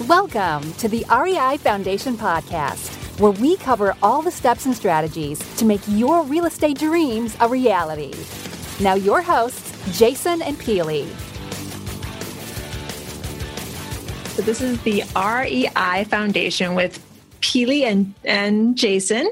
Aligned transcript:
Welcome 0.00 0.72
to 0.74 0.88
the 0.88 1.04
REI 1.10 1.58
Foundation 1.58 2.16
Podcast, 2.16 3.20
where 3.20 3.30
we 3.30 3.56
cover 3.58 3.94
all 4.02 4.22
the 4.22 4.30
steps 4.30 4.64
and 4.64 4.74
strategies 4.74 5.38
to 5.58 5.66
make 5.66 5.82
your 5.86 6.24
real 6.24 6.46
estate 6.46 6.78
dreams 6.78 7.36
a 7.40 7.46
reality. 7.46 8.12
Now, 8.80 8.94
your 8.94 9.20
hosts, 9.20 9.98
Jason 9.98 10.40
and 10.42 10.56
Peely. 10.56 11.06
So, 14.30 14.42
this 14.42 14.62
is 14.62 14.80
the 14.82 15.04
REI 15.14 16.04
Foundation 16.04 16.74
with 16.74 16.98
Peely 17.40 17.82
and, 17.82 18.14
and 18.24 18.76
Jason. 18.76 19.30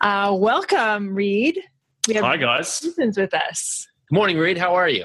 Uh, 0.00 0.34
welcome, 0.36 1.14
Reed. 1.14 1.60
We 2.08 2.14
have 2.14 2.24
Hi, 2.24 2.38
guys. 2.38 2.80
Jason's 2.80 3.18
with 3.18 3.34
us. 3.34 3.86
Good 4.08 4.16
morning, 4.16 4.38
Reed. 4.38 4.56
How 4.56 4.74
are 4.74 4.88
you? 4.88 5.04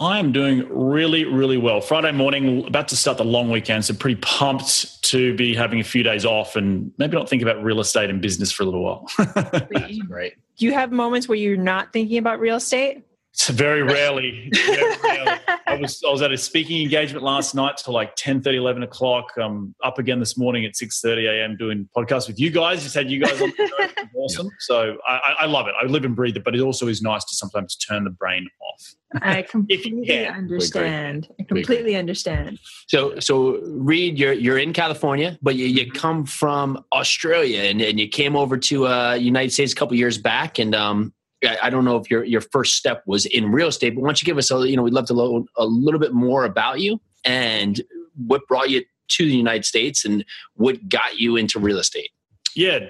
I 0.00 0.18
am 0.18 0.32
doing 0.32 0.66
really, 0.70 1.26
really 1.26 1.58
well. 1.58 1.82
Friday 1.82 2.10
morning, 2.12 2.66
about 2.66 2.88
to 2.88 2.96
start 2.96 3.18
the 3.18 3.24
long 3.24 3.50
weekend, 3.50 3.84
so 3.84 3.92
pretty 3.92 4.18
pumped 4.22 5.02
to 5.04 5.34
be 5.36 5.54
having 5.54 5.78
a 5.78 5.84
few 5.84 6.02
days 6.02 6.24
off 6.24 6.56
and 6.56 6.90
maybe 6.96 7.18
not 7.18 7.28
think 7.28 7.42
about 7.42 7.62
real 7.62 7.80
estate 7.80 8.08
and 8.08 8.22
business 8.22 8.50
for 8.50 8.62
a 8.62 8.66
little 8.66 8.82
while. 8.82 9.10
That's 9.18 9.98
great. 10.08 10.36
Do 10.56 10.64
you 10.64 10.72
have 10.72 10.90
moments 10.90 11.28
where 11.28 11.36
you're 11.36 11.58
not 11.58 11.92
thinking 11.92 12.16
about 12.16 12.40
real 12.40 12.56
estate? 12.56 13.04
It's 13.32 13.48
very 13.48 13.82
rarely. 13.82 14.50
Very 14.52 14.96
rarely. 15.04 15.38
I 15.66 15.76
was 15.76 16.02
I 16.06 16.10
was 16.10 16.20
at 16.20 16.32
a 16.32 16.36
speaking 16.36 16.82
engagement 16.82 17.24
last 17.24 17.54
night 17.54 17.76
till 17.76 17.94
like 17.94 18.16
10, 18.16 18.42
30, 18.42 18.58
11 18.58 18.82
o'clock. 18.82 19.30
I'm 19.36 19.74
up 19.84 19.98
again 19.98 20.18
this 20.18 20.36
morning 20.36 20.64
at 20.64 20.74
6 20.74 21.00
30 21.00 21.26
a.m. 21.26 21.56
doing 21.56 21.88
podcasts 21.96 22.26
with 22.26 22.40
you 22.40 22.50
guys. 22.50 22.82
Just 22.82 22.94
had 22.94 23.10
you 23.10 23.20
guys 23.20 23.40
on 23.40 23.52
the 23.56 23.66
show. 23.68 24.04
awesome. 24.16 24.46
Yep. 24.46 24.54
So 24.58 24.96
I, 25.06 25.36
I, 25.40 25.46
love 25.46 25.68
it. 25.68 25.74
I 25.80 25.86
live 25.86 26.04
and 26.04 26.16
breathe 26.16 26.36
it, 26.36 26.44
but 26.44 26.56
it 26.56 26.60
also 26.60 26.88
is 26.88 27.02
nice 27.02 27.24
to 27.24 27.34
sometimes 27.34 27.76
turn 27.76 28.04
the 28.04 28.10
brain 28.10 28.48
off. 28.72 28.94
I 29.22 29.42
completely 29.50 30.26
understand. 30.26 31.28
I 31.38 31.44
completely 31.44 31.94
understand. 31.94 32.58
So 32.88 33.20
so 33.20 33.60
Reed, 33.62 34.18
you're 34.18 34.32
you're 34.32 34.58
in 34.58 34.72
California, 34.72 35.38
but 35.40 35.54
you, 35.54 35.66
you 35.66 35.90
come 35.92 36.24
from 36.24 36.84
Australia 36.92 37.62
and, 37.62 37.80
and 37.80 38.00
you 38.00 38.08
came 38.08 38.34
over 38.34 38.58
to 38.58 38.88
uh 38.88 39.14
United 39.14 39.52
States 39.52 39.72
a 39.72 39.76
couple 39.76 39.96
years 39.96 40.18
back 40.18 40.58
and 40.58 40.74
um 40.74 41.12
I 41.42 41.70
don't 41.70 41.84
know 41.84 41.96
if 41.96 42.10
your 42.10 42.24
your 42.24 42.40
first 42.40 42.74
step 42.74 43.02
was 43.06 43.26
in 43.26 43.50
real 43.50 43.68
estate, 43.68 43.94
but 43.94 44.02
why 44.02 44.08
don't 44.08 44.20
you 44.20 44.26
give 44.26 44.38
us 44.38 44.50
a 44.50 44.68
you 44.68 44.76
know 44.76 44.82
we'd 44.82 44.92
love 44.92 45.06
to 45.06 45.14
know 45.14 45.46
a 45.56 45.64
little 45.64 46.00
bit 46.00 46.12
more 46.12 46.44
about 46.44 46.80
you 46.80 47.00
and 47.24 47.80
what 48.26 48.46
brought 48.46 48.70
you 48.70 48.84
to 49.08 49.24
the 49.24 49.36
United 49.36 49.64
States 49.64 50.04
and 50.04 50.24
what 50.54 50.88
got 50.88 51.18
you 51.18 51.36
into 51.36 51.58
real 51.58 51.78
estate. 51.78 52.10
Yeah, 52.54 52.80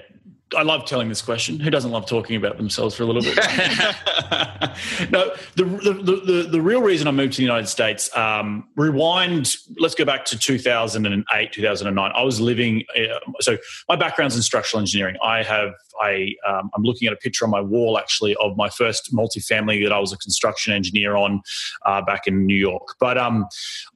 I 0.56 0.62
love 0.62 0.84
telling 0.84 1.08
this 1.08 1.22
question. 1.22 1.60
Who 1.60 1.70
doesn't 1.70 1.90
love 1.90 2.06
talking 2.06 2.36
about 2.36 2.56
themselves 2.56 2.94
for 2.94 3.04
a 3.04 3.06
little 3.06 3.22
bit? 3.22 3.36
no, 5.10 5.32
the, 5.54 5.64
the, 5.64 6.22
the, 6.24 6.48
the, 6.50 6.60
real 6.60 6.82
reason 6.82 7.06
I 7.06 7.12
moved 7.12 7.34
to 7.34 7.36
the 7.38 7.44
United 7.44 7.68
States, 7.68 8.14
um, 8.16 8.68
rewind, 8.76 9.54
let's 9.78 9.94
go 9.94 10.04
back 10.04 10.24
to 10.26 10.38
2008, 10.38 11.52
2009. 11.52 12.12
I 12.14 12.22
was 12.22 12.40
living, 12.40 12.84
uh, 12.98 13.18
so 13.40 13.58
my 13.88 13.96
background's 13.96 14.34
in 14.34 14.42
structural 14.42 14.80
engineering. 14.80 15.16
I 15.22 15.42
have, 15.42 15.72
I, 16.00 16.34
um, 16.46 16.70
I'm 16.74 16.82
looking 16.82 17.06
at 17.06 17.14
a 17.14 17.18
picture 17.18 17.44
on 17.44 17.50
my 17.50 17.60
wall 17.60 17.98
actually 17.98 18.34
of 18.36 18.56
my 18.56 18.68
first 18.68 19.14
multifamily 19.14 19.84
that 19.84 19.92
I 19.92 19.98
was 20.00 20.12
a 20.12 20.18
construction 20.18 20.72
engineer 20.72 21.16
on 21.16 21.42
uh, 21.86 22.02
back 22.02 22.26
in 22.26 22.46
New 22.46 22.58
York. 22.58 22.96
But 22.98 23.18
um, 23.18 23.46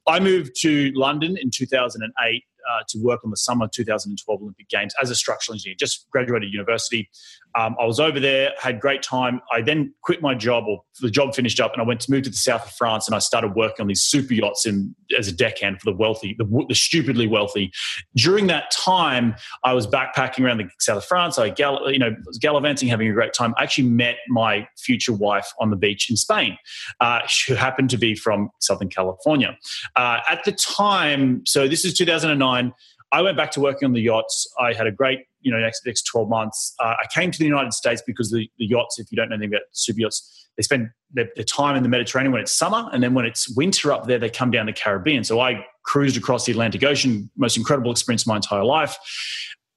I 0.07 0.21
moved 0.21 0.53
to 0.61 0.93
London 0.95 1.37
in 1.37 1.51
2008 1.51 2.45
uh, 2.71 2.83
to 2.89 2.99
work 2.99 3.21
on 3.25 3.31
the 3.31 3.37
summer 3.37 3.69
2012 3.69 4.43
Olympic 4.43 4.69
Games 4.69 4.95
as 5.03 5.11
a 5.11 5.15
structural 5.15 5.55
engineer. 5.55 5.77
Just 5.79 6.09
graduated 6.11 6.53
university. 6.53 7.11
Um, 7.57 7.77
I 7.81 7.85
was 7.85 8.01
over 8.01 8.19
there, 8.19 8.53
had 8.61 8.81
great 8.81 9.03
time. 9.03 9.41
I 9.53 9.63
then 9.63 9.95
quit 10.03 10.21
my 10.21 10.35
job, 10.35 10.65
or 10.67 10.83
the 11.01 11.11
job 11.11 11.35
finished 11.35 11.61
up, 11.61 11.73
and 11.73 11.81
I 11.81 11.85
went 11.85 12.01
to 12.01 12.11
move 12.11 12.25
to 12.25 12.31
the 12.31 12.37
south 12.37 12.67
of 12.67 12.73
France, 12.73 13.07
and 13.07 13.15
I 13.15 13.19
started 13.21 13.55
working 13.55 13.83
on 13.83 13.87
these 13.87 14.03
super 14.03 14.35
yachts 14.35 14.67
in, 14.67 14.95
as 15.17 15.29
a 15.29 15.33
deckhand 15.33 15.81
for 15.81 15.91
the 15.91 15.97
wealthy, 15.97 16.35
the, 16.39 16.67
the 16.69 16.75
stupidly 16.75 17.27
wealthy. 17.27 17.71
During 18.17 18.49
that 18.49 18.71
time, 18.71 19.37
I 19.63 19.73
was 19.73 19.87
backpacking 19.87 20.45
around 20.45 20.59
the 20.59 20.69
south 20.81 20.99
of 20.99 21.05
France. 21.05 21.39
I 21.39 21.51
gal- 21.51 21.91
you 21.91 21.99
know 21.99 22.15
was 22.27 22.39
gallivanting, 22.39 22.89
having 22.89 23.09
a 23.09 23.13
great 23.13 23.33
time. 23.33 23.55
I 23.57 23.63
actually 23.63 23.89
met 23.89 24.17
my 24.29 24.67
future 24.79 25.13
wife 25.13 25.51
on 25.61 25.71
the 25.71 25.77
beach 25.77 26.11
in 26.11 26.17
Spain, 26.17 26.59
uh, 27.01 27.21
who 27.47 27.55
happened 27.55 27.91
to 27.91 27.97
be 27.97 28.15
from 28.15 28.51
Southern 28.61 28.89
California. 28.89 29.57
Uh, 29.97 30.21
at 30.29 30.45
the 30.45 30.53
time, 30.53 31.43
so 31.47 31.69
this 31.69 31.85
is 31.85 31.95
2009. 31.95 32.73
I 33.15 33.23
went 33.23 33.37
back 33.37 33.53
to 33.53 33.61
working 33.61 33.87
on 33.87 33.93
the 33.93 34.01
yachts. 34.01 34.45
I 34.59 34.73
had 34.73 34.89
a 34.89 34.91
great, 34.91 35.21
you 35.41 35.53
know, 35.53 35.61
next 35.61 35.87
next 35.87 36.03
12 36.03 36.29
months. 36.29 36.75
Uh, 36.81 36.95
I 37.01 37.07
came 37.15 37.31
to 37.31 37.39
the 37.39 37.45
United 37.45 37.73
States 37.73 38.03
because 38.05 38.33
the, 38.33 38.51
the 38.59 38.67
yachts, 38.67 38.99
if 38.99 39.07
you 39.13 39.17
don't 39.17 39.29
know 39.29 39.37
anything 39.37 39.55
about 39.55 39.63
super 39.71 40.01
yachts, 40.01 40.49
they 40.57 40.65
spend 40.65 40.91
their, 41.13 41.29
their, 41.37 41.45
time 41.45 41.77
in 41.77 41.85
the 41.85 41.89
Mediterranean 41.89 42.33
when 42.33 42.41
it's 42.41 42.53
summer, 42.53 42.91
and 42.93 43.03
then 43.05 43.15
when 43.15 43.25
it's 43.25 43.49
winter 43.57 43.93
up 43.93 44.07
there, 44.07 44.19
they 44.19 44.31
come 44.31 44.51
down 44.51 44.67
the 44.67 44.73
Caribbean. 44.73 45.23
So 45.23 45.39
I 45.39 45.65
cruised 45.85 46.17
across 46.17 46.45
the 46.45 46.51
Atlantic 46.51 46.83
Ocean, 46.83 47.31
most 47.37 47.57
incredible 47.57 47.93
experience 47.93 48.23
of 48.23 48.29
my 48.29 48.37
entire 48.37 48.65
life. 48.65 48.97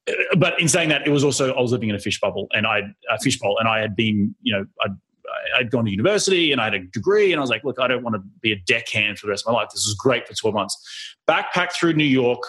Uh, 0.10 0.14
but 0.38 0.60
in 0.60 0.68
saying 0.68 0.90
that, 0.90 1.06
it 1.06 1.12
was 1.12 1.24
also 1.24 1.54
I 1.54 1.62
was 1.62 1.72
living 1.72 1.90
in 1.90 1.96
a 1.96 2.00
fish 2.00 2.20
bubble, 2.20 2.48
and 2.54 2.66
I 2.66 2.82
a 3.12 3.20
fish 3.20 3.38
and 3.40 3.68
I 3.68 3.82
had 3.82 3.96
been, 3.96 4.34
you 4.42 4.54
know, 4.54 4.66
I'd 4.84 4.96
I'd 5.60 5.70
gone 5.70 5.86
to 5.86 5.92
university 5.92 6.52
and 6.52 6.60
I 6.60 6.66
had 6.66 6.74
a 6.74 6.80
degree, 6.80 7.32
and 7.34 7.40
I 7.40 7.42
was 7.42 7.52
like, 7.52 7.64
look, 7.64 7.80
I 7.80 7.88
don't 7.88 8.04
want 8.04 8.16
to 8.16 8.22
be 8.42 8.52
a 8.52 8.60
deckhand 8.66 9.20
for 9.20 9.28
the 9.28 9.32
rest 9.32 9.46
of 9.46 9.54
my 9.54 9.60
life. 9.60 9.70
This 9.70 9.86
was 9.86 9.94
great 9.94 10.28
for 10.28 10.34
12 10.34 10.56
months. 10.56 11.16
Backpacked 11.28 11.74
through 11.74 11.94
New 11.94 12.04
York, 12.04 12.42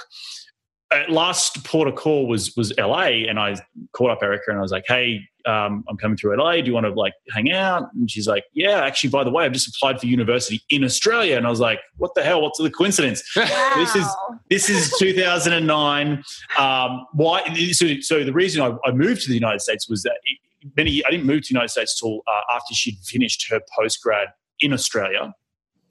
last 1.08 1.64
port 1.64 1.88
of 1.88 1.94
call 1.94 2.26
was 2.26 2.56
was 2.56 2.72
LA, 2.78 3.26
and 3.28 3.38
I 3.38 3.56
called 3.92 4.10
up 4.10 4.22
Erica 4.22 4.44
and 4.48 4.58
I 4.58 4.62
was 4.62 4.72
like, 4.72 4.84
"Hey, 4.86 5.20
um, 5.44 5.84
I'm 5.88 5.96
coming 5.96 6.16
through 6.16 6.36
LA. 6.36 6.56
Do 6.56 6.66
you 6.66 6.72
want 6.72 6.86
to 6.86 6.92
like 6.92 7.12
hang 7.30 7.52
out?" 7.52 7.90
And 7.94 8.10
she's 8.10 8.26
like, 8.26 8.44
"Yeah, 8.54 8.80
actually, 8.80 9.10
by 9.10 9.24
the 9.24 9.30
way, 9.30 9.44
I've 9.44 9.52
just 9.52 9.68
applied 9.68 10.00
for 10.00 10.06
university 10.06 10.62
in 10.70 10.84
Australia." 10.84 11.36
And 11.36 11.46
I 11.46 11.50
was 11.50 11.60
like, 11.60 11.80
"What 11.96 12.14
the 12.14 12.22
hell? 12.22 12.40
What's 12.40 12.58
the 12.58 12.70
coincidence?" 12.70 13.22
Wow. 13.36 13.72
This 13.76 13.96
is 13.96 14.06
this 14.50 14.70
is 14.70 14.96
2009. 14.98 16.22
Um, 16.58 17.06
why? 17.12 17.42
So, 17.72 18.00
so 18.00 18.24
the 18.24 18.32
reason 18.32 18.62
I, 18.62 18.74
I, 18.84 18.92
moved 18.92 19.22
to 19.22 19.28
the 19.28 19.34
United 19.34 19.60
States 19.60 19.88
was 19.88 20.02
that 20.02 20.18
it, 20.24 20.38
many 20.76 21.04
I 21.04 21.10
didn't 21.10 21.26
move 21.26 21.42
to 21.42 21.48
the 21.48 21.54
United 21.54 21.70
States 21.70 22.00
until 22.00 22.22
uh, 22.26 22.54
after 22.54 22.74
she'd 22.74 22.98
finished 23.04 23.48
her 23.50 23.60
post 23.76 24.02
grad 24.02 24.28
in 24.60 24.72
Australia. 24.72 25.34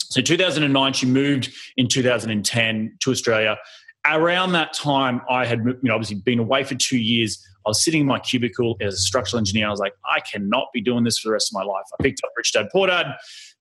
So 0.10 0.22
2009, 0.22 0.94
she 0.94 1.06
moved 1.06 1.52
in 1.76 1.88
2010 1.88 2.98
to 3.02 3.12
Australia 3.12 3.58
around 4.16 4.52
that 4.54 4.74
time, 4.74 5.22
I 5.30 5.46
had 5.46 5.60
you 5.60 5.78
know 5.84 5.96
obviously 5.96 6.18
been 6.18 6.40
away 6.40 6.64
for 6.64 6.76
two 6.76 6.98
years. 6.98 7.44
I 7.66 7.70
was 7.70 7.84
sitting 7.84 8.02
in 8.02 8.08
my 8.08 8.20
cubicle 8.20 8.78
as 8.80 8.94
a 8.94 8.98
structural 8.98 9.40
engineer. 9.40 9.68
I 9.68 9.72
was 9.72 9.80
like, 9.80 9.94
I 10.06 10.22
cannot 10.22 10.68
be 10.74 10.82
doing 10.82 11.04
this 11.04 11.20
for 11.20 11.30
the 11.30 11.34
rest 11.34 11.52
of 11.52 11.56
my 11.56 11.64
life. 11.64 11.84
I 12.00 12.04
picked 12.04 12.22
up 12.24 12.32
Rich 12.38 12.54
Dad 12.54 12.68
Poor 12.72 12.88
Dad. 12.88 13.08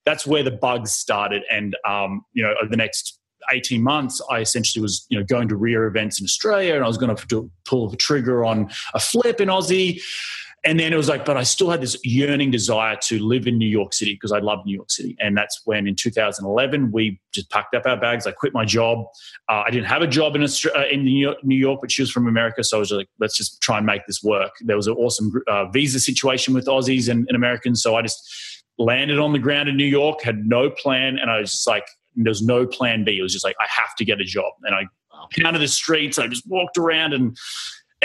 That's 0.05 0.27
where 0.27 0.45
the 0.45 0.53
bugs 0.53 0.93
started, 0.93 1.43
and 1.51 1.77
um, 1.87 2.23
you 2.33 2.43
know, 2.43 2.55
over 2.61 2.71
the 2.71 2.77
next 2.77 3.19
18 3.53 3.83
months, 3.83 4.21
I 4.31 4.41
essentially 4.41 4.83
was, 4.83 5.07
you 5.09 5.19
know, 5.19 5.25
going 5.25 5.49
to 5.49 5.57
REIA 5.57 5.87
events 5.87 6.21
in 6.21 6.25
Australia 6.25 6.75
and 6.75 6.83
I 6.83 6.89
was 6.89 6.99
going 6.99 7.15
to 7.15 7.51
pull 7.65 7.89
the 7.89 7.97
trigger 7.97 8.45
on 8.45 8.71
a 8.93 8.99
flip 8.99 9.41
in 9.41 9.49
Aussie 9.49 10.01
and 10.67 10.81
then 10.81 10.93
it 10.93 10.97
was 10.97 11.09
like, 11.09 11.25
but 11.25 11.37
I 11.37 11.45
still 11.45 11.71
had 11.71 11.81
this 11.81 11.97
yearning 12.05 12.51
desire 12.51 12.97
to 13.03 13.21
live 13.21 13.47
in 13.47 13.57
New 13.57 13.69
York 13.69 13.95
City 13.95 14.15
because 14.15 14.33
I 14.33 14.41
love 14.41 14.67
New 14.67 14.75
York 14.75 14.91
City. 14.91 15.17
And 15.21 15.37
that's 15.37 15.63
when 15.65 15.87
in 15.87 15.95
2011, 15.95 16.91
we 16.91 17.21
just 17.33 17.49
packed 17.51 17.75
up 17.77 17.87
our 17.87 17.97
bags. 17.97 18.27
I 18.27 18.33
quit 18.33 18.53
my 18.53 18.65
job. 18.65 19.07
Uh, 19.49 19.63
I 19.65 19.71
didn't 19.71 19.87
have 19.87 20.03
a 20.03 20.09
job 20.09 20.35
in, 20.35 20.43
Australia, 20.43 20.81
uh, 20.81 20.89
in 20.93 21.05
New 21.05 21.17
York, 21.17 21.39
New 21.45 21.57
York, 21.57 21.81
but 21.81 21.93
she 21.93 22.03
was 22.03 22.11
from 22.11 22.27
America. 22.27 22.65
So 22.65 22.79
I 22.79 22.81
was 22.81 22.91
like, 22.91 23.09
let's 23.21 23.37
just 23.37 23.61
try 23.63 23.77
and 23.77 23.87
make 23.87 24.07
this 24.09 24.25
work. 24.25 24.51
There 24.61 24.77
was 24.77 24.89
an 24.89 24.95
awesome 24.95 25.33
uh, 25.47 25.67
visa 25.71 26.01
situation 26.01 26.53
with 26.53 26.67
Aussies 26.67 27.09
and, 27.09 27.27
and 27.29 27.37
Americans. 27.37 27.81
So 27.81 27.95
I 27.95 28.03
just 28.03 28.65
landed 28.77 29.21
on 29.21 29.33
the 29.33 29.39
ground 29.39 29.69
in 29.69 29.77
New 29.77 29.87
York, 29.87 30.21
had 30.21 30.47
no 30.47 30.69
plan. 30.69 31.17
And 31.17 31.31
I 31.31 31.39
was 31.39 31.53
just 31.53 31.67
like, 31.69 31.87
there's 32.17 32.43
no 32.43 32.67
plan 32.67 33.05
B. 33.05 33.19
It 33.19 33.23
was 33.23 33.33
just 33.33 33.45
like, 33.45 33.55
I 33.61 33.67
have 33.69 33.95
to 33.97 34.05
get 34.05 34.21
a 34.21 34.25
job. 34.25 34.53
And 34.65 34.75
I 34.75 34.83
of 35.55 35.61
the 35.61 35.69
streets. 35.69 36.19
I 36.19 36.27
just 36.27 36.47
walked 36.47 36.77
around 36.77 37.13
and 37.13 37.37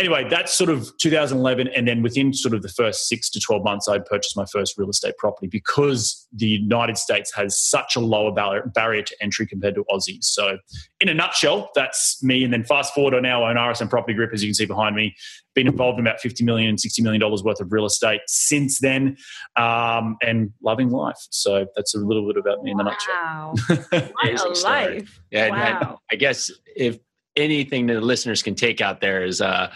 anyway, 0.02 0.28
that's 0.28 0.52
sort 0.52 0.70
of 0.70 0.92
2011. 0.98 1.68
And 1.70 1.88
then 1.88 2.02
within 2.02 2.34
sort 2.34 2.56
of 2.56 2.64
the 2.64 2.70
first 2.70 3.08
six 3.08 3.30
to 3.30 3.40
12 3.40 3.64
months, 3.64 3.88
I 3.88 4.00
purchased 4.00 4.36
my 4.36 4.46
first 4.52 4.78
real 4.78 4.90
estate 4.90 5.16
property 5.18 5.48
because 5.48 6.28
the 6.34 6.48
United 6.48 6.98
States 6.98 7.32
has 7.36 7.58
such 7.60 7.96
a 7.96 8.00
lower 8.00 8.32
barrier 8.32 9.04
to 9.04 9.16
entry 9.22 9.46
compared 9.46 9.76
to 9.76 9.86
Aussies. 9.92 10.24
So, 10.24 10.58
in 11.00 11.08
a 11.08 11.14
nutshell, 11.14 11.70
that's 11.76 12.22
me. 12.24 12.44
And 12.44 12.52
then 12.52 12.64
fast 12.64 12.94
forward, 12.94 13.14
I 13.14 13.20
now 13.20 13.46
own 13.46 13.56
RSN 13.56 13.90
Property 13.90 14.14
Group, 14.14 14.34
as 14.34 14.44
you 14.44 14.50
can 14.50 14.56
see 14.56 14.66
behind 14.66 14.96
me. 14.96 15.16
Been 15.54 15.68
involved 15.68 16.00
in 16.00 16.08
about 16.08 16.20
50 16.20 16.44
million, 16.46 16.78
60 16.78 17.04
million 17.04 17.20
dollars 17.20 17.44
worth 17.44 17.60
of 17.60 17.72
real 17.72 17.86
estate 17.86 18.22
since 18.26 18.80
then, 18.80 19.18
um, 19.58 20.18
and 20.22 20.52
loving 20.64 20.90
life. 20.90 21.28
So 21.30 21.68
that's 21.76 21.94
a 21.94 22.00
little 22.00 22.26
bit 22.26 22.38
about 22.38 22.64
me 22.64 22.72
in 22.72 22.80
a 22.80 22.84
wow. 22.84 23.54
nutshell. 23.68 24.12
what 24.14 24.60
a 24.60 24.64
life! 24.64 25.22
Yeah, 25.30 25.50
wow. 25.50 26.00
I 26.10 26.16
guess 26.16 26.50
if 26.76 27.00
anything 27.36 27.88
that 27.88 27.96
the 27.96 28.02
listeners 28.02 28.44
can 28.44 28.56
take 28.56 28.82
out 28.82 29.02
there 29.02 29.24
is 29.24 29.42
uh, 29.42 29.72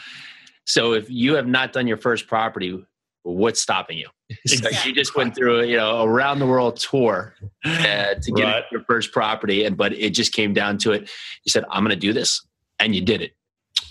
so 0.65 0.93
if 0.93 1.09
you 1.09 1.35
have 1.35 1.47
not 1.47 1.73
done 1.73 1.87
your 1.87 1.97
first 1.97 2.27
property, 2.27 2.83
what's 3.23 3.61
stopping 3.61 3.97
you? 3.97 4.09
So 4.47 4.69
you 4.83 4.93
just 4.93 5.15
went 5.15 5.35
through 5.35 5.65
you 5.65 5.77
know 5.77 6.03
around 6.03 6.39
the 6.39 6.47
world 6.47 6.77
tour 6.77 7.35
uh, 7.63 8.15
to 8.15 8.31
get 8.31 8.43
right. 8.43 8.63
your 8.71 8.81
first 8.81 9.11
property, 9.11 9.65
and 9.65 9.77
but 9.77 9.93
it 9.93 10.11
just 10.11 10.33
came 10.33 10.53
down 10.53 10.77
to 10.79 10.93
it. 10.93 11.01
You 11.01 11.49
said, 11.49 11.63
"I'm 11.69 11.83
going 11.83 11.91
to 11.91 11.99
do 11.99 12.11
this," 12.11 12.41
and 12.79 12.95
you 12.95 13.01
did 13.01 13.21
it. 13.21 13.35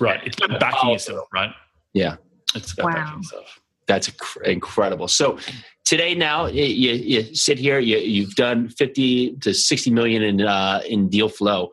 Right. 0.01 0.21
It's 0.25 0.37
about 0.43 0.59
backing 0.59 0.91
yourself, 0.91 1.29
right? 1.33 1.53
Yeah. 1.93 2.17
It's 2.55 2.73
about 2.73 2.87
wow. 2.87 2.93
backing 2.95 3.19
yourself. 3.19 3.61
That's 3.87 4.11
incredible. 4.45 5.07
So 5.09 5.39
today, 5.85 6.15
now 6.15 6.47
you, 6.47 6.65
you 6.65 7.35
sit 7.35 7.59
here. 7.59 7.79
You, 7.79 8.25
have 8.25 8.35
done 8.35 8.71
50 8.71 9.37
to 9.37 9.55
60 9.55 9.91
million 9.91 10.23
in 10.23 10.41
uh, 10.41 10.81
in 10.89 11.09
deal 11.09 11.29
flow 11.29 11.71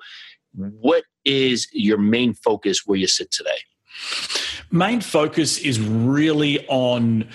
what 0.53 1.03
is 1.25 1.67
your 1.71 1.97
main 1.97 2.33
focus 2.33 2.85
where 2.85 2.97
you 2.97 3.07
sit 3.07 3.31
today? 3.31 3.57
Main 4.71 5.01
focus 5.01 5.57
is 5.57 5.79
really 5.79 6.65
on 6.67 7.27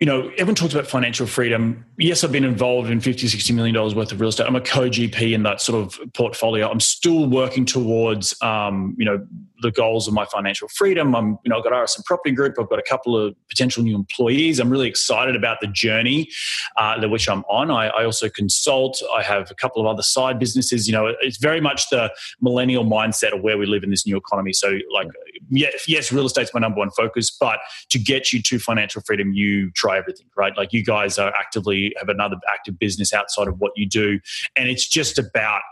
you 0.00 0.06
know, 0.06 0.28
everyone 0.38 0.54
talks 0.54 0.74
about 0.74 0.86
financial 0.86 1.26
freedom. 1.26 1.84
Yes, 1.98 2.22
I've 2.22 2.30
been 2.30 2.44
involved 2.44 2.88
in 2.88 3.00
50, 3.00 3.26
60 3.26 3.52
million 3.52 3.74
dollars 3.74 3.96
worth 3.96 4.12
of 4.12 4.20
real 4.20 4.28
estate. 4.28 4.46
I'm 4.46 4.54
a 4.54 4.60
co-GP 4.60 5.34
in 5.34 5.42
that 5.42 5.60
sort 5.60 5.84
of 5.84 6.12
portfolio. 6.14 6.70
I'm 6.70 6.78
still 6.78 7.28
working 7.28 7.64
towards, 7.64 8.40
um, 8.40 8.94
you 8.96 9.04
know, 9.04 9.26
the 9.60 9.70
goals 9.70 10.08
of 10.08 10.14
my 10.14 10.24
financial 10.26 10.68
freedom. 10.68 11.14
I'm, 11.14 11.38
you 11.44 11.50
know, 11.50 11.58
I've 11.58 11.64
got 11.64 11.72
RSN 11.72 12.04
Property 12.04 12.34
Group. 12.34 12.56
I've 12.58 12.68
got 12.68 12.78
a 12.78 12.82
couple 12.88 13.16
of 13.16 13.34
potential 13.48 13.82
new 13.82 13.94
employees. 13.94 14.58
I'm 14.58 14.70
really 14.70 14.88
excited 14.88 15.36
about 15.36 15.60
the 15.60 15.66
journey 15.66 16.28
uh, 16.76 17.06
which 17.08 17.28
I'm 17.28 17.44
on. 17.48 17.70
I, 17.70 17.88
I, 17.88 18.04
also 18.04 18.28
consult. 18.28 19.02
I 19.14 19.22
have 19.22 19.50
a 19.50 19.54
couple 19.54 19.80
of 19.80 19.86
other 19.86 20.02
side 20.02 20.38
businesses. 20.38 20.86
You 20.86 20.92
know, 20.92 21.14
it's 21.20 21.38
very 21.38 21.60
much 21.60 21.88
the 21.90 22.12
millennial 22.40 22.84
mindset 22.84 23.34
of 23.34 23.42
where 23.42 23.58
we 23.58 23.66
live 23.66 23.82
in 23.82 23.90
this 23.90 24.06
new 24.06 24.16
economy. 24.16 24.52
So, 24.52 24.78
like, 24.92 25.08
yes, 25.50 25.88
yes, 25.88 26.12
real 26.12 26.26
estate's 26.26 26.52
my 26.54 26.60
number 26.60 26.78
one 26.78 26.90
focus, 26.90 27.30
but 27.30 27.58
to 27.90 27.98
get 27.98 28.32
you 28.32 28.42
to 28.42 28.58
financial 28.58 29.02
freedom, 29.02 29.32
you 29.32 29.70
try 29.72 29.98
everything, 29.98 30.26
right? 30.36 30.56
Like 30.56 30.72
you 30.72 30.84
guys 30.84 31.18
are 31.18 31.32
actively 31.38 31.94
have 31.98 32.08
another 32.08 32.36
active 32.52 32.78
business 32.78 33.12
outside 33.12 33.48
of 33.48 33.58
what 33.58 33.72
you 33.76 33.88
do. 33.88 34.20
And 34.56 34.68
it's 34.68 34.86
just 34.86 35.18
about 35.18 35.62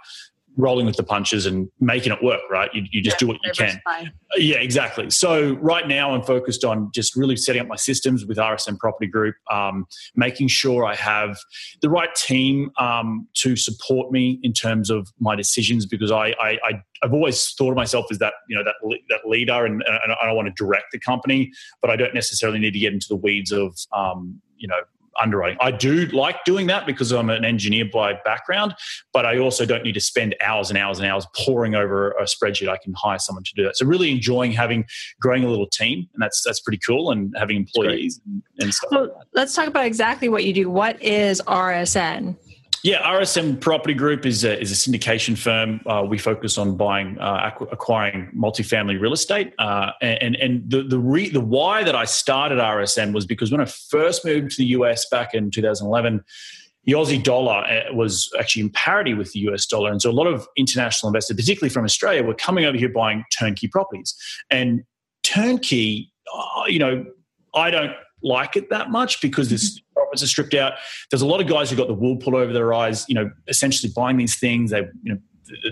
rolling 0.57 0.87
with 0.87 0.97
the 0.97 1.03
punches 1.03 1.47
and 1.47 1.69
making 1.81 2.13
it 2.13 2.23
work, 2.23 2.41
right? 2.51 2.71
You, 2.75 2.85
you 2.91 3.03
just 3.03 3.17
yeah, 3.17 3.19
do 3.19 3.27
what 3.29 3.39
you 3.45 3.53
can. 3.53 3.81
Yeah, 4.37 4.57
exactly. 4.57 5.11
So 5.11 5.55
right 5.55 5.87
now 5.87 6.15
I'm 6.15 6.23
focused 6.23 6.65
on 6.65 6.91
just 6.95 7.15
really 7.15 7.37
setting 7.37 7.61
up 7.61 7.69
my 7.69 7.77
systems 7.77 8.25
with 8.25 8.39
RSN 8.39 8.79
Property 8.79 9.07
Group, 9.07 9.35
um, 9.51 9.87
making 10.15 10.49
sure 10.49 10.85
I 10.85 10.95
have 10.95 11.39
the 11.83 11.91
right 11.91 12.15
team 12.15 12.71
um, 12.79 13.29
to 13.35 13.57
support 13.57 14.11
me 14.11 14.41
in 14.43 14.53
terms 14.53 14.91
of 14.91 15.09
my 15.21 15.37
decisions 15.37 15.87
because 15.87 16.11
I, 16.11 16.29
I, 16.41 16.59
I 16.65 16.83
have 17.03 17.13
always 17.13 17.53
thought 17.53 17.71
of 17.71 17.77
myself 17.77 18.07
as 18.11 18.19
that 18.19 18.35
you 18.49 18.57
know 18.57 18.65
that 18.65 18.75
that 19.09 19.29
leader 19.29 19.67
and, 19.67 19.83
and 19.87 20.13
I 20.23 20.33
want 20.33 20.49
to 20.49 20.65
direct 20.65 20.87
the 20.93 20.99
company, 20.99 21.51
but 21.83 21.91
I 21.91 21.97
don't 21.97 22.15
necessarily 22.15 22.59
need 22.59 22.73
to 22.73 22.79
get 22.79 22.93
into 22.93 23.07
the 23.09 23.17
weeds 23.17 23.53
of 23.53 23.77
um, 23.93 24.41
you 24.57 24.69
know 24.69 24.81
underwriting. 25.23 25.59
I 25.61 25.71
do 25.71 26.07
like 26.07 26.45
doing 26.45 26.67
that 26.69 26.87
because 26.87 27.13
I'm 27.13 27.31
an 27.31 27.45
engineer 27.45 27.85
by 27.93 28.15
background, 28.25 28.75
but 29.13 29.27
I 29.27 29.39
also 29.39 29.65
don't 29.67 29.83
need 29.83 29.95
to 29.95 30.01
spend 30.01 30.35
hours 30.43 30.71
and 30.71 30.79
hours 30.79 30.99
and 30.99 31.09
hours 31.09 31.27
poring 31.37 31.75
over 31.75 32.13
a 32.13 32.25
spreadsheet. 32.25 32.69
I 32.69 32.77
can 32.77 32.95
hire 32.95 33.19
someone 33.19 33.45
to 33.45 33.53
do 33.55 33.65
that. 33.65 33.77
So 33.77 33.87
really 33.87 34.11
enjoying 34.11 34.53
having 34.53 34.85
growing 35.21 35.45
a 35.45 35.49
little 35.49 35.69
team, 35.69 36.09
and 36.15 36.23
that's 36.23 36.43
that's 36.45 36.61
pretty 36.61 36.81
cool, 36.87 37.11
and 37.11 37.35
having 37.39 37.57
employees 37.57 38.21
and, 38.27 38.43
and, 38.61 38.75
stuff. 38.75 38.91
Well, 38.91 39.03
like 39.17 39.27
let's 39.35 39.55
talk 39.55 39.69
about 39.69 39.87
exactly 39.87 40.29
what 40.29 40.45
you 40.45 40.53
do. 40.53 40.71
What 40.71 41.01
is 41.03 41.43
RSN? 41.47 42.37
Yeah, 42.83 43.03
RSN 43.03 43.61
Property 43.61 43.95
Group 43.95 44.27
is 44.27 44.45
a, 44.45 44.61
is 44.61 44.71
a 44.71 44.75
syndication 44.75 45.37
firm. 45.37 45.81
Uh, 45.87 46.05
we 46.09 46.19
focus 46.19 46.59
on 46.59 46.77
buying, 46.77 47.19
uh, 47.19 47.51
acquiring 47.73 48.31
multifamily 48.37 49.01
real 49.01 49.13
estate. 49.13 49.55
Uh, 49.59 49.93
and 50.01 50.37
and 50.37 50.71
the 50.71 50.83
the, 50.83 50.99
re, 50.99 51.29
the 51.29 51.41
why 51.41 51.83
that 51.83 51.97
I 51.97 52.05
started 52.05 52.59
RSN 52.59 53.13
was 53.13 53.27
because 53.27 53.51
when 53.51 53.61
I 53.61 53.65
first 53.65 54.25
moved 54.25 54.53
to 54.53 54.57
the 54.59 54.67
US 54.67 55.09
back 55.09 55.35
in 55.35 55.51
2011, 55.51 56.23
the 56.85 56.93
Aussie 56.93 57.23
dollar 57.23 57.65
uh, 57.65 57.93
was 57.93 58.31
actually 58.39 58.63
in 58.63 58.71
parity 58.71 59.15
with 59.15 59.33
the 59.33 59.41
US 59.41 59.67
dollar. 59.67 59.91
And 59.91 60.01
so 60.01 60.11
a 60.11 60.13
lot 60.13 60.29
of 60.29 60.47
international 60.57 61.09
investors, 61.09 61.37
particularly 61.37 61.71
from 61.71 61.85
Australia, 61.85 62.23
were 62.23 62.35
coming 62.35 62.65
over 62.65 62.79
here 62.79 62.89
buying 62.89 63.25
turnkey 63.37 63.69
properties. 63.69 64.15
And 64.51 64.85
turnkey, 65.25 66.13
uh, 66.33 66.65
you 66.67 66.79
know, 66.79 67.05
I 67.55 67.71
don't 67.71 67.93
like 68.23 68.57
it 68.57 68.71
that 68.71 68.91
much 68.91 69.21
because 69.21 69.51
this 69.51 69.81
profits 70.07 70.23
are 70.23 70.27
stripped 70.27 70.55
out. 70.55 70.75
There's 71.11 71.23
a 71.23 71.27
lot 71.27 71.41
of 71.41 71.47
guys 71.47 71.71
who 71.71 71.77
got 71.77 71.89
the 71.89 71.95
wool 71.95 72.17
pulled 72.17 72.35
over 72.35 72.53
their 72.53 72.73
eyes, 72.73 73.05
you 73.09 73.15
know, 73.15 73.31
essentially 73.49 73.93
buying 73.95 74.17
these 74.17 74.39
things. 74.39 74.71
They, 74.71 74.81
you 75.03 75.15
know, 75.15 75.19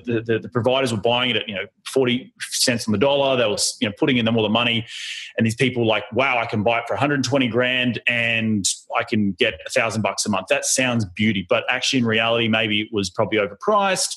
the, 0.04 0.22
the, 0.24 0.38
the, 0.38 0.48
providers 0.48 0.92
were 0.92 1.00
buying 1.00 1.30
it 1.30 1.36
at 1.36 1.48
you 1.48 1.54
know 1.54 1.66
40 1.86 2.32
cents 2.40 2.86
on 2.86 2.92
the 2.92 2.98
dollar. 2.98 3.36
They 3.36 3.46
were 3.46 3.56
you 3.80 3.88
know 3.88 3.94
putting 3.98 4.18
in 4.18 4.24
them 4.24 4.36
all 4.36 4.42
the 4.42 4.48
money. 4.48 4.86
And 5.36 5.46
these 5.46 5.56
people 5.56 5.86
like 5.86 6.04
wow 6.12 6.38
i 6.38 6.46
can 6.46 6.62
buy 6.62 6.78
it 6.78 6.84
for 6.86 6.94
120 6.94 7.48
grand 7.48 8.00
and 8.06 8.64
i 8.96 9.02
can 9.02 9.32
get 9.32 9.54
a 9.66 9.70
thousand 9.70 10.02
bucks 10.02 10.24
a 10.26 10.28
month. 10.28 10.46
That 10.48 10.64
sounds 10.64 11.04
beauty 11.04 11.46
but 11.48 11.64
actually 11.68 12.00
in 12.00 12.06
reality 12.06 12.48
maybe 12.48 12.82
it 12.82 12.88
was 12.92 13.10
probably 13.10 13.38
overpriced. 13.38 14.16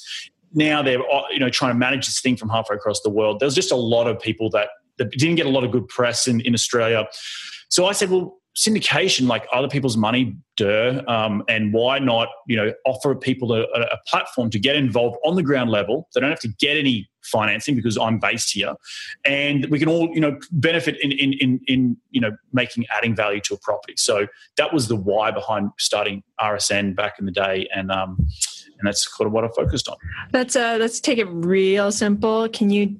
Now 0.53 0.81
they're 0.81 1.01
you 1.31 1.39
know 1.39 1.49
trying 1.49 1.71
to 1.71 1.77
manage 1.77 2.05
this 2.05 2.21
thing 2.21 2.37
from 2.37 2.49
halfway 2.49 2.75
across 2.75 3.01
the 3.01 3.09
world. 3.09 3.39
There's 3.39 3.55
just 3.55 3.71
a 3.71 3.75
lot 3.75 4.07
of 4.07 4.19
people 4.19 4.49
that, 4.51 4.69
that 4.97 5.11
didn't 5.11 5.35
get 5.35 5.45
a 5.45 5.49
lot 5.49 5.63
of 5.63 5.71
good 5.71 5.87
press 5.87 6.27
in, 6.27 6.41
in 6.41 6.53
australia. 6.53 7.07
So 7.69 7.85
i 7.85 7.91
said 7.91 8.09
well 8.09 8.37
syndication 8.57 9.27
like 9.27 9.47
other 9.53 9.67
people's 9.67 9.95
money 9.95 10.35
duh 10.57 11.03
um, 11.07 11.43
and 11.47 11.73
why 11.73 11.99
not 11.99 12.27
you 12.47 12.57
know 12.57 12.73
offer 12.85 13.13
people 13.13 13.53
a, 13.53 13.61
a, 13.61 13.97
platform 14.07 14.49
to 14.49 14.57
get 14.57 14.75
involved 14.75 15.15
on 15.23 15.35
the 15.35 15.43
ground 15.43 15.69
level? 15.69 16.09
They 16.13 16.21
don't 16.21 16.31
have 16.31 16.39
to 16.39 16.53
get 16.59 16.75
any 16.75 17.07
financing 17.23 17.75
because 17.75 17.97
i'm 17.97 18.19
based 18.19 18.53
here. 18.53 18.73
And 19.25 19.65
we 19.67 19.79
can 19.79 19.87
all 19.87 20.09
you 20.13 20.19
know 20.19 20.39
benefit 20.51 20.97
in 21.01 21.11
in 21.11 21.33
in, 21.33 21.59
in 21.67 21.97
you 22.09 22.21
know 22.21 22.31
making 22.51 22.85
adding 22.95 23.15
value 23.15 23.41
to 23.41 23.53
a 23.53 23.57
property. 23.57 23.93
So 23.97 24.27
that 24.55 24.73
was 24.73 24.87
the 24.87 24.95
why 24.95 25.31
behind 25.31 25.71
starting 25.77 26.23
rsn 26.41 26.95
back 26.95 27.19
in 27.19 27.25
the 27.25 27.31
day 27.31 27.67
and 27.75 27.91
um 27.91 28.17
and 28.79 28.87
that's 28.87 29.07
kind 29.07 29.25
of 29.27 29.33
what 29.33 29.43
i 29.43 29.49
focused 29.55 29.87
on. 29.87 29.97
Let's 30.33 30.55
uh 30.55 30.77
let's 30.79 30.99
take 30.99 31.19
it 31.19 31.27
real 31.29 31.91
simple. 31.91 32.49
Can 32.49 32.69
you 32.69 32.97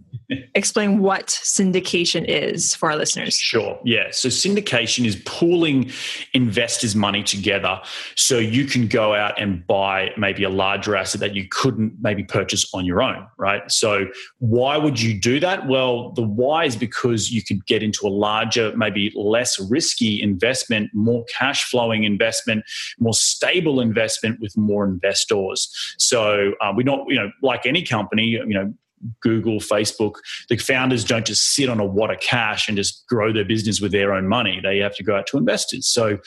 explain 0.56 1.00
what 1.00 1.28
syndication 1.28 2.26
is 2.26 2.76
for 2.76 2.92
our 2.92 2.98
listeners. 2.98 3.36
Sure. 3.36 3.80
Yeah. 3.86 4.08
So 4.12 4.30
syndication 4.30 5.06
is 5.06 5.16
pooling 5.26 5.92
investors' 6.34 6.96
money 6.96 7.24
together 7.24 7.80
so 8.16 8.38
you 8.38 8.66
can 8.66 8.88
go 8.88 9.14
out 9.14 9.40
and 9.40 9.66
buy 9.66 10.12
maybe 10.18 10.44
a 10.44 10.50
larger 10.50 10.96
asset 10.96 11.22
that 11.22 11.34
you 11.34 11.48
couldn't 11.50 11.94
maybe 12.02 12.24
purchase 12.24 12.70
on 12.74 12.86
your 12.86 13.02
own, 13.02 13.26
right? 13.38 13.70
So 13.72 14.08
why 14.40 14.78
would 14.78 15.02
you 15.02 15.20
do 15.20 15.40
that? 15.40 15.68
Well, 15.68 16.12
the 16.12 16.24
why 16.24 16.66
is 16.66 16.76
because 16.76 17.32
you 17.32 17.42
could 17.42 17.66
get 17.66 17.82
into 17.82 18.06
a 18.06 18.10
larger, 18.10 18.76
maybe 18.76 19.14
less 19.16 19.60
risky 19.70 20.22
investment, 20.22 20.90
more 20.94 21.24
cash 21.38 21.64
flowing 21.64 22.04
investment, 22.04 22.64
more 23.00 23.14
stable 23.14 23.80
investment 23.80 24.40
with 24.42 24.58
more 24.58 24.86
investors. 24.86 25.70
So 25.98 26.54
uh, 26.62 26.74
we're 26.76 26.84
not, 26.84 27.06
you 27.08 27.16
know, 27.16 27.32
like 27.42 27.66
any 27.66 27.84
company, 27.84 28.26
you 28.26 28.46
know, 28.46 28.74
Google, 29.22 29.60
Facebook, 29.60 30.16
the 30.50 30.58
founders 30.58 31.04
don't 31.04 31.26
just 31.26 31.54
sit 31.54 31.70
on 31.70 31.80
a 31.80 31.86
wad 31.86 32.12
of 32.12 32.20
cash 32.20 32.68
and 32.68 32.78
just 32.78 33.06
grow 33.08 33.32
their 33.32 33.46
business 33.46 33.80
with 33.82 33.92
their 33.92 34.14
own 34.14 34.28
money. 34.28 34.60
They 34.62 34.80
have 34.80 34.96
to 34.96 35.04
go 35.04 35.16
out 35.16 35.28
to 35.28 35.38
investors. 35.38 35.88
So 35.88 36.18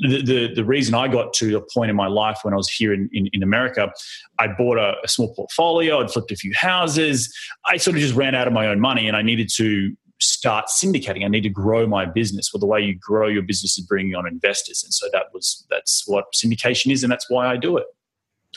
the, 0.00 0.22
the, 0.22 0.54
the, 0.54 0.64
reason 0.64 0.94
I 0.94 1.08
got 1.08 1.32
to 1.34 1.56
a 1.56 1.62
point 1.72 1.90
in 1.90 1.96
my 1.96 2.06
life 2.06 2.40
when 2.42 2.52
I 2.52 2.56
was 2.56 2.68
here 2.68 2.92
in, 2.92 3.08
in, 3.12 3.28
in 3.32 3.42
America, 3.42 3.90
I 4.38 4.48
bought 4.48 4.78
a, 4.78 4.94
a, 5.02 5.08
small 5.08 5.34
portfolio, 5.34 6.00
I'd 6.00 6.10
flipped 6.10 6.30
a 6.30 6.36
few 6.36 6.52
houses. 6.54 7.34
I 7.66 7.78
sort 7.78 7.96
of 7.96 8.02
just 8.02 8.14
ran 8.14 8.34
out 8.34 8.46
of 8.46 8.52
my 8.52 8.66
own 8.66 8.80
money 8.80 9.08
and 9.08 9.16
I 9.16 9.22
needed 9.22 9.48
to 9.56 9.96
start 10.20 10.66
syndicating. 10.66 11.24
I 11.24 11.28
need 11.28 11.42
to 11.42 11.50
grow 11.50 11.86
my 11.86 12.04
business. 12.04 12.50
Well, 12.52 12.60
the 12.60 12.66
way 12.66 12.80
you 12.80 12.98
grow 12.98 13.28
your 13.28 13.42
business 13.42 13.78
is 13.78 13.86
bringing 13.86 14.14
on 14.14 14.26
investors. 14.26 14.82
And 14.84 14.92
so 14.92 15.08
that 15.12 15.26
was, 15.32 15.66
that's 15.70 16.04
what 16.06 16.26
syndication 16.34 16.92
is. 16.92 17.02
And 17.02 17.10
that's 17.10 17.30
why 17.30 17.46
I 17.46 17.56
do 17.56 17.76
it. 17.76 17.86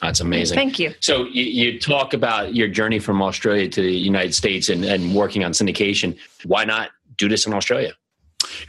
That's 0.02 0.22
amazing. 0.22 0.56
Thank 0.56 0.80
you. 0.80 0.94
So 1.02 1.26
you, 1.26 1.44
you, 1.44 1.80
talk 1.80 2.14
about 2.14 2.56
your 2.56 2.68
journey 2.68 3.00
from 3.00 3.22
Australia 3.22 3.68
to 3.70 3.82
the 3.82 3.92
United 3.92 4.34
States 4.34 4.70
and, 4.70 4.86
and 4.86 5.14
working 5.14 5.44
on 5.44 5.52
syndication. 5.52 6.18
Why 6.46 6.66
not 6.66 6.92
do 7.18 7.28
this 7.28 7.46
in 7.46 7.54
Australia? 7.54 7.94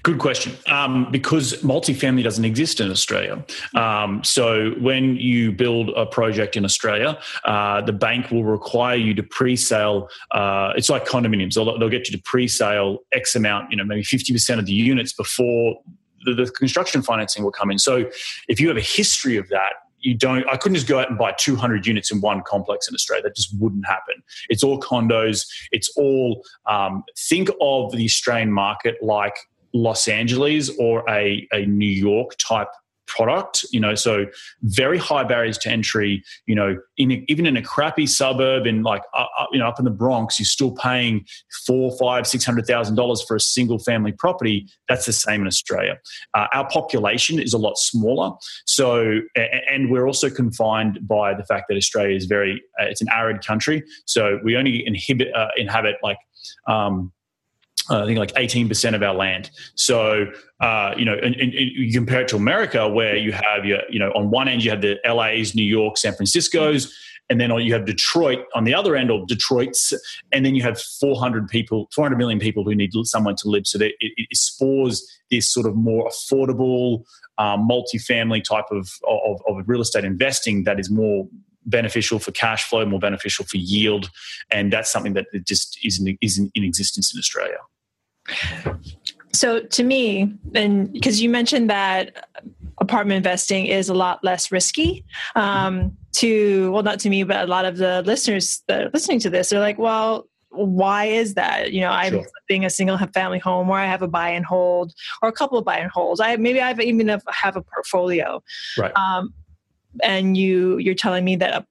Good 0.03 0.19
question. 0.19 0.53
Um, 0.67 1.11
because 1.11 1.63
multifamily 1.63 2.23
doesn't 2.25 2.45
exist 2.45 2.81
in 2.81 2.91
Australia. 2.91 3.45
Um, 3.75 4.23
so 4.25 4.73
when 4.81 5.17
you 5.17 5.53
build 5.53 5.91
a 5.91 6.07
project 6.07 6.57
in 6.57 6.65
Australia, 6.65 7.19
uh, 7.45 7.81
the 7.83 7.93
bank 7.93 8.31
will 8.31 8.45
require 8.45 8.97
you 8.97 9.15
to 9.15 9.23
pre-sale. 9.23 10.09
Uh, 10.33 10.73
it's 10.77 10.91
like 10.91 11.07
condominiums. 11.07 11.55
They'll, 11.55 11.79
they'll, 11.79 11.89
get 11.89 12.09
you 12.09 12.17
to 12.17 12.23
pre-sale 12.25 12.99
X 13.13 13.35
amount, 13.37 13.71
you 13.71 13.77
know, 13.77 13.85
maybe 13.85 14.03
fifty 14.03 14.33
percent 14.33 14.61
of 14.61 14.67
the 14.67 14.73
units 14.73 15.13
before 15.13 15.77
the, 16.25 16.35
the 16.35 16.51
construction 16.51 17.03
financing 17.03 17.43
will 17.43 17.53
come 17.53 17.71
in. 17.71 17.79
So 17.79 18.11
if 18.49 18.61
you 18.61 18.69
have 18.69 18.77
a 18.77 18.83
history 18.83 19.37
of 19.37 19.49
that, 19.49 19.73
you 20.01 20.15
don't 20.15 20.49
i 20.49 20.57
couldn't 20.57 20.75
just 20.75 20.87
go 20.87 20.99
out 20.99 21.09
and 21.09 21.19
buy 21.19 21.33
200 21.33 21.87
units 21.87 22.11
in 22.11 22.21
one 22.21 22.43
complex 22.47 22.89
in 22.89 22.95
australia. 22.95 23.23
That 23.23 23.37
just 23.37 23.55
wouldn't 23.59 23.87
happen. 23.87 24.23
It's 24.49 24.63
all 24.63 24.81
condos. 24.81 25.47
It's 25.73 25.91
all 25.97 26.43
um, 26.67 27.05
think 27.29 27.51
of 27.61 27.93
the 27.93 28.05
australian 28.05 28.53
market 28.53 28.97
like 29.03 29.37
los 29.73 30.09
angeles 30.09 30.71
or 30.79 31.09
a, 31.09 31.47
a 31.53 31.65
new 31.67 31.89
york 31.89 32.37
type 32.39 32.69
product 33.11 33.65
you 33.73 33.81
know 33.81 33.95
so 33.95 34.25
very 34.63 34.97
high 34.97 35.25
barriers 35.25 35.59
to 35.59 35.69
entry 35.69 36.23
you 36.47 36.55
know 36.55 36.77
in 36.97 37.25
even 37.29 37.45
in 37.45 37.57
a 37.57 37.63
crappy 37.63 38.07
suburb 38.07 38.67
in 38.67 38.83
like 38.83 39.03
uh, 39.15 39.25
you 39.53 39.59
know 39.59 39.67
up 39.67 39.79
in 39.81 39.85
the 39.85 39.91
bronx 39.91 40.39
you're 40.39 40.47
still 40.47 40.71
paying 40.71 41.25
four 41.67 41.91
five 41.99 42.27
six 42.27 42.45
hundred 42.45 42.67
thousand 42.67 42.95
dollars 42.95 43.23
for 43.27 43.35
a 43.35 43.41
single 43.41 43.79
family 43.79 44.13
property. 44.13 44.69
That's 44.89 45.07
the 45.07 45.13
same 45.13 45.41
in 45.41 45.47
australia. 45.49 45.99
Uh, 46.35 46.47
our 46.55 46.69
population 46.69 47.41
is 47.41 47.53
a 47.53 47.59
lot 47.59 47.77
smaller. 47.77 48.37
So 48.67 49.21
and 49.35 49.91
we're 49.91 50.07
also 50.07 50.31
confined 50.31 51.01
by 51.07 51.35
the 51.35 51.45
fact 51.45 51.65
that 51.69 51.77
australia 51.77 52.17
is 52.17 52.27
very 52.27 52.63
uh, 52.81 52.85
it's 52.85 53.03
an 53.03 53.09
arid 53.13 53.45
country. 53.45 53.83
So 54.07 54.39
we 54.45 54.57
only 54.57 54.87
inhibit 54.87 55.35
uh, 55.35 55.49
inhabit 55.57 55.97
like 56.03 56.19
um, 56.69 57.13
I 57.91 58.07
think 58.07 58.19
like 58.19 58.33
18% 58.35 58.95
of 58.95 59.03
our 59.03 59.15
land. 59.15 59.51
So, 59.75 60.27
uh, 60.61 60.95
you 60.97 61.05
know, 61.05 61.15
and, 61.15 61.35
you 61.37 61.93
compare 61.93 62.21
it 62.21 62.29
to 62.29 62.37
America 62.37 62.89
where 62.89 63.17
you 63.17 63.33
have 63.33 63.65
your, 63.65 63.81
you 63.89 63.99
know, 63.99 64.11
on 64.13 64.31
one 64.31 64.49
end 64.49 64.63
you 64.63 64.71
have 64.71 64.81
the 64.81 64.99
LAs, 65.05 65.55
New 65.55 65.65
York, 65.65 65.97
San 65.97 66.15
Francisco's, 66.15 66.95
and 67.31 67.41
then 67.41 67.51
you 67.61 67.73
have 67.73 67.87
Detroit 67.87 68.41
on 68.55 68.65
the 68.65 68.75
other 68.75 68.97
end, 68.97 69.11
or 69.11 69.25
Detroit's, 69.27 69.93
and 70.33 70.45
then 70.45 70.57
you 70.57 70.63
have 70.63 70.81
400 70.81 71.49
people, 71.49 71.89
400 71.95 72.17
million 72.17 72.41
people 72.41 72.65
who 72.65 72.75
need 72.75 72.91
somewhere 73.05 73.35
to 73.37 73.49
live. 73.49 73.69
So 73.69 73.79
that 73.79 73.93
it, 74.01 74.13
it 74.17 74.37
spores 74.37 75.07
this 75.31 75.49
sort 75.49 75.67
of 75.67 75.77
more 75.77 76.09
affordable, 76.09 77.05
um, 77.39 77.67
multi-family 77.67 78.43
type 78.43 78.67
of, 78.73 78.91
of, 79.09 79.41
of 79.47 79.69
real 79.69 79.81
estate 79.81 80.05
investing 80.05 80.65
that 80.65 80.81
is 80.81 80.91
more 80.91 81.29
beneficial 81.67 82.19
for 82.19 82.33
cash 82.33 82.65
flow, 82.65 82.85
more 82.85 82.99
beneficial 82.99 83.45
for 83.45 83.59
yield, 83.59 84.11
and 84.51 84.73
that's 84.73 84.91
something 84.91 85.15
that 85.15 85.27
just 85.47 85.79
isn't 85.85 86.19
isn't 86.21 86.51
in 86.55 86.65
existence 86.65 87.15
in 87.15 87.19
Australia. 87.19 87.59
So 89.33 89.61
to 89.61 89.83
me, 89.83 90.35
and 90.55 90.93
because 90.93 91.23
you 91.23 91.31
mentioned 91.31 91.71
that 91.71 92.27
apartment 92.79 93.19
investing 93.19 93.67
is 93.67 93.89
a 93.89 93.95
lot 93.95 94.23
less 94.25 94.51
risky. 94.51 95.05
Um, 95.37 95.97
to 96.13 96.73
well, 96.73 96.83
not 96.83 96.99
to 97.01 97.11
me, 97.11 97.23
but 97.23 97.45
a 97.45 97.47
lot 97.47 97.65
of 97.65 97.77
the 97.77 98.03
listeners 98.03 98.63
that 98.67 98.83
are 98.83 98.91
listening 98.93 99.21
to 99.21 99.31
this, 99.31 99.51
they're 99.51 99.61
like, 99.61 99.79
well, 99.79 100.29
why 100.51 101.05
is 101.05 101.35
that? 101.35 101.73
You 101.73 101.83
know, 101.83 101.91
I'm 101.91 102.13
sure. 102.13 102.27
being 102.49 102.65
a 102.65 102.71
single 102.71 102.99
family 103.15 103.39
home 103.39 103.69
where 103.69 103.79
I 103.79 103.87
have 103.87 104.03
a 104.03 104.09
buy 104.09 104.31
and 104.31 104.45
hold 104.45 104.93
or 105.23 105.29
a 105.29 105.33
couple 105.33 105.59
of 105.59 105.65
buy 105.65 105.79
and 105.79 105.91
holds. 105.91 106.21
I 106.21 106.37
maybe 106.37 106.61
I've 106.61 106.81
even 106.81 107.09
have 107.09 107.57
a 107.57 107.63
portfolio. 107.63 108.43
Right. 108.77 108.95
Um, 108.97 109.33
and 110.03 110.37
you 110.37 110.79
you're 110.79 110.95
telling 110.95 111.25
me 111.25 111.37
that 111.37 111.67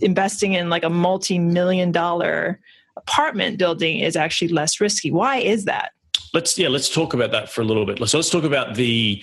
investing 0.00 0.52
in 0.52 0.68
like 0.68 0.84
a 0.84 0.90
multi-million 0.90 1.92
dollar 1.92 2.60
apartment 2.96 3.58
building 3.58 4.00
is 4.00 4.16
actually 4.16 4.48
less 4.48 4.80
risky. 4.80 5.10
Why 5.10 5.38
is 5.38 5.64
that? 5.64 5.92
let's 6.34 6.58
yeah 6.58 6.68
let's 6.68 6.92
talk 6.92 7.14
about 7.14 7.30
that 7.30 7.50
for 7.50 7.62
a 7.62 7.64
little 7.64 7.86
bit 7.86 7.96
so 8.08 8.18
let's 8.18 8.30
talk 8.30 8.44
about 8.44 8.74
the 8.74 9.22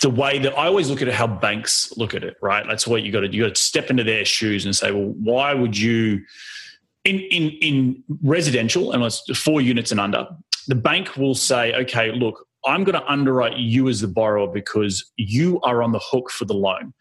the 0.00 0.10
way 0.10 0.38
that 0.38 0.52
i 0.58 0.66
always 0.66 0.90
look 0.90 1.00
at 1.00 1.08
it 1.08 1.14
how 1.14 1.26
banks 1.26 1.92
look 1.96 2.14
at 2.14 2.22
it 2.22 2.36
right 2.42 2.66
that's 2.68 2.86
what 2.86 3.02
you 3.02 3.10
got 3.10 3.20
to 3.20 3.32
you 3.32 3.44
got 3.44 3.54
to 3.54 3.60
step 3.60 3.90
into 3.90 4.04
their 4.04 4.24
shoes 4.24 4.64
and 4.64 4.76
say 4.76 4.90
well 4.90 5.14
why 5.22 5.54
would 5.54 5.76
you 5.76 6.20
in 7.04 7.20
in 7.20 7.50
in 7.62 8.04
residential 8.22 8.92
and 8.92 9.02
it's 9.02 9.22
four 9.38 9.60
units 9.60 9.90
and 9.92 10.00
under 10.00 10.26
the 10.68 10.74
bank 10.74 11.16
will 11.16 11.34
say 11.34 11.74
okay 11.74 12.12
look 12.12 12.46
I'm 12.64 12.84
going 12.84 13.00
to 13.00 13.10
underwrite 13.10 13.56
you 13.56 13.88
as 13.88 14.00
the 14.00 14.08
borrower 14.08 14.46
because 14.46 15.10
you 15.16 15.60
are 15.62 15.82
on 15.82 15.92
the 15.92 16.00
hook 16.00 16.30
for 16.30 16.44
the 16.44 16.54
loan. 16.54 16.94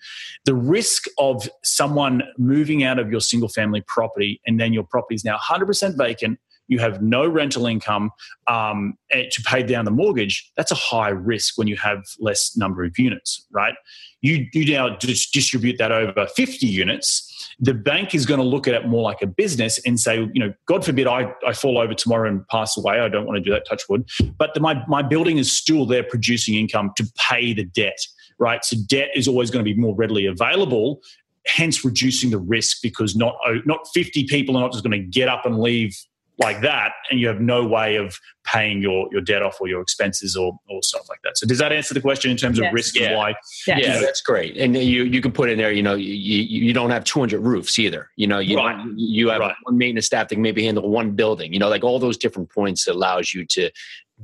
The 0.45 0.55
risk 0.55 1.05
of 1.17 1.49
someone 1.63 2.23
moving 2.37 2.83
out 2.83 2.99
of 2.99 3.11
your 3.11 3.21
single 3.21 3.49
family 3.49 3.83
property 3.87 4.41
and 4.45 4.59
then 4.59 4.73
your 4.73 4.83
property 4.83 5.15
is 5.15 5.25
now 5.25 5.37
100% 5.37 5.97
vacant 5.97 6.39
you 6.71 6.79
have 6.79 7.01
no 7.01 7.27
rental 7.27 7.65
income 7.65 8.11
um, 8.47 8.97
to 9.11 9.41
pay 9.45 9.61
down 9.61 9.83
the 9.83 9.91
mortgage, 9.91 10.49
that's 10.55 10.71
a 10.71 10.75
high 10.75 11.09
risk 11.09 11.57
when 11.57 11.67
you 11.67 11.75
have 11.75 12.01
less 12.17 12.55
number 12.55 12.85
of 12.85 12.97
units, 12.97 13.45
right? 13.51 13.73
You, 14.21 14.47
you 14.53 14.71
now 14.71 14.95
distribute 14.97 15.77
that 15.79 15.91
over 15.91 16.27
50 16.27 16.65
units. 16.65 17.27
The 17.61 17.73
bank 17.73 18.15
is 18.15 18.25
going 18.25 18.39
to 18.39 18.45
look 18.45 18.67
at 18.67 18.73
it 18.73 18.87
more 18.87 19.03
like 19.03 19.21
a 19.21 19.27
business 19.27 19.79
and 19.85 19.99
say, 19.99 20.17
you 20.33 20.39
know, 20.39 20.53
God 20.65 20.83
forbid 20.83 21.07
I, 21.07 21.31
I 21.45 21.53
fall 21.53 21.77
over 21.77 21.93
tomorrow 21.93 22.27
and 22.27 22.47
pass 22.47 22.75
away. 22.75 22.99
I 22.99 23.07
don't 23.07 23.25
want 23.25 23.37
to 23.37 23.41
do 23.41 23.51
that, 23.51 23.67
touch 23.67 23.83
wood. 23.87 24.09
But 24.37 24.53
the, 24.53 24.59
my, 24.59 24.83
my 24.87 25.01
building 25.03 25.37
is 25.37 25.55
still 25.55 25.85
there 25.85 26.03
producing 26.03 26.55
income 26.55 26.91
to 26.97 27.05
pay 27.15 27.53
the 27.53 27.63
debt 27.63 27.99
right? 28.41 28.65
So 28.65 28.75
debt 28.87 29.09
is 29.13 29.27
always 29.27 29.51
going 29.51 29.63
to 29.63 29.71
be 29.71 29.79
more 29.79 29.95
readily 29.95 30.25
available, 30.25 30.99
hence 31.45 31.85
reducing 31.85 32.31
the 32.31 32.39
risk 32.39 32.81
because 32.81 33.15
not 33.15 33.37
not 33.65 33.87
50 33.93 34.25
people 34.25 34.57
are 34.57 34.61
not 34.61 34.73
just 34.73 34.83
going 34.83 34.99
to 34.99 35.07
get 35.07 35.29
up 35.29 35.45
and 35.45 35.59
leave 35.59 35.95
like 36.39 36.61
that 36.61 36.93
and 37.09 37.19
you 37.19 37.27
have 37.27 37.39
no 37.39 37.65
way 37.65 37.97
of 37.97 38.17
paying 38.51 38.81
your, 38.81 39.07
your 39.11 39.21
debt 39.21 39.41
off 39.41 39.57
or 39.61 39.67
your 39.67 39.81
expenses 39.81 40.35
or, 40.35 40.57
or 40.69 40.81
stuff 40.83 41.07
like 41.09 41.19
that. 41.23 41.37
So 41.37 41.45
does 41.45 41.59
that 41.59 41.71
answer 41.71 41.93
the 41.93 42.01
question 42.01 42.31
in 42.31 42.37
terms 42.37 42.57
yes. 42.57 42.67
of 42.67 42.73
risk 42.73 42.95
yeah. 42.95 43.07
and 43.07 43.15
why? 43.15 43.35
Yeah, 43.67 43.77
yeah 43.77 43.99
that's 43.99 44.21
great. 44.21 44.57
And 44.57 44.75
you, 44.75 45.03
you 45.03 45.21
can 45.21 45.31
put 45.31 45.49
in 45.49 45.57
there, 45.57 45.71
you 45.71 45.83
know, 45.83 45.95
you, 45.95 46.05
you 46.05 46.73
don't 46.73 46.89
have 46.89 47.03
200 47.03 47.39
roofs 47.39 47.77
either. 47.79 48.09
You 48.15 48.27
know, 48.27 48.39
you, 48.39 48.57
right. 48.57 48.85
you 48.95 49.29
have 49.29 49.39
right. 49.39 49.55
one 49.63 49.77
maintenance 49.77 50.07
staff 50.07 50.29
that 50.29 50.35
can 50.35 50.41
maybe 50.41 50.63
handle 50.63 50.89
one 50.89 51.11
building, 51.11 51.53
you 51.53 51.59
know, 51.59 51.69
like 51.69 51.83
all 51.83 51.99
those 51.99 52.17
different 52.17 52.49
points 52.49 52.85
that 52.85 52.95
allows 52.95 53.33
you 53.33 53.45
to 53.47 53.71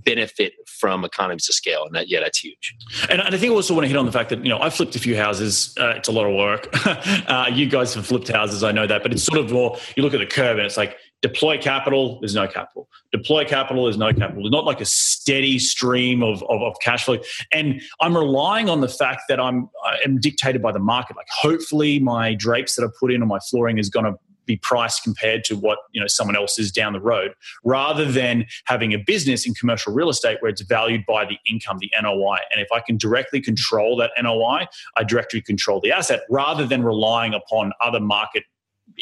benefit 0.03 0.53
from 0.67 1.03
economies 1.03 1.49
of 1.49 1.55
scale 1.55 1.83
and 1.85 1.95
that 1.95 2.07
yeah 2.07 2.19
that's 2.19 2.37
huge 2.37 2.75
and, 3.09 3.19
and 3.19 3.33
i 3.33 3.37
think 3.37 3.51
i 3.51 3.55
also 3.55 3.73
want 3.73 3.83
to 3.83 3.87
hit 3.87 3.97
on 3.97 4.05
the 4.05 4.11
fact 4.11 4.29
that 4.29 4.43
you 4.43 4.49
know 4.49 4.59
i 4.61 4.69
flipped 4.69 4.95
a 4.95 4.99
few 4.99 5.17
houses 5.17 5.73
uh, 5.79 5.93
it's 5.95 6.07
a 6.07 6.11
lot 6.11 6.27
of 6.27 6.35
work 6.35 6.69
uh, 7.27 7.49
you 7.51 7.67
guys 7.67 7.95
have 7.95 8.05
flipped 8.05 8.27
houses 8.27 8.63
i 8.63 8.71
know 8.71 8.85
that 8.85 9.01
but 9.01 9.11
it's 9.11 9.23
sort 9.23 9.39
of 9.39 9.51
more 9.51 9.77
you 9.95 10.03
look 10.03 10.13
at 10.13 10.19
the 10.19 10.25
curve 10.25 10.57
and 10.57 10.65
it's 10.65 10.77
like 10.77 10.97
deploy 11.21 11.57
capital 11.57 12.19
there's 12.19 12.35
no 12.35 12.47
capital. 12.47 12.87
Deploy 13.11 13.45
capital 13.45 13.85
there's 13.85 13.97
no 13.97 14.13
capital. 14.13 14.43
There's 14.43 14.51
not 14.51 14.65
like 14.65 14.81
a 14.81 14.85
steady 14.85 15.59
stream 15.59 16.23
of, 16.23 16.43
of, 16.43 16.61
of 16.61 16.75
cash 16.81 17.05
flow. 17.05 17.17
And 17.51 17.81
i'm 18.01 18.15
relying 18.15 18.69
on 18.69 18.81
the 18.81 18.87
fact 18.87 19.23
that 19.29 19.39
i'm 19.39 19.69
i'm 20.05 20.19
dictated 20.19 20.61
by 20.61 20.71
the 20.71 20.79
market. 20.79 21.15
Like 21.15 21.27
hopefully 21.29 21.99
my 21.99 22.33
drapes 22.35 22.75
that 22.75 22.85
i 22.85 22.87
put 22.99 23.11
in 23.11 23.21
on 23.21 23.27
my 23.27 23.39
flooring 23.39 23.77
is 23.77 23.89
going 23.89 24.05
to 24.05 24.13
be 24.47 24.55
priced 24.57 25.03
compared 25.03 25.43
to 25.43 25.55
what 25.55 25.77
you 25.91 26.01
know 26.01 26.07
someone 26.07 26.35
else 26.35 26.57
is 26.57 26.71
down 26.71 26.93
the 26.93 27.01
road 27.01 27.33
rather 27.63 28.09
than 28.09 28.45
having 28.65 28.93
a 28.93 28.97
business 28.97 29.45
in 29.45 29.53
commercial 29.53 29.93
real 29.93 30.09
estate 30.09 30.37
where 30.39 30.49
it's 30.49 30.61
valued 30.61 31.05
by 31.05 31.25
the 31.25 31.37
income 31.47 31.77
the 31.79 31.91
NOI 32.01 32.37
and 32.51 32.59
if 32.59 32.71
I 32.73 32.79
can 32.79 32.97
directly 32.97 33.41
control 33.41 33.95
that 33.97 34.11
NOI 34.19 34.65
I 34.95 35.03
directly 35.03 35.41
control 35.41 35.79
the 35.79 35.91
asset 35.91 36.21
rather 36.29 36.65
than 36.65 36.81
relying 36.83 37.33
upon 37.35 37.73
other 37.81 37.99
market 37.99 38.43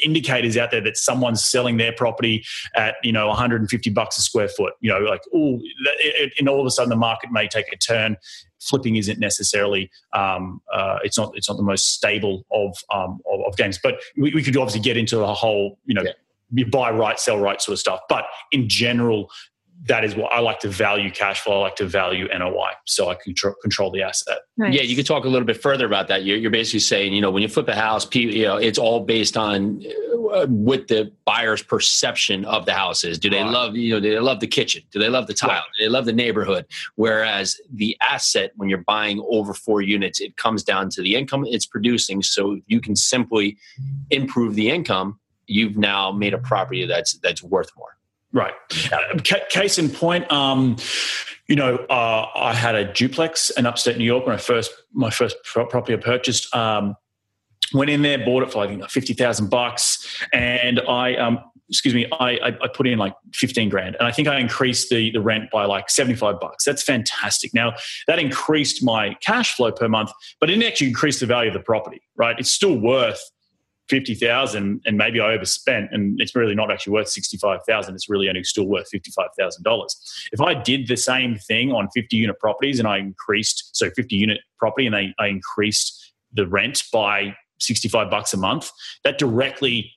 indicators 0.03 0.57
out 0.57 0.71
there 0.71 0.81
that 0.81 0.97
someone's 0.97 1.43
selling 1.43 1.77
their 1.77 1.93
property 1.93 2.43
at 2.75 2.95
you 3.03 3.11
know 3.11 3.27
150 3.27 3.89
bucks 3.91 4.17
a 4.17 4.21
square 4.21 4.47
foot 4.47 4.73
you 4.81 4.91
know 4.91 4.99
like 4.99 5.21
oh 5.33 5.59
and 6.39 6.49
all 6.49 6.59
of 6.59 6.65
a 6.65 6.71
sudden 6.71 6.89
the 6.89 6.95
market 6.95 7.31
may 7.31 7.47
take 7.47 7.71
a 7.71 7.77
turn 7.77 8.17
flipping 8.59 8.95
isn't 8.95 9.19
necessarily 9.19 9.89
um, 10.13 10.61
uh, 10.73 10.99
it's 11.03 11.17
not 11.17 11.31
it's 11.35 11.49
not 11.49 11.57
the 11.57 11.63
most 11.63 11.93
stable 11.93 12.45
of 12.51 12.75
um, 12.93 13.19
of, 13.31 13.41
of, 13.47 13.57
games 13.57 13.79
but 13.81 14.01
we, 14.17 14.33
we, 14.33 14.43
could 14.43 14.57
obviously 14.57 14.81
get 14.81 14.97
into 14.97 15.19
a 15.21 15.33
whole 15.33 15.77
you 15.85 15.93
know 15.93 16.03
yeah. 16.51 16.65
buy 16.71 16.89
right 16.89 17.19
sell 17.19 17.39
right 17.39 17.61
sort 17.61 17.73
of 17.73 17.79
stuff 17.79 17.99
but 18.09 18.25
in 18.51 18.67
general 18.67 19.29
that 19.83 20.03
is 20.03 20.15
what 20.15 20.31
I 20.31 20.39
like 20.39 20.59
to 20.61 20.69
value 20.69 21.11
cash 21.11 21.41
flow. 21.41 21.59
I 21.59 21.61
like 21.61 21.75
to 21.77 21.85
value 21.85 22.27
NOI, 22.27 22.71
so 22.85 23.09
I 23.09 23.15
control 23.15 23.53
control 23.61 23.91
the 23.91 24.01
asset. 24.01 24.39
Nice. 24.57 24.73
Yeah, 24.73 24.81
you 24.81 24.95
could 24.95 25.05
talk 25.05 25.25
a 25.25 25.29
little 25.29 25.45
bit 25.45 25.61
further 25.61 25.85
about 25.85 26.07
that. 26.07 26.23
You're, 26.23 26.37
you're, 26.37 26.51
basically 26.51 26.79
saying, 26.79 27.13
you 27.13 27.21
know, 27.21 27.29
when 27.29 27.43
you 27.43 27.49
flip 27.49 27.67
a 27.67 27.75
house, 27.75 28.07
you 28.15 28.43
know, 28.43 28.57
it's 28.57 28.79
all 28.79 29.01
based 29.01 29.37
on 29.37 29.83
uh, 30.31 30.47
what 30.47 30.87
the 30.87 31.11
buyer's 31.25 31.61
perception 31.61 32.45
of 32.45 32.65
the 32.65 32.73
house 32.73 33.03
is. 33.03 33.19
Do 33.19 33.29
they 33.29 33.41
right. 33.41 33.51
love, 33.51 33.75
you 33.75 33.93
know, 33.93 33.99
do 33.99 34.09
they 34.09 34.19
love 34.19 34.39
the 34.39 34.47
kitchen? 34.47 34.81
Do 34.91 34.99
they 34.99 35.09
love 35.09 35.27
the 35.27 35.33
tile? 35.33 35.49
Right. 35.49 35.63
Do 35.77 35.85
they 35.85 35.89
love 35.89 36.05
the 36.05 36.13
neighborhood? 36.13 36.65
Whereas 36.95 37.59
the 37.71 37.97
asset, 38.01 38.51
when 38.55 38.69
you're 38.69 38.83
buying 38.87 39.23
over 39.29 39.53
four 39.53 39.81
units, 39.81 40.19
it 40.19 40.37
comes 40.37 40.63
down 40.63 40.89
to 40.91 41.01
the 41.01 41.15
income 41.15 41.45
it's 41.45 41.65
producing. 41.65 42.23
So 42.23 42.59
you 42.65 42.81
can 42.81 42.95
simply 42.95 43.57
improve 44.09 44.55
the 44.55 44.69
income. 44.69 45.19
You've 45.47 45.77
now 45.77 46.11
made 46.11 46.33
a 46.33 46.39
property 46.39 46.85
that's 46.85 47.13
that's 47.19 47.43
worth 47.43 47.69
more. 47.77 47.94
Right. 48.35 48.53
Uh, 48.91 49.17
case 49.49 49.79
in 49.79 49.89
point, 49.89 50.29
um, 50.29 50.75
you 51.47 51.55
know, 51.55 51.77
uh, 51.89 52.27
I 52.35 52.53
had 52.53 52.75
a 52.75 52.91
duplex 52.91 53.49
in 53.51 53.65
upstate 53.65 53.97
New 53.97 54.03
York 54.03 54.25
when 54.25 54.35
I 54.35 54.37
first 54.37 54.71
my 54.91 55.09
first 55.09 55.37
property 55.45 55.93
I 55.93 55.97
purchased. 55.97 56.53
Um, 56.53 56.95
went 57.73 57.89
in 57.89 58.01
there, 58.01 58.17
bought 58.17 58.43
it 58.43 58.51
for 58.51 58.61
I 58.61 58.67
think 58.67 58.87
fifty 58.89 59.13
thousand 59.13 59.49
bucks, 59.49 60.05
and 60.33 60.81
I 60.81 61.15
um, 61.15 61.39
excuse 61.69 61.93
me, 61.93 62.07
I, 62.11 62.57
I 62.61 62.67
put 62.67 62.87
in 62.87 62.99
like 62.99 63.13
fifteen 63.33 63.69
grand, 63.69 63.95
and 63.95 64.05
I 64.05 64.11
think 64.11 64.27
I 64.27 64.37
increased 64.37 64.89
the 64.89 65.11
the 65.11 65.21
rent 65.21 65.49
by 65.49 65.63
like 65.63 65.89
seventy 65.89 66.17
five 66.17 66.37
bucks. 66.41 66.65
That's 66.65 66.83
fantastic. 66.83 67.53
Now 67.53 67.73
that 68.07 68.19
increased 68.19 68.83
my 68.83 69.15
cash 69.21 69.55
flow 69.55 69.71
per 69.71 69.87
month, 69.87 70.11
but 70.41 70.49
it 70.49 70.55
didn't 70.55 70.67
actually 70.67 70.87
increase 70.87 71.21
the 71.21 71.25
value 71.25 71.51
of 71.51 71.53
the 71.53 71.61
property. 71.61 72.01
Right, 72.17 72.37
it's 72.37 72.51
still 72.51 72.77
worth 72.77 73.21
fifty 73.89 74.15
thousand 74.15 74.81
and 74.85 74.97
maybe 74.97 75.19
I 75.19 75.33
overspent 75.33 75.89
and 75.91 76.19
it's 76.19 76.35
really 76.35 76.55
not 76.55 76.71
actually 76.71 76.93
worth 76.93 77.09
sixty 77.09 77.37
five 77.37 77.59
thousand. 77.67 77.95
It's 77.95 78.09
really 78.09 78.29
only 78.29 78.43
still 78.43 78.67
worth 78.67 78.87
fifty 78.89 79.11
five 79.11 79.29
thousand 79.37 79.63
dollars. 79.63 79.95
If 80.31 80.41
I 80.41 80.53
did 80.53 80.87
the 80.87 80.97
same 80.97 81.37
thing 81.37 81.71
on 81.71 81.89
fifty 81.93 82.17
unit 82.17 82.39
properties 82.39 82.79
and 82.79 82.87
I 82.87 82.97
increased 82.97 83.75
so 83.75 83.89
fifty 83.91 84.15
unit 84.15 84.39
property 84.57 84.87
and 84.87 84.95
I, 84.95 85.13
I 85.19 85.27
increased 85.27 86.13
the 86.33 86.47
rent 86.47 86.83
by 86.91 87.35
65 87.59 88.09
bucks 88.09 88.33
a 88.33 88.37
month, 88.37 88.69
that 89.05 89.17
directly 89.17 89.91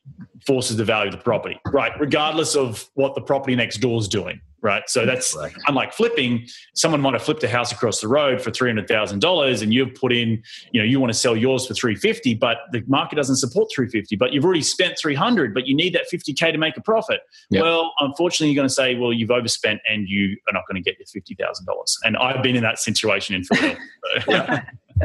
forces 0.46 0.76
the 0.76 0.84
value 0.84 1.10
of 1.10 1.16
the 1.16 1.22
property, 1.22 1.58
right? 1.66 1.92
Regardless 1.98 2.54
of 2.54 2.88
what 2.94 3.16
the 3.16 3.20
property 3.20 3.56
next 3.56 3.78
door 3.78 3.98
is 4.00 4.06
doing 4.06 4.40
right? 4.60 4.88
So 4.88 5.06
that's 5.06 5.36
right. 5.36 5.52
unlike 5.66 5.92
flipping. 5.92 6.46
Someone 6.74 7.00
might 7.00 7.12
have 7.12 7.22
flipped 7.22 7.42
a 7.44 7.48
house 7.48 7.72
across 7.72 8.00
the 8.00 8.08
road 8.08 8.40
for 8.40 8.50
three 8.50 8.68
hundred 8.68 8.88
thousand 8.88 9.20
dollars, 9.20 9.62
and 9.62 9.72
you've 9.72 9.94
put 9.94 10.12
in, 10.12 10.42
you 10.72 10.80
know, 10.80 10.84
you 10.84 11.00
want 11.00 11.12
to 11.12 11.18
sell 11.18 11.36
yours 11.36 11.66
for 11.66 11.74
three 11.74 11.94
fifty, 11.94 12.34
but 12.34 12.58
the 12.72 12.82
market 12.86 13.16
doesn't 13.16 13.36
support 13.36 13.70
three 13.74 13.88
fifty. 13.88 14.16
But 14.16 14.32
you've 14.32 14.44
already 14.44 14.62
spent 14.62 14.98
three 14.98 15.14
hundred, 15.14 15.54
but 15.54 15.66
you 15.66 15.74
need 15.74 15.94
that 15.94 16.08
fifty 16.08 16.32
k 16.32 16.50
to 16.52 16.58
make 16.58 16.76
a 16.76 16.80
profit. 16.80 17.20
Yep. 17.50 17.62
Well, 17.62 17.92
unfortunately, 18.00 18.52
you're 18.52 18.60
going 18.60 18.68
to 18.68 18.74
say, 18.74 18.94
well, 18.94 19.12
you've 19.12 19.30
overspent, 19.30 19.80
and 19.88 20.08
you 20.08 20.36
are 20.48 20.52
not 20.52 20.64
going 20.68 20.82
to 20.82 20.88
get 20.88 20.98
your 20.98 21.06
fifty 21.06 21.34
thousand 21.34 21.66
dollars. 21.66 21.96
And 22.04 22.16
I've 22.16 22.42
been 22.42 22.56
in 22.56 22.62
that 22.62 22.78
situation 22.78 23.34
in 23.34 23.44
Philadelphia. 23.44 23.78
yeah. 24.28 24.62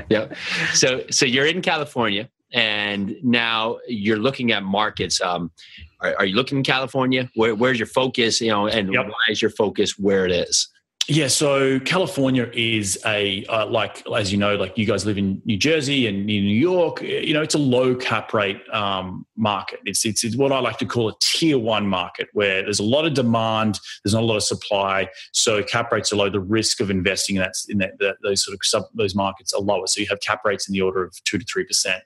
yeah. 0.10 0.33
So, 0.74 1.03
so 1.10 1.25
you're 1.25 1.45
in 1.45 1.62
California 1.62 2.29
and 2.53 3.15
now 3.24 3.79
you're 3.88 4.17
looking 4.17 4.51
at 4.51 4.63
markets. 4.63 5.19
Um, 5.19 5.51
are, 6.00 6.15
are, 6.19 6.25
you 6.25 6.36
looking 6.36 6.60
in 6.60 6.63
California? 6.63 7.29
Where, 7.36 7.55
where's 7.55 7.79
your 7.79 7.88
focus? 7.88 8.39
You 8.39 8.50
know, 8.50 8.67
and 8.67 8.93
yep. 8.93 9.07
why 9.07 9.31
is 9.31 9.41
your 9.41 9.51
focus 9.51 9.98
where 9.98 10.25
it 10.25 10.31
is? 10.31 10.67
Yeah, 11.10 11.27
so 11.27 11.81
California 11.81 12.50
is 12.53 12.98
a 13.05 13.43
uh, 13.48 13.65
like 13.65 14.07
as 14.07 14.31
you 14.31 14.38
know, 14.38 14.55
like 14.55 14.77
you 14.77 14.86
guys 14.86 15.05
live 15.05 15.17
in 15.17 15.41
New 15.43 15.57
Jersey 15.57 16.07
and 16.07 16.25
New 16.25 16.41
York. 16.41 17.01
You 17.01 17.33
know, 17.33 17.41
it's 17.41 17.55
a 17.55 17.60
low 17.60 17.93
cap 17.93 18.33
rate 18.33 18.62
um, 18.72 19.25
market. 19.36 19.81
It's, 19.83 20.05
it's, 20.05 20.24
it's 20.24 20.38
what 20.38 20.53
I 20.53 20.60
like 20.60 20.77
to 20.77 20.86
call 20.86 21.10
a 21.10 21.13
tier 21.19 21.60
one 21.60 21.88
market 21.88 22.29
where 22.31 22.63
there's 22.63 22.79
a 22.79 22.86
lot 22.86 23.05
of 23.05 23.13
demand, 23.15 23.81
there's 24.03 24.13
not 24.13 24.24
a 24.24 24.25
lot 24.25 24.38
of 24.38 24.43
supply, 24.43 25.10
so 25.33 25.62
cap 25.62 25.91
rates 25.91 26.13
are 26.13 26.15
low. 26.15 26.29
The 26.29 26.39
risk 26.39 26.79
of 26.79 26.89
investing 26.89 27.36
in 27.36 27.41
that 27.41 27.53
in 27.67 27.79
that, 27.79 28.00
that 28.00 28.15
those 28.24 28.45
sort 28.45 28.55
of 28.55 28.60
sub, 28.63 28.86
those 28.93 29.13
markets 29.13 29.53
are 29.53 29.62
lower. 29.62 29.88
So 29.88 30.00
you 30.00 30.07
have 30.10 30.22
cap 30.22 30.45
rates 30.45 30.69
in 30.69 30.74
the 30.74 30.81
order 30.81 31.03
of 31.03 31.22
two 31.25 31.38
to 31.38 31.43
three 31.43 31.65
percent. 31.65 32.01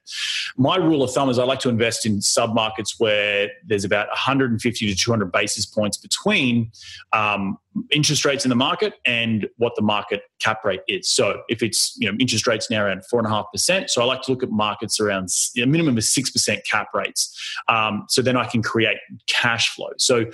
My 0.58 0.76
rule 0.78 1.04
of 1.04 1.14
thumb 1.14 1.30
is 1.30 1.38
I 1.38 1.44
like 1.44 1.60
to 1.60 1.70
invest 1.70 2.08
in 2.08 2.20
sub 2.20 2.56
markets 2.56 3.00
where 3.00 3.50
there's 3.64 3.84
about 3.84 4.08
150 4.08 4.88
to 4.88 4.96
200 4.96 5.32
basis 5.32 5.68
points 5.68 5.98
between 5.98 6.72
um, 7.14 7.60
interest 7.92 8.26
rates 8.26 8.46
in 8.46 8.50
the 8.50 8.56
market 8.56 8.94
and 9.06 9.48
what 9.58 9.74
the 9.76 9.82
market 9.82 10.24
cap 10.40 10.64
rate 10.64 10.82
is. 10.88 11.10
So 11.10 11.42
if 11.50 11.62
it's 11.62 11.96
you 11.98 12.10
know 12.10 12.18
interest 12.20 12.48
rates 12.48 12.70
now 12.70 12.86
around 12.86 13.06
four 13.06 13.20
and 13.20 13.28
a 13.28 13.30
half 13.30 13.46
percent, 13.52 13.90
so 13.90 14.02
I 14.02 14.06
like 14.06 14.22
to 14.24 14.32
look 14.32 14.44
at 14.44 14.50
markets 14.50 15.00
around 15.00 15.30
a 15.58 15.66
minimum 15.66 15.98
of 15.98 16.04
six 16.04 16.30
percent 16.30 16.66
cap 16.66 16.90
rates. 16.94 17.36
Um, 17.68 18.06
so 18.10 18.22
then 18.22 18.38
I 18.38 18.46
can 18.46 18.62
create 18.62 18.98
cash 19.28 19.74
flow. 19.76 19.90
So 19.98 20.26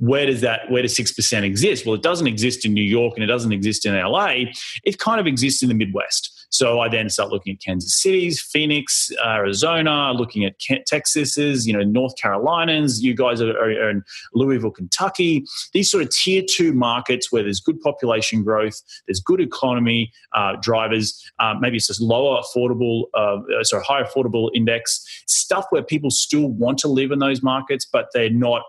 where 0.00 0.26
does 0.26 0.40
that 0.40 0.70
where 0.70 0.82
does 0.82 0.96
six 0.96 1.12
percent 1.12 1.44
exist? 1.44 1.86
Well, 1.86 1.94
it 1.94 2.02
doesn't 2.02 2.26
exist 2.26 2.64
in 2.64 2.72
New 2.72 2.82
York 2.82 3.14
and 3.16 3.22
it 3.22 3.26
doesn't 3.26 3.52
exist 3.52 3.86
in 3.86 3.94
LA. 3.94 4.44
It 4.84 4.98
kind 4.98 5.20
of 5.20 5.26
exists 5.26 5.62
in 5.62 5.68
the 5.68 5.74
Midwest. 5.74 6.40
So 6.50 6.80
I 6.80 6.88
then 6.88 7.08
start 7.08 7.30
looking 7.30 7.54
at 7.54 7.60
Kansas 7.60 7.94
City's, 7.94 8.40
Phoenix, 8.40 9.12
Arizona, 9.24 10.12
looking 10.12 10.44
at 10.44 10.58
Texas's, 10.58 11.66
you 11.66 11.72
know, 11.72 11.84
North 11.84 12.14
Carolinas. 12.20 13.02
You 13.02 13.14
guys 13.14 13.40
are, 13.40 13.56
are 13.56 13.90
in 13.90 14.02
Louisville, 14.34 14.72
Kentucky. 14.72 15.44
These 15.72 15.90
sort 15.90 16.02
of 16.02 16.10
tier 16.10 16.42
two 16.48 16.72
markets 16.72 17.30
where 17.30 17.44
there's 17.44 17.60
good 17.60 17.80
population 17.80 18.42
growth, 18.42 18.82
there's 19.06 19.20
good 19.20 19.40
economy 19.40 20.12
uh, 20.34 20.56
drivers. 20.60 21.22
Uh, 21.38 21.54
maybe 21.60 21.76
it's 21.76 21.86
just 21.86 22.00
lower 22.00 22.42
affordable, 22.42 23.04
uh, 23.14 23.36
uh, 23.58 23.62
sorry, 23.62 23.84
high 23.84 24.02
affordable 24.02 24.50
index 24.52 25.04
stuff 25.26 25.66
where 25.70 25.82
people 25.82 26.10
still 26.10 26.48
want 26.48 26.78
to 26.78 26.88
live 26.88 27.12
in 27.12 27.20
those 27.20 27.42
markets, 27.42 27.86
but 27.90 28.06
they're 28.12 28.28
not 28.28 28.62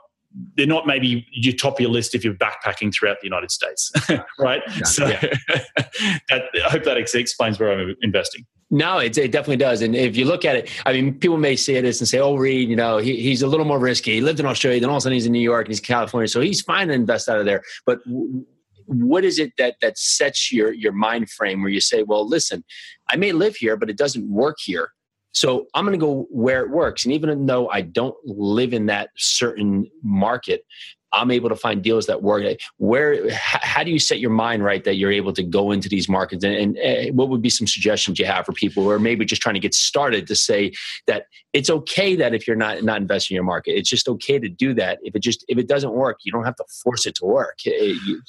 they're 0.56 0.68
not 0.68 0.88
maybe 0.88 1.26
your 1.32 1.54
top 1.54 1.74
of 1.74 1.80
your 1.80 1.90
list 1.90 2.16
if 2.16 2.24
you're 2.24 2.34
backpacking 2.34 2.94
throughout 2.94 3.20
the 3.20 3.28
United 3.28 3.52
States, 3.52 3.92
right? 4.40 4.62
Yeah, 4.68 4.84
so 4.84 5.08
yeah. 5.08 5.20
that, 6.30 6.44
I 6.66 6.70
hope 6.70 6.84
that 6.84 6.98
explains 6.98 7.60
where 7.60 7.72
I'm 7.72 7.96
investing. 8.02 8.46
No, 8.70 9.00
it, 9.00 9.18
it, 9.18 9.34
definitely 9.34 9.58
does. 9.58 9.82
And 9.82 9.94
if 9.94 10.16
you 10.16 10.24
look 10.24 10.46
at 10.46 10.56
it, 10.56 10.70
I 10.86 10.94
mean, 10.94 11.16
people 11.16 11.38
may 11.38 11.58
see 11.58 11.80
this 11.82 12.00
and 12.00 12.08
say, 12.08 12.20
"Oh, 12.20 12.36
Reed, 12.36 12.70
you 12.70 12.78
know, 12.78 12.98
he, 13.00 13.18
he's 13.22 13.42
a 13.42 13.48
little 13.48 13.66
more 13.66 13.80
risky. 13.80 14.14
He 14.14 14.22
lived 14.22 14.40
in 14.40 14.46
Australia, 14.46 14.80
then 14.80 14.90
all 14.90 14.96
of 14.96 15.00
a 15.00 15.02
sudden 15.02 15.16
he's 15.16 15.26
in 15.26 15.34
New 15.34 15.40
York 15.40 15.66
and 15.66 15.72
he's 15.72 15.80
in 15.80 15.86
California, 15.86 16.30
so 16.30 16.40
he's 16.40 16.62
fine 16.62 16.88
to 16.88 16.94
invest 16.94 17.28
out 17.28 17.40
of 17.40 17.46
there." 17.46 17.64
But 17.86 18.00
what 18.86 19.26
is 19.26 19.40
it 19.40 19.52
that 19.58 19.76
that 19.82 19.98
sets 19.98 20.52
your 20.54 20.72
your 20.72 20.94
mind 20.94 21.30
frame 21.30 21.62
where 21.62 21.72
you 21.72 21.82
say, 21.82 22.04
"Well, 22.04 22.26
listen, 22.26 22.64
I 23.10 23.18
may 23.18 23.34
live 23.34 23.58
here, 23.58 23.76
but 23.76 23.90
it 23.90 23.98
doesn't 23.98 24.30
work 24.30 24.58
here." 24.64 24.92
So 25.34 25.68
I'm 25.74 25.86
going 25.86 25.98
to 25.98 26.04
go 26.04 26.28
where 26.30 26.62
it 26.64 26.70
works. 26.70 27.06
And 27.06 27.14
even 27.14 27.46
though 27.46 27.70
I 27.70 27.82
don't 27.82 28.16
live 28.26 28.74
in 28.74 28.88
that 28.88 29.10
certain 29.16 29.90
market, 30.04 30.66
I'm 31.14 31.32
able 31.32 31.50
to 31.50 31.56
find 31.56 31.84
deals 31.84 32.08
that 32.08 32.22
work. 32.22 32.58
Where, 32.78 33.30
how 33.34 33.84
do 33.84 33.92
you 33.92 34.00
set 34.00 34.20
your 34.20 34.30
mind 34.30 34.64
right 34.64 34.84
that 34.84 34.96
you're 34.96 35.12
able 35.12 35.34
to 35.34 35.44
go 35.44 35.72
into 35.72 35.90
these 35.90 36.08
markets? 36.08 36.44
And, 36.44 36.56
and, 36.56 36.78
and, 36.78 37.18
what 37.18 37.30
would 37.30 37.42
be 37.42 37.50
some 37.50 37.68
suggestions 37.68 38.18
you 38.18 38.26
have 38.26 38.46
for 38.46 38.54
people 38.54 38.84
who 38.84 38.90
are 38.90 39.00
maybe 39.00 39.26
just 39.26 39.42
trying 39.42 39.56
to 39.56 39.60
get 39.60 39.74
started 39.74 40.26
to 40.28 40.36
say 40.36 40.72
that 41.08 41.26
it's 41.54 41.70
okay 41.70 42.16
that 42.16 42.34
if 42.34 42.48
you're 42.48 42.56
not 42.56 42.84
not 42.84 43.02
investing 43.02 43.36
in 43.36 43.40
your 43.40 43.44
market, 43.44 43.72
it's 43.72 43.90
just 43.90 44.08
okay 44.08 44.40
to 44.40 44.48
do 44.48 44.74
that. 44.76 45.00
If 45.02 45.16
it 45.16 45.20
just 45.20 45.44
if 45.50 45.58
it 45.58 45.68
doesn't 45.68 45.94
work, 45.94 46.20
you 46.24 46.32
don't 46.32 46.46
have 46.46 46.56
to 46.56 46.66
force 46.84 47.06
it 47.06 47.16
to 47.16 47.26
work. 47.26 47.60
You, 47.66 48.22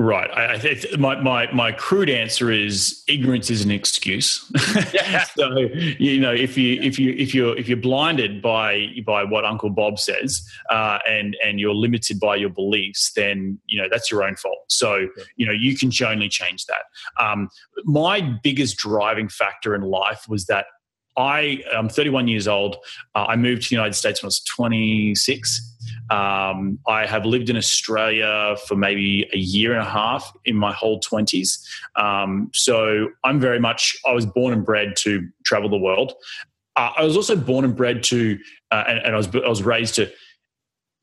Right. 0.00 0.30
I, 0.30 0.54
I 0.54 0.96
my, 0.96 1.20
my, 1.20 1.52
my 1.52 1.72
crude 1.72 2.08
answer 2.08 2.50
is 2.50 3.04
ignorance 3.06 3.50
is 3.50 3.62
an 3.62 3.70
excuse. 3.70 4.50
Yeah. 4.94 5.24
so 5.36 5.58
you 5.98 6.18
know 6.18 6.32
if 6.32 6.56
you 6.56 6.80
if 6.80 6.98
you 6.98 7.12
if 7.18 7.34
you're 7.34 7.54
if 7.58 7.68
you're 7.68 7.76
blinded 7.76 8.40
by 8.40 8.86
by 9.04 9.24
what 9.24 9.44
Uncle 9.44 9.68
Bob 9.68 9.98
says 9.98 10.42
uh, 10.70 11.00
and 11.06 11.36
and 11.44 11.60
you're 11.60 11.74
limited 11.74 12.18
by 12.18 12.36
your 12.36 12.48
beliefs, 12.48 13.12
then 13.12 13.58
you 13.66 13.78
know 13.78 13.88
that's 13.90 14.10
your 14.10 14.22
own 14.24 14.36
fault. 14.36 14.60
So 14.70 15.06
you 15.36 15.44
know 15.44 15.52
you 15.52 15.76
can 15.76 15.92
only 16.06 16.30
change 16.30 16.64
that. 16.64 16.84
Um, 17.22 17.50
my 17.84 18.22
biggest 18.42 18.78
driving 18.78 19.28
factor 19.28 19.74
in 19.74 19.82
life 19.82 20.24
was 20.30 20.46
that 20.46 20.64
I 21.18 21.62
am 21.74 21.90
31 21.90 22.26
years 22.26 22.48
old. 22.48 22.76
Uh, 23.14 23.26
I 23.28 23.36
moved 23.36 23.64
to 23.64 23.68
the 23.68 23.74
United 23.74 23.94
States 23.94 24.22
when 24.22 24.28
I 24.28 24.28
was 24.28 24.40
26 24.44 25.69
um, 26.10 26.78
I 26.88 27.06
have 27.06 27.24
lived 27.24 27.50
in 27.50 27.56
Australia 27.56 28.56
for 28.66 28.74
maybe 28.74 29.28
a 29.32 29.38
year 29.38 29.72
and 29.72 29.80
a 29.80 29.88
half 29.88 30.32
in 30.44 30.56
my 30.56 30.72
whole 30.72 31.00
20s. 31.00 31.58
Um, 31.96 32.50
so 32.52 33.08
I'm 33.24 33.38
very 33.38 33.60
much, 33.60 33.96
I 34.04 34.12
was 34.12 34.26
born 34.26 34.52
and 34.52 34.64
bred 34.64 34.96
to 34.98 35.28
travel 35.44 35.68
the 35.68 35.78
world. 35.78 36.14
Uh, 36.76 36.90
I 36.96 37.04
was 37.04 37.16
also 37.16 37.36
born 37.36 37.64
and 37.64 37.76
bred 37.76 38.02
to, 38.04 38.38
uh, 38.70 38.84
and, 38.88 38.98
and 38.98 39.14
I, 39.14 39.16
was, 39.16 39.28
I 39.34 39.48
was 39.48 39.62
raised 39.62 39.94
to, 39.96 40.10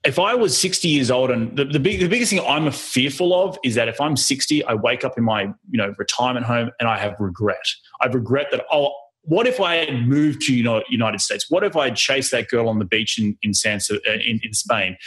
if 0.04 0.20
I 0.20 0.36
was 0.36 0.58
60 0.58 0.88
years 0.88 1.12
old, 1.12 1.32
and 1.32 1.58
the, 1.58 1.66
the, 1.66 1.80
big, 1.80 2.00
the 2.00 2.08
biggest 2.08 2.32
thing 2.32 2.40
I'm 2.48 2.72
fearful 2.72 3.34
of 3.34 3.58
is 3.64 3.76
that 3.76 3.88
if 3.88 4.00
I'm 4.00 4.16
60, 4.16 4.64
I 4.64 4.74
wake 4.74 5.04
up 5.04 5.18
in 5.18 5.24
my 5.24 5.44
you 5.44 5.78
know 5.78 5.94
retirement 5.98 6.46
home 6.46 6.72
and 6.80 6.88
I 6.88 6.98
have 6.98 7.16
regret. 7.20 7.66
I 8.02 8.08
regret 8.08 8.48
that, 8.52 8.66
oh, 8.72 8.94
what 9.28 9.46
if 9.46 9.60
I 9.60 9.76
had 9.76 10.08
moved 10.08 10.42
to 10.44 10.56
United 10.56 11.20
States? 11.20 11.48
What 11.50 11.64
if 11.64 11.76
I 11.76 11.86
had 11.86 11.98
chased 11.98 12.32
that 12.32 12.48
girl 12.48 12.70
on 12.70 12.80
the 12.80 12.86
beach 12.86 13.20
in 13.20 13.38
in, 13.42 13.52
uh, 13.66 13.96
in, 14.06 14.40
in 14.42 14.54
Spain? 14.54 14.98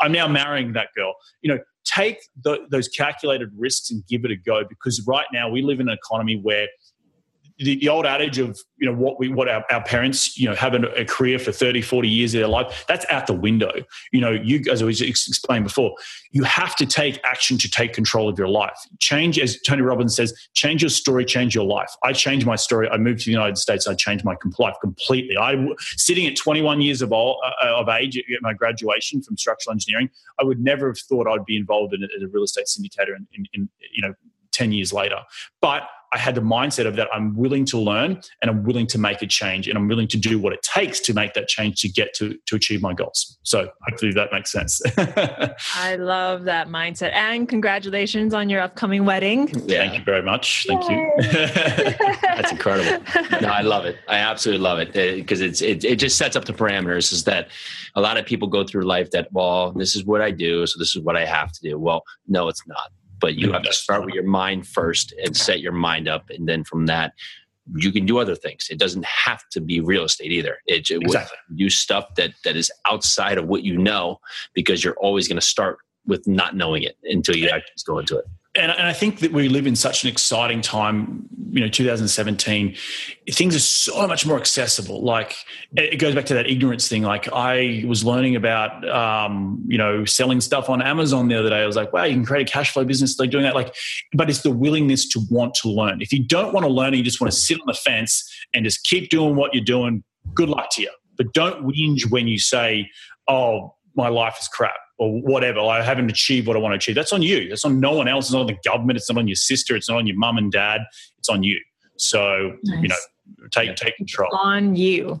I'm 0.00 0.12
now 0.12 0.28
marrying 0.28 0.72
that 0.74 0.88
girl. 0.94 1.14
You 1.40 1.54
know, 1.54 1.60
take 1.84 2.18
the, 2.44 2.66
those 2.70 2.88
calculated 2.88 3.50
risks 3.56 3.90
and 3.90 4.06
give 4.06 4.24
it 4.24 4.30
a 4.30 4.36
go 4.36 4.64
because 4.68 5.04
right 5.06 5.26
now 5.32 5.48
we 5.48 5.62
live 5.62 5.80
in 5.80 5.88
an 5.88 5.96
economy 5.96 6.38
where 6.40 6.68
the, 7.60 7.76
the, 7.76 7.88
old 7.88 8.06
adage 8.06 8.38
of 8.38 8.58
you 8.78 8.90
know 8.90 8.96
what 8.96 9.18
we 9.18 9.28
what 9.28 9.48
our, 9.48 9.64
our 9.70 9.82
parents 9.84 10.36
you 10.38 10.48
know 10.48 10.54
have 10.54 10.74
a, 10.74 11.04
career 11.04 11.38
for 11.38 11.52
30 11.52 11.82
40 11.82 12.08
years 12.08 12.34
of 12.34 12.40
their 12.40 12.48
life 12.48 12.84
that's 12.88 13.06
out 13.10 13.26
the 13.26 13.34
window. 13.34 13.70
You 14.12 14.20
know 14.20 14.30
you 14.30 14.62
as 14.70 14.82
i 14.82 14.84
was 14.84 15.00
explained 15.00 15.64
before 15.64 15.94
you 16.32 16.42
have 16.44 16.74
to 16.76 16.86
take 16.86 17.20
action 17.24 17.58
to 17.58 17.70
take 17.70 17.92
control 17.92 18.28
of 18.28 18.38
your 18.38 18.48
life. 18.48 18.78
Change 18.98 19.38
as 19.38 19.60
tony 19.62 19.82
robbins 19.82 20.16
says 20.16 20.34
change 20.54 20.82
your 20.82 20.90
story 20.90 21.24
change 21.24 21.54
your 21.54 21.64
life. 21.64 21.90
I 22.02 22.12
changed 22.12 22.46
my 22.46 22.56
story. 22.56 22.88
I 22.88 22.96
moved 22.96 23.20
to 23.20 23.26
the 23.26 23.32
united 23.32 23.58
states. 23.58 23.86
I 23.86 23.94
changed 23.94 24.24
my 24.24 24.36
life 24.58 24.76
completely. 24.80 25.36
I 25.36 25.56
sitting 25.96 26.26
at 26.26 26.36
21 26.36 26.80
years 26.80 27.02
of, 27.02 27.12
all, 27.12 27.40
uh, 27.44 27.74
of 27.76 27.88
age 27.88 28.16
at 28.16 28.24
my 28.40 28.54
graduation 28.54 29.22
from 29.22 29.36
structural 29.36 29.72
engineering 29.72 30.10
i 30.38 30.44
would 30.44 30.60
never 30.60 30.88
have 30.88 30.98
thought 30.98 31.26
i'd 31.28 31.44
be 31.44 31.56
involved 31.56 31.94
in 31.94 32.02
a 32.02 32.28
real 32.28 32.44
estate 32.44 32.66
syndicator 32.66 33.16
in, 33.16 33.26
in, 33.32 33.44
in 33.52 33.68
you 33.92 34.02
know 34.02 34.14
10 34.60 34.72
years 34.72 34.92
later 34.92 35.20
but 35.60 35.82
I 36.12 36.18
had 36.18 36.34
the 36.34 36.40
mindset 36.40 36.86
of 36.86 36.96
that 36.96 37.08
I'm 37.12 37.36
willing 37.36 37.64
to 37.66 37.78
learn 37.78 38.20
and 38.42 38.50
I'm 38.50 38.64
willing 38.64 38.86
to 38.88 38.98
make 38.98 39.22
a 39.22 39.26
change 39.26 39.68
and 39.68 39.78
I'm 39.78 39.86
willing 39.86 40.08
to 40.08 40.18
do 40.18 40.40
what 40.40 40.52
it 40.52 40.62
takes 40.62 40.98
to 41.00 41.14
make 41.14 41.34
that 41.34 41.46
change 41.46 41.80
to 41.82 41.88
get 41.88 42.14
to 42.14 42.36
to 42.46 42.56
achieve 42.56 42.82
my 42.82 42.92
goals. 42.94 43.38
So 43.42 43.68
hopefully 43.88 44.12
that 44.14 44.32
makes 44.32 44.50
sense. 44.50 44.80
I 45.76 45.96
love 45.96 46.44
that 46.44 46.68
mindset 46.68 47.12
and 47.12 47.48
congratulations 47.48 48.34
on 48.34 48.48
your 48.48 48.60
upcoming 48.60 49.04
wedding. 49.04 49.48
Yeah. 49.66 49.78
Thank 49.78 49.98
you 49.98 50.04
very 50.04 50.22
much. 50.22 50.66
Thank 50.66 50.88
Yay. 50.90 50.96
you. 50.96 51.12
That's 52.22 52.50
incredible. 52.50 53.04
No, 53.40 53.48
I 53.48 53.60
love 53.60 53.84
it. 53.84 53.96
I 54.08 54.16
absolutely 54.16 54.62
love 54.62 54.80
it 54.80 54.92
because 54.92 55.40
uh, 55.40 55.44
it's 55.44 55.62
it, 55.62 55.84
it 55.84 55.96
just 55.96 56.18
sets 56.18 56.34
up 56.34 56.44
the 56.44 56.52
parameters 56.52 57.12
is 57.12 57.22
that 57.24 57.48
a 57.94 58.00
lot 58.00 58.16
of 58.16 58.26
people 58.26 58.48
go 58.48 58.64
through 58.64 58.82
life 58.82 59.10
that 59.12 59.28
well 59.32 59.72
this 59.72 59.94
is 59.94 60.04
what 60.04 60.20
I 60.20 60.32
do 60.32 60.66
so 60.66 60.78
this 60.78 60.96
is 60.96 61.02
what 61.02 61.16
I 61.16 61.24
have 61.24 61.52
to 61.52 61.60
do. 61.62 61.78
Well, 61.78 62.02
no 62.26 62.48
it's 62.48 62.66
not 62.66 62.90
but 63.20 63.36
you 63.36 63.52
have 63.52 63.62
to 63.62 63.72
start 63.72 64.04
with 64.04 64.14
your 64.14 64.24
mind 64.24 64.66
first 64.66 65.12
and 65.22 65.36
set 65.36 65.60
your 65.60 65.72
mind 65.72 66.08
up 66.08 66.30
and 66.30 66.48
then 66.48 66.64
from 66.64 66.86
that 66.86 67.12
you 67.76 67.92
can 67.92 68.04
do 68.04 68.18
other 68.18 68.34
things. 68.34 68.66
It 68.70 68.78
doesn't 68.78 69.04
have 69.04 69.48
to 69.50 69.60
be 69.60 69.80
real 69.80 70.04
estate 70.04 70.32
either. 70.32 70.58
It, 70.66 70.90
it 70.90 71.02
exactly. 71.02 71.38
do 71.54 71.70
stuff 71.70 72.14
that 72.16 72.32
that 72.44 72.56
is 72.56 72.70
outside 72.86 73.38
of 73.38 73.46
what 73.46 73.62
you 73.62 73.78
know 73.78 74.18
because 74.54 74.82
you're 74.82 74.96
always 74.96 75.28
going 75.28 75.38
to 75.38 75.46
start 75.46 75.78
with 76.06 76.26
not 76.26 76.56
knowing 76.56 76.82
it 76.82 76.96
until 77.04 77.36
you 77.36 77.48
actually 77.48 77.74
go 77.86 77.98
into 77.98 78.18
it 78.18 78.24
and, 78.60 78.70
and 78.70 78.86
I 78.86 78.92
think 78.92 79.20
that 79.20 79.32
we 79.32 79.48
live 79.48 79.66
in 79.66 79.74
such 79.74 80.04
an 80.04 80.10
exciting 80.10 80.60
time, 80.60 81.26
you 81.50 81.60
know, 81.60 81.68
2017, 81.68 82.76
things 83.30 83.56
are 83.56 83.60
so 83.60 84.06
much 84.06 84.26
more 84.26 84.38
accessible. 84.38 85.02
Like 85.02 85.34
it 85.76 85.98
goes 85.98 86.14
back 86.14 86.26
to 86.26 86.34
that 86.34 86.46
ignorance 86.46 86.86
thing. 86.86 87.02
Like 87.02 87.32
I 87.32 87.84
was 87.86 88.04
learning 88.04 88.36
about, 88.36 88.86
um, 88.88 89.64
you 89.66 89.78
know, 89.78 90.04
selling 90.04 90.40
stuff 90.40 90.68
on 90.68 90.82
Amazon 90.82 91.28
the 91.28 91.38
other 91.38 91.48
day. 91.48 91.62
I 91.62 91.66
was 91.66 91.76
like, 91.76 91.92
wow, 91.92 92.04
you 92.04 92.14
can 92.14 92.24
create 92.24 92.48
a 92.48 92.52
cash 92.52 92.72
flow 92.72 92.84
business 92.84 93.18
like 93.18 93.30
doing 93.30 93.44
that. 93.44 93.54
Like, 93.54 93.74
but 94.12 94.28
it's 94.28 94.42
the 94.42 94.50
willingness 94.50 95.08
to 95.08 95.20
want 95.30 95.54
to 95.54 95.68
learn. 95.68 96.02
If 96.02 96.12
you 96.12 96.22
don't 96.22 96.52
want 96.52 96.66
to 96.66 96.72
learn, 96.72 96.92
you 96.92 97.02
just 97.02 97.20
want 97.20 97.32
to 97.32 97.38
sit 97.38 97.58
on 97.60 97.66
the 97.66 97.74
fence 97.74 98.30
and 98.52 98.64
just 98.64 98.84
keep 98.84 99.08
doing 99.08 99.36
what 99.36 99.54
you're 99.54 99.64
doing. 99.64 100.04
Good 100.34 100.50
luck 100.50 100.70
to 100.72 100.82
you. 100.82 100.90
But 101.16 101.32
don't 101.32 101.66
whinge 101.66 102.10
when 102.10 102.28
you 102.28 102.38
say, 102.38 102.90
oh, 103.26 103.74
my 103.94 104.08
life 104.08 104.36
is 104.40 104.48
crap 104.48 104.76
or 104.98 105.20
whatever. 105.20 105.60
I 105.60 105.82
haven't 105.82 106.10
achieved 106.10 106.46
what 106.46 106.56
I 106.56 106.60
want 106.60 106.72
to 106.72 106.76
achieve. 106.76 106.94
That's 106.94 107.12
on 107.12 107.22
you. 107.22 107.48
That's 107.48 107.64
on 107.64 107.80
no 107.80 107.92
one 107.92 108.08
else. 108.08 108.26
It's 108.26 108.32
not 108.32 108.42
on 108.42 108.46
the 108.46 108.56
government. 108.64 108.96
It's 108.96 109.10
not 109.10 109.18
on 109.18 109.28
your 109.28 109.36
sister. 109.36 109.74
It's 109.76 109.88
not 109.88 109.98
on 109.98 110.06
your 110.06 110.16
mum 110.16 110.38
and 110.38 110.52
dad. 110.52 110.82
It's 111.18 111.28
on 111.28 111.42
you. 111.42 111.60
So 111.96 112.56
nice. 112.64 112.82
you 112.82 112.88
know, 112.88 113.48
take 113.50 113.68
yeah. 113.68 113.74
take 113.74 113.96
control. 113.96 114.30
On 114.34 114.76
you. 114.76 115.20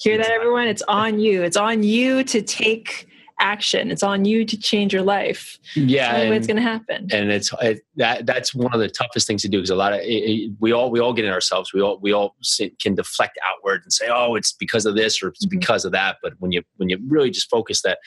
Hear 0.00 0.18
that, 0.18 0.30
everyone? 0.30 0.66
It's 0.66 0.82
on 0.82 1.20
you. 1.20 1.42
It's 1.42 1.56
on 1.56 1.82
you 1.82 2.24
to 2.24 2.42
take 2.42 3.06
action. 3.40 3.90
It's 3.90 4.02
on 4.02 4.24
you 4.24 4.44
to 4.44 4.56
change 4.56 4.92
your 4.92 5.02
life. 5.02 5.58
Yeah, 5.74 6.16
and, 6.16 6.34
it's 6.34 6.46
going 6.46 6.56
to 6.56 6.62
happen. 6.62 7.08
And 7.12 7.30
it's 7.30 7.52
it, 7.60 7.80
that 7.96 8.26
that's 8.26 8.54
one 8.54 8.72
of 8.72 8.80
the 8.80 8.88
toughest 8.88 9.26
things 9.26 9.42
to 9.42 9.48
do 9.48 9.58
because 9.58 9.70
a 9.70 9.76
lot 9.76 9.92
of 9.92 10.00
it, 10.00 10.04
it, 10.04 10.52
we 10.60 10.72
all 10.72 10.90
we 10.90 11.00
all 11.00 11.12
get 11.12 11.24
in 11.24 11.32
ourselves. 11.32 11.72
We 11.72 11.80
all 11.80 11.98
we 12.00 12.12
all 12.12 12.36
can 12.80 12.94
deflect 12.94 13.38
outward 13.44 13.82
and 13.82 13.92
say, 13.92 14.08
"Oh, 14.08 14.34
it's 14.34 14.52
because 14.52 14.86
of 14.86 14.94
this 14.94 15.22
or 15.22 15.28
it's 15.28 15.44
mm-hmm. 15.44 15.58
because 15.58 15.84
of 15.84 15.92
that." 15.92 16.16
But 16.22 16.34
when 16.38 16.52
you 16.52 16.62
when 16.76 16.88
you 16.88 16.98
really 17.06 17.30
just 17.30 17.50
focus 17.50 17.82
that 17.82 17.98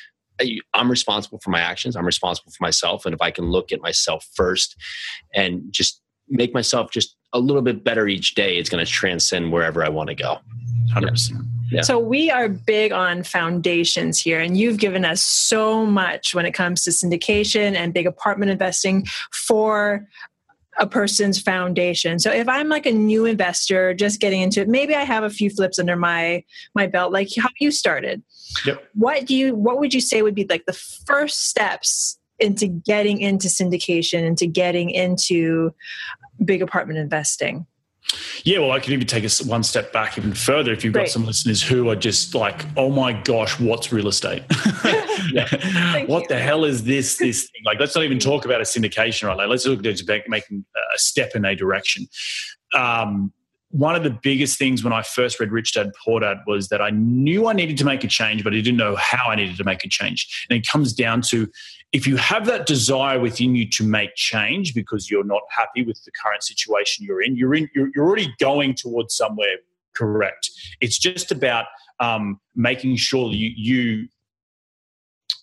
I'm 0.73 0.89
responsible 0.89 1.39
for 1.39 1.49
my 1.49 1.59
actions. 1.59 1.95
I'm 1.95 2.05
responsible 2.05 2.51
for 2.51 2.63
myself. 2.63 3.05
And 3.05 3.15
if 3.15 3.21
I 3.21 3.31
can 3.31 3.45
look 3.45 3.71
at 3.71 3.81
myself 3.81 4.27
first 4.35 4.75
and 5.33 5.63
just 5.71 6.01
make 6.29 6.53
myself 6.53 6.91
just 6.91 7.15
a 7.33 7.39
little 7.39 7.61
bit 7.61 7.83
better 7.83 8.07
each 8.07 8.35
day, 8.35 8.57
it's 8.57 8.69
going 8.69 8.85
to 8.85 8.91
transcend 8.91 9.51
wherever 9.51 9.83
I 9.83 9.89
want 9.89 10.09
to 10.09 10.15
go. 10.15 10.37
100%. 10.93 11.31
Yeah. 11.31 11.37
So 11.81 11.99
we 11.99 12.31
are 12.31 12.47
big 12.47 12.91
on 12.91 13.23
foundations 13.23 14.19
here, 14.19 14.39
and 14.39 14.57
you've 14.57 14.77
given 14.77 15.05
us 15.05 15.21
so 15.21 15.85
much 15.85 16.33
when 16.33 16.45
it 16.45 16.53
comes 16.53 16.83
to 16.83 16.91
syndication 16.91 17.75
and 17.75 17.93
big 17.93 18.07
apartment 18.07 18.51
investing 18.51 19.05
for 19.31 20.07
a 20.77 20.87
person's 20.87 21.41
foundation. 21.41 22.19
So 22.19 22.31
if 22.31 22.47
I'm 22.47 22.69
like 22.69 22.85
a 22.85 22.91
new 22.91 23.25
investor 23.25 23.93
just 23.93 24.19
getting 24.21 24.41
into 24.41 24.61
it, 24.61 24.67
maybe 24.67 24.95
I 24.95 25.03
have 25.03 25.23
a 25.23 25.29
few 25.29 25.49
flips 25.49 25.79
under 25.79 25.95
my 25.95 26.43
my 26.75 26.87
belt 26.87 27.11
like 27.11 27.29
how 27.37 27.49
you 27.59 27.71
started. 27.71 28.21
Yep. 28.65 28.87
What 28.93 29.25
do 29.25 29.35
you 29.35 29.55
what 29.55 29.79
would 29.79 29.93
you 29.93 30.01
say 30.01 30.21
would 30.21 30.35
be 30.35 30.45
like 30.49 30.65
the 30.65 30.73
first 30.73 31.47
steps 31.49 32.19
into 32.39 32.67
getting 32.67 33.19
into 33.19 33.47
syndication 33.47 34.23
into 34.23 34.45
getting 34.45 34.91
into 34.91 35.73
big 36.45 36.61
apartment 36.61 36.99
investing? 36.99 37.65
Yeah, 38.43 38.59
well, 38.59 38.71
I 38.71 38.79
can 38.79 38.93
even 38.93 39.07
take 39.07 39.25
us 39.25 39.41
one 39.41 39.63
step 39.63 39.91
back 39.91 40.17
even 40.17 40.33
further. 40.33 40.71
If 40.71 40.83
you've 40.83 40.93
got 40.93 41.09
some 41.09 41.25
listeners 41.25 41.61
who 41.61 41.89
are 41.89 41.95
just 41.95 42.33
like, 42.33 42.65
"Oh 42.77 42.89
my 42.89 43.11
gosh, 43.11 43.59
what's 43.59 43.91
real 43.91 44.07
estate? 44.07 44.43
what 46.07 46.23
you. 46.23 46.27
the 46.29 46.39
hell 46.39 46.63
is 46.63 46.83
this? 46.83 47.17
This 47.17 47.49
thing? 47.49 47.61
Like, 47.65 47.79
let's 47.79 47.95
not 47.95 48.05
even 48.05 48.19
talk 48.19 48.45
about 48.45 48.61
a 48.61 48.63
syndication, 48.63 49.27
right? 49.27 49.37
Like, 49.37 49.49
let's 49.49 49.65
look 49.65 49.85
at 49.85 50.29
making 50.29 50.65
a 50.75 50.97
step 50.97 51.31
in 51.35 51.43
a 51.43 51.55
direction. 51.55 52.07
Um, 52.73 53.33
one 53.69 53.95
of 53.95 54.03
the 54.03 54.17
biggest 54.23 54.57
things 54.57 54.83
when 54.83 54.93
I 54.93 55.01
first 55.01 55.39
read 55.39 55.51
Rich 55.51 55.73
Dad 55.73 55.91
Poor 56.03 56.21
Dad 56.21 56.37
was 56.47 56.69
that 56.69 56.81
I 56.81 56.89
knew 56.89 57.47
I 57.47 57.53
needed 57.53 57.77
to 57.79 57.85
make 57.85 58.03
a 58.03 58.07
change, 58.07 58.43
but 58.43 58.53
I 58.53 58.57
didn't 58.57 58.77
know 58.77 58.95
how 58.95 59.29
I 59.29 59.35
needed 59.35 59.57
to 59.57 59.63
make 59.63 59.83
a 59.83 59.89
change. 59.89 60.45
And 60.49 60.57
it 60.57 60.65
comes 60.65 60.93
down 60.93 61.21
to 61.23 61.49
if 61.93 62.05
you 62.05 62.17
have 62.17 62.45
that 62.45 62.65
desire 62.65 63.19
within 63.19 63.55
you 63.55 63.69
to 63.69 63.83
make 63.83 64.13
change 64.15 64.73
because 64.73 65.09
you're 65.09 65.23
not 65.23 65.41
happy 65.49 65.83
with 65.83 66.03
the 66.03 66.11
current 66.11 66.43
situation 66.43 67.05
you're 67.05 67.21
in, 67.21 67.35
you're 67.35 67.55
in, 67.55 67.69
you're, 67.73 67.89
you're 67.95 68.05
already 68.05 68.33
going 68.39 68.75
towards 68.75 69.15
somewhere 69.15 69.55
correct. 69.95 70.49
It's 70.81 70.99
just 70.99 71.31
about 71.31 71.65
um, 71.99 72.39
making 72.55 72.97
sure 72.97 73.31
you, 73.31 73.51
you 73.55 74.07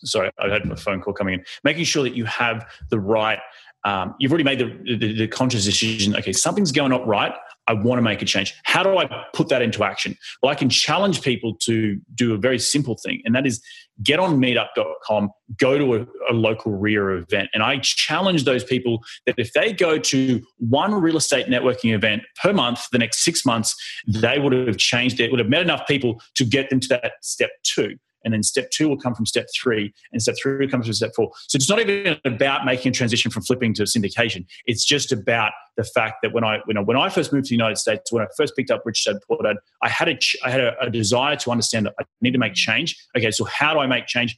sorry, 0.05 0.31
I 0.39 0.49
had 0.49 0.71
a 0.71 0.77
phone 0.77 1.01
call 1.01 1.13
coming 1.15 1.35
in. 1.35 1.45
Making 1.65 1.85
sure 1.85 2.03
that 2.03 2.15
you 2.15 2.25
have 2.27 2.67
the 2.91 3.01
right, 3.01 3.39
um, 3.85 4.15
you've 4.19 4.33
already 4.33 4.45
made 4.45 4.59
the, 4.59 4.97
the, 4.97 5.19
the, 5.19 5.29
conscious 5.29 5.65
decision. 5.65 6.17
Okay, 6.17 6.33
something's 6.33 6.73
going 6.73 6.93
on 6.93 7.07
right. 7.07 7.35
I 7.67 7.73
want 7.73 7.99
to 7.99 8.03
make 8.03 8.23
a 8.23 8.25
change. 8.25 8.55
How 8.65 8.83
do 8.83 8.97
I 8.97 9.09
put 9.33 9.49
that 9.49 9.63
into 9.63 9.85
action? 9.85 10.17
Well, 10.43 10.53
I 10.53 10.55
can 10.55 10.69
challenge 10.69 11.23
people 11.23 11.55
to 11.63 12.01
do 12.15 12.35
a 12.35 12.39
very 12.39 12.59
simple 12.59 12.97
thing, 12.97 13.23
and 13.25 13.35
that 13.35 13.47
is 13.47 13.63
get 14.03 14.19
on 14.19 14.39
meetup.com, 14.39 15.31
go 15.59 15.79
to 15.79 15.95
a, 15.95 16.07
a 16.31 16.35
local 16.35 16.73
REIA 16.73 17.19
event. 17.19 17.49
And 17.55 17.63
I 17.63 17.79
challenge 17.79 18.45
those 18.45 18.65
people 18.65 19.03
that 19.27 19.35
if 19.39 19.53
they 19.53 19.73
go 19.73 19.99
to 19.99 20.43
one 20.59 20.95
real 20.95 21.17
estate 21.17 21.47
networking 21.47 21.95
event 21.95 22.23
per 22.43 22.53
month 22.53 22.81
for 22.81 22.89
the 22.93 22.99
next 22.99 23.25
six 23.25 23.45
months, 23.45 23.75
they 24.07 24.39
would 24.39 24.53
have 24.53 24.79
changed 24.79 25.21
it, 25.21 25.31
would 25.31 25.41
have 25.41 25.49
met 25.49 25.63
enough 25.63 25.87
people 25.87 26.21
to 26.35 26.45
get 26.45 26.71
them 26.71 26.81
to 26.81 26.89
that 26.89 27.13
step 27.23 27.51
two 27.63 27.97
and 28.25 28.33
then 28.33 28.43
step 28.43 28.71
two 28.71 28.89
will 28.89 28.97
come 28.97 29.15
from 29.15 29.27
step 29.27 29.47
three, 29.55 29.93
and 30.13 30.21
step 30.21 30.37
three 30.41 30.69
comes 30.69 30.87
from 30.87 30.95
step 30.95 31.13
four. 31.15 31.31
So 31.49 31.57
it's 31.57 31.69
not 31.69 31.81
even 31.81 32.17
about 32.25 32.65
making 32.65 32.91
a 32.91 32.93
transition 32.93 33.31
from 33.31 33.43
flipping 33.43 33.75
to 33.75 33.83
syndication. 33.85 34.47
It's 34.67 34.85
just 34.85 35.13
about 35.13 35.53
the 35.77 35.85
fact 35.85 36.17
that 36.23 36.33
when 36.33 36.45
I 36.45 36.61
when 36.67 36.77
I, 36.77 36.81
when 36.81 36.97
I 36.97 37.09
first 37.09 37.33
moved 37.33 37.47
to 37.47 37.51
the 37.51 37.57
United 37.57 37.77
States, 37.77 38.13
when 38.13 38.23
I 38.23 38.27
first 38.37 38.57
picked 38.57 38.71
up 38.71 38.83
Rich 38.85 39.05
Dad 39.05 39.17
Poor 39.27 39.39
Dad, 39.43 39.57
I 39.83 39.89
had 39.89 40.09
a 40.09 40.19
I 40.45 40.51
had 40.51 40.61
a, 40.61 40.81
a 40.81 40.91
desire 40.91 41.37
to 41.37 41.51
understand 41.51 41.87
that 41.87 41.95
I 42.01 42.05
need 42.21 42.33
to 42.33 42.39
make 42.39 42.55
change. 42.55 42.97
Okay, 43.17 43.31
so 43.31 43.45
how 43.45 43.75
do 43.75 43.81
I 43.81 43.87
make 43.87 44.07
change? 44.07 44.37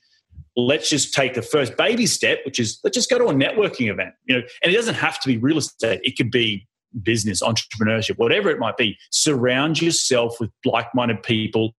let's 0.57 0.89
just 0.89 1.13
take 1.13 1.35
the 1.35 1.43
first 1.43 1.77
baby 1.77 2.07
step, 2.07 2.39
which 2.47 2.59
is 2.59 2.81
let's 2.83 2.95
just 2.95 3.11
go 3.11 3.19
to 3.19 3.27
a 3.27 3.35
networking 3.35 3.91
event. 3.91 4.15
You 4.25 4.37
know, 4.37 4.43
and 4.63 4.73
it 4.73 4.75
doesn't 4.75 4.95
have 4.95 5.21
to 5.21 5.29
be 5.29 5.37
real 5.37 5.59
estate. 5.59 6.01
It 6.03 6.17
could 6.17 6.31
be 6.31 6.67
business, 7.03 7.43
entrepreneurship, 7.43 8.19
whatever 8.19 8.51
it 8.51 8.59
might 8.59 8.77
be, 8.77 8.99
surround 9.11 9.81
yourself 9.81 10.41
with 10.41 10.51
like-minded 10.65 11.23
people, 11.23 11.75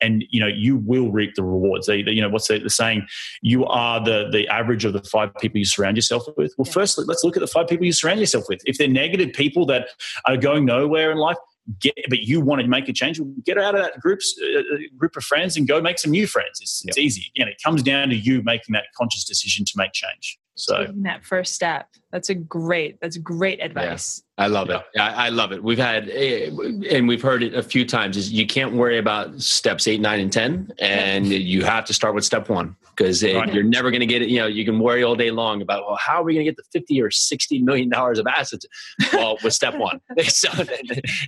and 0.00 0.24
you 0.30 0.40
know 0.40 0.46
you 0.46 0.76
will 0.76 1.10
reap 1.10 1.34
the 1.34 1.42
rewards. 1.42 1.86
They, 1.86 1.98
you 1.98 2.20
know 2.20 2.28
what's 2.28 2.48
the, 2.48 2.58
the, 2.58 2.70
saying? 2.70 3.06
You 3.42 3.64
are 3.66 4.02
the 4.02 4.28
the 4.30 4.48
average 4.48 4.84
of 4.84 4.92
the 4.92 5.02
five 5.02 5.34
people 5.40 5.58
you 5.58 5.64
surround 5.64 5.96
yourself 5.96 6.24
with. 6.36 6.54
Well, 6.58 6.64
firstly, 6.64 7.04
let's 7.06 7.24
look 7.24 7.36
at 7.36 7.40
the 7.40 7.46
five 7.46 7.68
people 7.68 7.86
you 7.86 7.92
surround 7.92 8.20
yourself 8.20 8.44
with. 8.48 8.60
If 8.64 8.78
they're 8.78 8.88
negative 8.88 9.32
people 9.32 9.66
that 9.66 9.88
are 10.26 10.36
going 10.36 10.64
nowhere 10.64 11.10
in 11.10 11.18
life, 11.18 11.36
Get, 11.78 11.94
but 12.08 12.20
you 12.20 12.40
want 12.40 12.60
to 12.60 12.66
make 12.66 12.88
a 12.88 12.92
change, 12.92 13.20
get 13.44 13.56
out 13.56 13.76
of 13.76 13.82
that 13.82 14.00
groups, 14.00 14.34
uh, 14.42 14.58
uh, 14.58 14.78
group 14.96 15.16
of 15.16 15.22
friends 15.22 15.56
and 15.56 15.68
go 15.68 15.80
make 15.80 15.96
some 15.96 16.10
new 16.10 16.26
friends. 16.26 16.60
It's, 16.60 16.82
yep. 16.84 16.98
easy. 16.98 17.30
Again, 17.36 17.46
it 17.46 17.54
comes 17.64 17.84
down 17.84 18.08
to 18.08 18.16
you 18.16 18.42
making 18.42 18.72
that 18.72 18.86
conscious 18.96 19.24
decision 19.24 19.64
to 19.66 19.72
make 19.76 19.92
change. 19.92 20.40
So 20.56 20.86
Taking 20.86 21.02
that 21.04 21.24
first 21.24 21.54
step. 21.54 21.86
That's 22.12 22.28
a 22.28 22.34
great. 22.34 23.00
That's 23.00 23.16
great 23.16 23.60
advice. 23.62 24.22
Yeah, 24.38 24.44
I 24.44 24.46
love 24.48 24.68
it. 24.68 24.82
I, 24.98 25.26
I, 25.26 25.28
love 25.30 25.52
it. 25.52 25.62
We've 25.62 25.78
had, 25.78 26.10
eh, 26.10 26.50
and 26.90 27.08
we've 27.08 27.22
heard 27.22 27.42
it 27.42 27.54
a 27.54 27.62
few 27.62 27.86
times. 27.86 28.18
Is 28.18 28.30
you 28.30 28.46
can't 28.46 28.74
worry 28.74 28.98
about 28.98 29.40
steps 29.40 29.88
eight, 29.88 30.00
nine, 30.00 30.20
and 30.20 30.30
ten, 30.30 30.70
and 30.78 31.26
you 31.26 31.64
have 31.64 31.86
to 31.86 31.94
start 31.94 32.14
with 32.14 32.24
step 32.24 32.50
one 32.50 32.76
because 32.94 33.24
right. 33.24 33.52
you're 33.52 33.62
never 33.62 33.90
going 33.90 34.00
to 34.00 34.06
get 34.06 34.20
it. 34.20 34.28
You 34.28 34.40
know, 34.40 34.46
you 34.46 34.64
can 34.66 34.78
worry 34.78 35.02
all 35.02 35.14
day 35.16 35.30
long 35.30 35.62
about, 35.62 35.86
well, 35.86 35.96
how 35.96 36.20
are 36.20 36.22
we 36.22 36.34
going 36.34 36.44
to 36.44 36.50
get 36.50 36.56
the 36.56 36.64
fifty 36.70 37.00
or 37.00 37.10
sixty 37.10 37.60
million 37.60 37.88
dollars 37.88 38.18
of 38.18 38.26
assets? 38.26 38.66
Well, 39.12 39.38
with 39.42 39.54
step 39.54 39.76
one. 39.76 40.00
so 40.26 40.48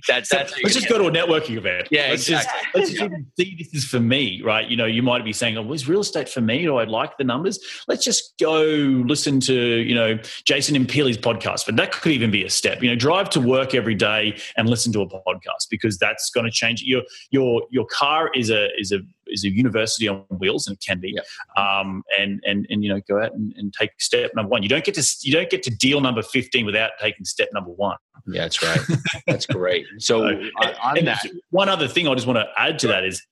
that's, 0.07 0.29
that's 0.29 0.53
let's 0.61 0.75
just 0.75 0.87
go 0.87 0.99
to 0.99 1.05
a 1.05 1.11
networking 1.11 1.57
event. 1.57 1.87
Yeah, 1.89 2.09
let's 2.09 2.29
exactly. 2.29 2.81
just 2.81 2.99
let's 2.99 3.11
just 3.11 3.25
see 3.37 3.55
this 3.57 3.73
is 3.73 3.85
for 3.85 3.99
me, 3.99 4.41
right? 4.43 4.67
You 4.67 4.77
know, 4.77 4.85
you 4.85 5.01
might 5.01 5.25
be 5.25 5.33
saying, 5.33 5.57
"Oh, 5.57 5.73
is 5.73 5.87
real 5.87 6.01
estate 6.01 6.29
for 6.29 6.41
me? 6.41 6.61
Do 6.61 6.77
I 6.77 6.83
like 6.83 7.17
the 7.17 7.23
numbers?" 7.23 7.59
Let's 7.87 8.03
just 8.03 8.37
go 8.39 8.61
listen 8.61 9.39
to 9.41 9.53
you 9.53 9.95
know 9.95 10.19
Jason 10.45 10.74
Impeely's 10.75 11.17
podcast, 11.17 11.65
but 11.65 11.75
that 11.77 11.91
could 11.91 12.11
even 12.11 12.31
be 12.31 12.43
a 12.43 12.49
step. 12.49 12.81
You 12.81 12.89
know, 12.89 12.95
drive 12.95 13.29
to 13.31 13.41
work 13.41 13.73
every 13.73 13.95
day 13.95 14.37
and 14.57 14.69
listen 14.69 14.91
to 14.93 15.01
a 15.01 15.07
podcast 15.07 15.69
because 15.69 15.97
that's 15.97 16.29
going 16.29 16.45
to 16.45 16.51
change. 16.51 16.83
Your 16.83 17.03
your 17.31 17.63
your 17.71 17.85
car 17.85 18.31
is 18.33 18.49
a 18.49 18.69
is 18.77 18.91
a 18.91 18.99
is 19.27 19.43
a 19.43 19.49
university 19.49 20.07
on 20.07 20.23
wheels 20.29 20.67
and 20.67 20.75
it 20.75 20.83
can 20.85 20.99
be. 20.99 21.17
Um, 21.57 22.03
and 22.17 22.41
and 22.45 22.67
and 22.69 22.83
you 22.83 22.89
know 22.89 23.01
go 23.07 23.21
out 23.21 23.33
and, 23.33 23.53
and, 23.57 23.73
take 23.73 23.91
step 23.99 24.31
number 24.35 24.49
one. 24.49 24.63
You 24.63 24.69
don't 24.69 24.83
get 24.83 24.95
to 24.95 25.17
you 25.21 25.33
don't 25.33 25.49
get 25.49 25.63
to 25.63 25.69
deal 25.69 25.99
number 25.99 26.21
15 26.21 26.65
without 26.65 26.91
taking 27.01 27.25
step 27.25 27.49
number 27.53 27.71
one. 27.71 27.97
Yeah 28.27 28.41
that's 28.41 28.63
right. 28.63 28.79
That's 29.27 29.45
great. 29.45 29.85
So, 29.97 30.19
so 30.19 30.67
on, 30.81 31.05
that. 31.05 31.25
one 31.49 31.69
other 31.69 31.87
thing 31.87 32.07
i 32.07 32.13
just 32.13 32.27
want 32.27 32.37
to 32.37 32.47
add 32.57 32.79
to 32.79 32.87
that 32.87 33.03
is 33.03 33.25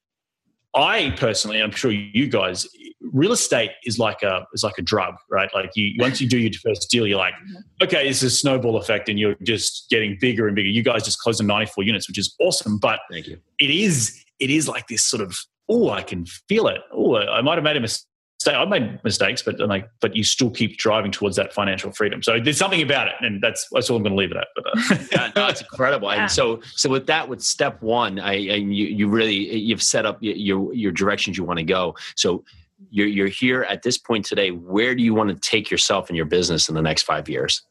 I 0.75 1.13
personally, 1.17 1.61
I'm 1.61 1.71
sure 1.71 1.91
you 1.91 2.27
guys, 2.27 2.67
real 3.01 3.31
estate 3.31 3.71
is 3.85 3.99
like 3.99 4.23
a 4.23 4.45
is 4.53 4.63
like 4.63 4.77
a 4.77 4.81
drug, 4.81 5.15
right? 5.29 5.49
Like 5.53 5.71
you 5.75 5.93
once 5.99 6.19
you 6.19 6.27
do 6.27 6.39
your 6.39 6.51
first 6.53 6.89
deal, 6.89 7.05
you're 7.05 7.17
like, 7.17 7.35
mm-hmm. 7.35 7.83
okay, 7.83 8.07
it's 8.07 8.23
a 8.23 8.29
snowball 8.29 8.77
effect, 8.77 9.09
and 9.09 9.19
you're 9.19 9.35
just 9.43 9.87
getting 9.89 10.17
bigger 10.19 10.47
and 10.47 10.55
bigger. 10.55 10.69
You 10.69 10.83
guys 10.83 11.03
just 11.03 11.19
closed 11.19 11.39
on 11.41 11.47
94 11.47 11.83
units, 11.83 12.07
which 12.07 12.17
is 12.17 12.33
awesome, 12.39 12.79
but 12.79 12.99
thank 13.11 13.27
you. 13.27 13.39
It 13.59 13.69
is 13.69 14.23
it 14.39 14.49
is 14.49 14.67
like 14.67 14.87
this 14.87 15.03
sort 15.03 15.21
of 15.21 15.37
oh, 15.69 15.89
I 15.89 16.01
can 16.01 16.25
feel 16.49 16.67
it. 16.67 16.81
Oh, 16.91 17.17
I 17.17 17.41
might 17.41 17.55
have 17.55 17.63
made 17.63 17.77
a 17.77 17.79
mistake. 17.79 18.07
I've 18.47 18.69
made 18.69 19.03
mistakes, 19.03 19.41
but 19.41 19.59
like, 19.59 19.89
but 19.99 20.15
you 20.15 20.23
still 20.23 20.49
keep 20.49 20.77
driving 20.77 21.11
towards 21.11 21.35
that 21.37 21.53
financial 21.53 21.91
freedom. 21.91 22.23
So 22.23 22.39
there's 22.39 22.57
something 22.57 22.81
about 22.81 23.07
it, 23.07 23.15
and 23.21 23.41
that's 23.41 23.67
that's 23.71 23.89
all 23.89 23.97
I'm 23.97 24.03
going 24.03 24.13
to 24.13 24.17
leave 24.17 24.31
it 24.31 24.37
at. 24.37 24.47
But 24.55 24.65
uh. 24.67 25.05
yeah, 25.11 25.31
no, 25.35 25.47
it's 25.47 25.61
incredible. 25.61 26.11
And 26.11 26.29
so 26.29 26.61
so 26.75 26.89
with 26.89 27.07
that, 27.07 27.27
with 27.27 27.41
step 27.41 27.81
one, 27.81 28.19
I 28.19 28.33
and 28.33 28.75
you 28.75 28.87
you 28.87 29.07
really 29.07 29.35
you've 29.35 29.83
set 29.83 30.05
up 30.05 30.17
your 30.21 30.73
your 30.73 30.91
directions 30.91 31.37
you 31.37 31.43
want 31.43 31.59
to 31.59 31.65
go. 31.65 31.95
So 32.15 32.43
you're 32.89 33.07
you're 33.07 33.27
here 33.27 33.63
at 33.63 33.83
this 33.83 33.97
point 33.97 34.25
today. 34.25 34.51
Where 34.51 34.95
do 34.95 35.03
you 35.03 35.13
want 35.13 35.29
to 35.29 35.35
take 35.35 35.71
yourself 35.71 36.09
and 36.09 36.17
your 36.17 36.25
business 36.25 36.69
in 36.69 36.75
the 36.75 36.81
next 36.81 37.03
five 37.03 37.29
years? 37.29 37.61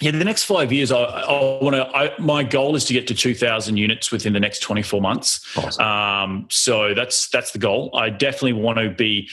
Yeah, 0.00 0.10
the 0.10 0.24
next 0.24 0.44
five 0.44 0.72
years, 0.72 0.92
I, 0.92 1.02
I 1.02 1.32
want 1.62 1.74
to. 1.74 2.14
My 2.20 2.42
goal 2.42 2.76
is 2.76 2.84
to 2.86 2.92
get 2.92 3.06
to 3.06 3.14
two 3.14 3.34
thousand 3.34 3.78
units 3.78 4.12
within 4.12 4.32
the 4.32 4.40
next 4.40 4.60
twenty 4.60 4.82
four 4.82 5.00
months. 5.00 5.40
Awesome. 5.56 5.84
Um, 5.84 6.46
so 6.50 6.92
that's 6.94 7.28
that's 7.28 7.52
the 7.52 7.58
goal. 7.58 7.90
I 7.94 8.10
definitely 8.10 8.54
want 8.54 8.78
to 8.78 8.90
be 8.90 9.28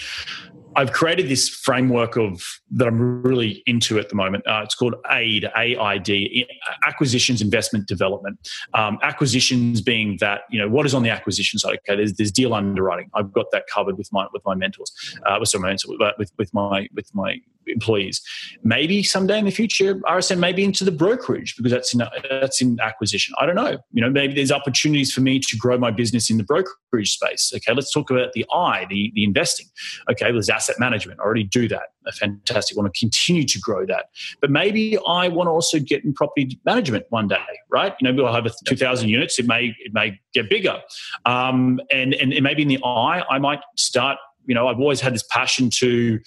I've 0.75 0.91
created 0.91 1.29
this 1.29 1.49
framework 1.49 2.17
of 2.17 2.43
that 2.71 2.87
I'm 2.87 3.21
really 3.21 3.63
into 3.65 3.99
at 3.99 4.09
the 4.09 4.15
moment. 4.15 4.45
Uh, 4.47 4.61
it's 4.63 4.75
called 4.75 4.95
AID, 5.09 5.49
AID, 5.55 6.47
acquisitions, 6.85 7.41
investment, 7.41 7.87
development. 7.87 8.39
Um, 8.73 8.99
acquisitions 9.01 9.81
being 9.81 10.17
that 10.19 10.41
you 10.49 10.59
know 10.59 10.69
what 10.69 10.85
is 10.85 10.93
on 10.93 11.03
the 11.03 11.09
acquisition 11.09 11.59
side. 11.59 11.79
Okay, 11.87 11.97
there's, 11.97 12.13
there's 12.13 12.31
deal 12.31 12.53
underwriting. 12.53 13.09
I've 13.13 13.31
got 13.31 13.47
that 13.51 13.65
covered 13.73 13.97
with 13.97 14.11
my 14.11 14.27
with 14.33 14.43
my 14.45 14.55
mentors, 14.55 14.91
uh, 15.25 15.37
with 15.39 15.53
mentors, 15.59 15.85
with 15.87 16.31
with 16.37 16.53
my 16.53 16.87
with 16.93 17.13
my 17.13 17.39
employees. 17.67 18.21
Maybe 18.63 19.03
someday 19.03 19.39
in 19.39 19.45
the 19.45 19.51
future, 19.51 19.95
RSN 19.95 20.39
may 20.39 20.53
be 20.53 20.63
into 20.63 20.83
the 20.83 20.91
brokerage 20.91 21.55
because 21.55 21.71
that's 21.71 21.93
in 21.93 22.03
that's 22.29 22.61
in 22.61 22.79
acquisition. 22.81 23.33
I 23.39 23.45
don't 23.45 23.55
know. 23.55 23.77
You 23.91 24.01
know, 24.01 24.09
maybe 24.09 24.33
there's 24.33 24.51
opportunities 24.51 25.13
for 25.13 25.21
me 25.21 25.39
to 25.39 25.57
grow 25.57 25.77
my 25.77 25.91
business 25.91 26.29
in 26.29 26.37
the 26.37 26.43
brokerage 26.43 27.13
space. 27.13 27.51
Okay, 27.55 27.73
let's 27.73 27.91
talk 27.91 28.09
about 28.09 28.33
the 28.33 28.45
I, 28.51 28.85
the 28.89 29.11
the 29.15 29.23
investing. 29.23 29.67
Okay, 30.09 30.31
there's 30.31 30.49
asset 30.63 30.79
management. 30.79 31.19
I 31.19 31.23
already 31.23 31.43
do 31.43 31.67
that. 31.67 31.89
A 32.05 32.11
Fantastic. 32.11 32.77
I 32.77 32.81
want 32.81 32.93
to 32.93 32.99
continue 32.99 33.43
to 33.45 33.59
grow 33.59 33.85
that. 33.85 34.05
But 34.41 34.49
maybe 34.49 34.97
I 35.07 35.27
want 35.27 35.47
to 35.47 35.51
also 35.51 35.79
get 35.79 36.03
in 36.03 36.13
property 36.13 36.59
management 36.65 37.05
one 37.09 37.27
day, 37.27 37.37
right? 37.69 37.93
You 37.99 38.11
know, 38.11 38.23
we'll 38.23 38.33
have 38.33 38.49
2,000 38.65 39.09
units. 39.09 39.39
It 39.39 39.45
may 39.45 39.75
it 39.79 39.93
may 39.93 40.19
get 40.33 40.49
bigger, 40.49 40.81
um, 41.25 41.79
and 41.91 42.13
and 42.13 42.33
maybe 42.41 42.61
in 42.61 42.67
the 42.67 42.79
eye, 42.83 43.23
I 43.29 43.39
might 43.39 43.59
start 43.77 44.17
you 44.45 44.53
know, 44.53 44.67
I've 44.67 44.79
always 44.79 44.99
had 44.99 45.13
this 45.13 45.23
passion 45.29 45.69
to 45.75 46.19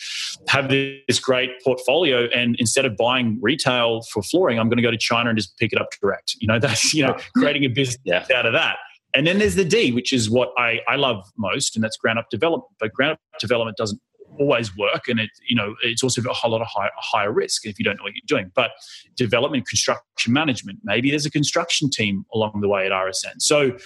have 0.49 0.70
this 0.70 1.20
great 1.20 1.51
portfolio. 1.62 2.29
And 2.35 2.57
instead 2.59 2.87
of 2.87 2.96
buying 2.96 3.38
retail 3.42 4.01
for 4.11 4.22
flooring, 4.22 4.59
I'm 4.59 4.70
going 4.70 4.79
to 4.79 4.83
go 4.83 4.90
to 4.90 4.96
China 4.96 5.29
and 5.29 5.38
just 5.38 5.59
pick 5.59 5.70
it 5.70 5.79
up 5.79 5.88
direct. 6.01 6.35
You 6.40 6.49
know, 6.49 6.59
that's, 6.66 6.94
you 6.94 7.07
know, 7.07 7.14
creating 7.37 7.64
a 7.64 7.68
business 7.68 7.99
yeah. 8.05 8.25
out 8.35 8.46
of 8.46 8.55
that. 8.55 8.79
And 9.14 9.27
then 9.27 9.38
there's 9.38 9.55
the 9.55 9.64
D, 9.64 9.92
which 9.92 10.12
is 10.12 10.29
what 10.29 10.51
I, 10.59 10.81
I 10.88 10.96
love 10.96 11.31
most, 11.38 11.75
and 11.75 11.83
that's 11.83 11.96
ground 11.96 12.18
up 12.18 12.29
development. 12.31 12.70
But 12.79 12.92
ground 12.92 13.12
up 13.12 13.40
development 13.40 13.77
doesn't 13.79 14.01
always 14.38 14.77
work 14.77 15.09
and 15.09 15.20
it 15.20 15.31
you 15.49 15.57
know 15.57 15.75
it's 15.83 16.03
also 16.03 16.22
a 16.22 16.33
whole 16.33 16.51
lot 16.51 16.61
of 16.61 16.66
high, 16.66 16.90
higher 16.96 17.33
risk 17.33 17.66
if 17.66 17.79
you 17.79 17.85
don't 17.85 17.96
know 17.96 18.05
what 18.05 18.12
you're 18.14 18.22
doing. 18.27 18.51
But 18.55 18.72
development 19.16 19.68
construction 19.68 20.33
management 20.33 20.81
maybe 20.85 21.11
there's 21.11 21.27
a 21.27 21.31
construction 21.31 21.90
team 21.90 22.25
along 22.35 22.61
the 22.61 22.68
way 22.68 22.87
at 22.87 22.92
rsn 22.92 23.35
so 23.38 23.77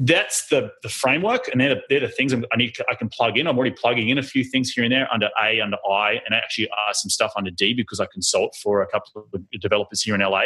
that's 0.00 0.48
the 0.48 0.72
the 0.82 0.88
framework, 0.88 1.48
and 1.48 1.60
they're 1.60 1.76
the, 1.76 1.82
they're 1.88 2.00
the 2.00 2.08
things 2.08 2.32
I 2.32 2.56
need. 2.56 2.74
To, 2.74 2.84
I 2.90 2.94
can 2.94 3.08
plug 3.08 3.38
in. 3.38 3.46
I'm 3.46 3.56
already 3.56 3.74
plugging 3.74 4.08
in 4.10 4.18
a 4.18 4.22
few 4.22 4.44
things 4.44 4.70
here 4.70 4.84
and 4.84 4.92
there 4.92 5.08
under 5.12 5.30
A, 5.42 5.60
under 5.60 5.78
I, 5.88 6.20
and 6.24 6.34
actually 6.34 6.68
uh, 6.70 6.92
some 6.92 7.08
stuff 7.08 7.32
under 7.36 7.50
D 7.50 7.72
because 7.72 8.00
I 8.00 8.06
consult 8.12 8.54
for 8.56 8.82
a 8.82 8.86
couple 8.86 9.28
of 9.32 9.60
developers 9.60 10.02
here 10.02 10.14
in 10.14 10.20
LA. 10.20 10.44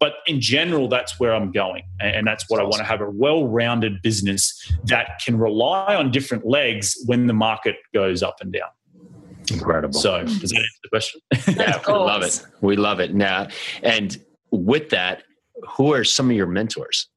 But 0.00 0.14
in 0.26 0.40
general, 0.40 0.88
that's 0.88 1.20
where 1.20 1.34
I'm 1.34 1.52
going, 1.52 1.84
and 2.00 2.26
that's 2.26 2.48
what 2.48 2.60
I 2.60 2.62
want 2.62 2.76
to 2.76 2.84
have 2.84 3.00
a 3.00 3.10
well-rounded 3.10 4.00
business 4.02 4.72
that 4.84 5.20
can 5.24 5.38
rely 5.38 5.94
on 5.94 6.10
different 6.10 6.46
legs 6.46 6.96
when 7.06 7.26
the 7.26 7.34
market 7.34 7.76
goes 7.92 8.22
up 8.22 8.36
and 8.40 8.52
down. 8.52 8.68
Incredible. 9.50 9.98
So, 9.98 10.24
does 10.24 10.50
that 10.50 10.58
answer 10.58 10.80
the 10.82 10.88
question? 10.88 11.20
yeah, 11.56 11.80
we 11.86 11.92
love 11.92 12.22
it. 12.22 12.46
We 12.60 12.76
love 12.76 13.00
it. 13.00 13.14
Now, 13.14 13.48
and 13.82 14.18
with 14.50 14.90
that, 14.90 15.24
who 15.76 15.92
are 15.92 16.04
some 16.04 16.30
of 16.30 16.36
your 16.36 16.46
mentors? 16.46 17.08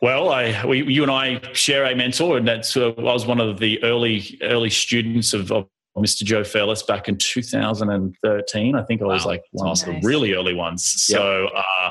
Well, 0.00 0.30
I, 0.30 0.64
we, 0.64 0.84
you 0.84 1.02
and 1.02 1.10
I 1.10 1.40
share 1.52 1.84
a 1.84 1.94
mentor, 1.94 2.36
and 2.36 2.46
that's 2.46 2.76
uh, 2.76 2.90
I 2.90 3.02
was 3.02 3.26
one 3.26 3.40
of 3.40 3.58
the 3.58 3.82
early 3.82 4.38
early 4.42 4.70
students 4.70 5.34
of, 5.34 5.50
of 5.50 5.66
Mr. 5.96 6.22
Joe 6.22 6.44
Fairless 6.44 6.82
back 6.82 7.08
in 7.08 7.16
2013. 7.16 8.74
I 8.76 8.82
think 8.84 9.02
I 9.02 9.04
was 9.04 9.24
wow. 9.24 9.30
like 9.30 9.42
one 9.52 9.68
of 9.68 9.84
the 9.84 10.00
really 10.02 10.34
early 10.34 10.54
ones. 10.54 10.84
So, 10.84 11.48
yep. 11.52 11.64
uh, 11.80 11.90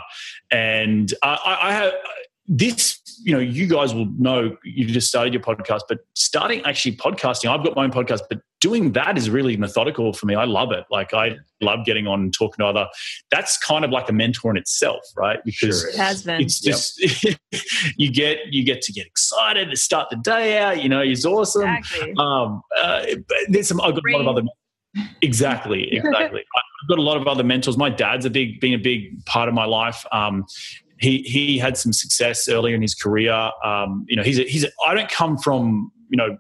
and 0.51 1.13
I, 1.21 1.57
I 1.61 1.73
have 1.73 1.93
this 2.47 2.99
you 3.23 3.33
know 3.33 3.39
you 3.39 3.67
guys 3.67 3.93
will 3.93 4.07
know 4.17 4.55
you 4.63 4.85
just 4.85 5.07
started 5.07 5.33
your 5.33 5.41
podcast 5.41 5.81
but 5.87 5.99
starting 6.13 6.63
actually 6.65 6.95
podcasting 6.95 7.49
i've 7.49 7.63
got 7.63 7.75
my 7.75 7.83
own 7.83 7.91
podcast 7.91 8.21
but 8.29 8.39
doing 8.59 8.91
that 8.93 9.17
is 9.17 9.29
really 9.29 9.55
methodical 9.55 10.13
for 10.13 10.25
me. 10.25 10.35
I 10.35 10.45
love 10.45 10.71
it. 10.71 10.85
Like 10.89 11.13
i 11.13 11.35
love 11.61 11.85
getting 11.85 12.07
on 12.07 12.21
and 12.21 12.33
talking 12.33 12.57
to 12.59 12.65
other 12.65 12.87
that's 13.31 13.57
kind 13.57 13.83
of 13.83 13.91
like 13.91 14.09
a 14.09 14.13
mentor 14.13 14.51
in 14.51 14.57
itself 14.57 15.01
right? 15.15 15.39
Because 15.43 15.81
sure 15.81 15.89
it 15.89 15.95
has 15.95 16.23
been. 16.23 16.41
it's 16.41 16.59
just 16.59 17.23
yep. 17.23 17.37
you 17.97 18.11
get 18.11 18.39
you 18.51 18.63
get 18.63 18.81
to 18.83 18.91
get 18.91 19.05
excited 19.05 19.69
to 19.69 19.75
start 19.75 20.09
the 20.09 20.17
day 20.17 20.57
out 20.57 20.81
you 20.81 20.89
know 20.89 21.01
it's 21.01 21.25
awesome. 21.25 21.67
Exactly. 21.67 22.13
um 22.17 22.61
uh, 22.79 23.05
there's 23.49 23.67
some 23.67 23.81
i've 23.81 23.93
got 23.93 24.03
a 24.07 24.11
lot 24.11 24.21
of 24.21 24.27
other 24.27 24.47
exactly 25.21 25.93
exactly. 25.93 26.43
I've 26.83 26.89
got 26.89 26.99
a 26.99 27.01
lot 27.01 27.17
of 27.17 27.27
other 27.27 27.43
mentors. 27.43 27.77
My 27.77 27.89
dad's 27.89 28.25
a 28.25 28.29
big 28.29 28.59
been 28.59 28.73
a 28.73 28.77
big 28.77 29.25
part 29.25 29.49
of 29.49 29.55
my 29.55 29.65
life. 29.65 30.05
Um, 30.11 30.45
he 30.99 31.19
he 31.19 31.57
had 31.57 31.77
some 31.77 31.93
success 31.93 32.47
earlier 32.49 32.75
in 32.75 32.81
his 32.81 32.95
career. 32.95 33.51
Um, 33.63 34.05
you 34.07 34.15
know, 34.15 34.23
he's 34.23 34.39
a, 34.39 34.43
he's 34.43 34.63
a, 34.63 34.69
I 34.85 34.93
don't 34.93 35.09
come 35.09 35.37
from 35.37 35.91
you 36.09 36.17
know 36.17 36.37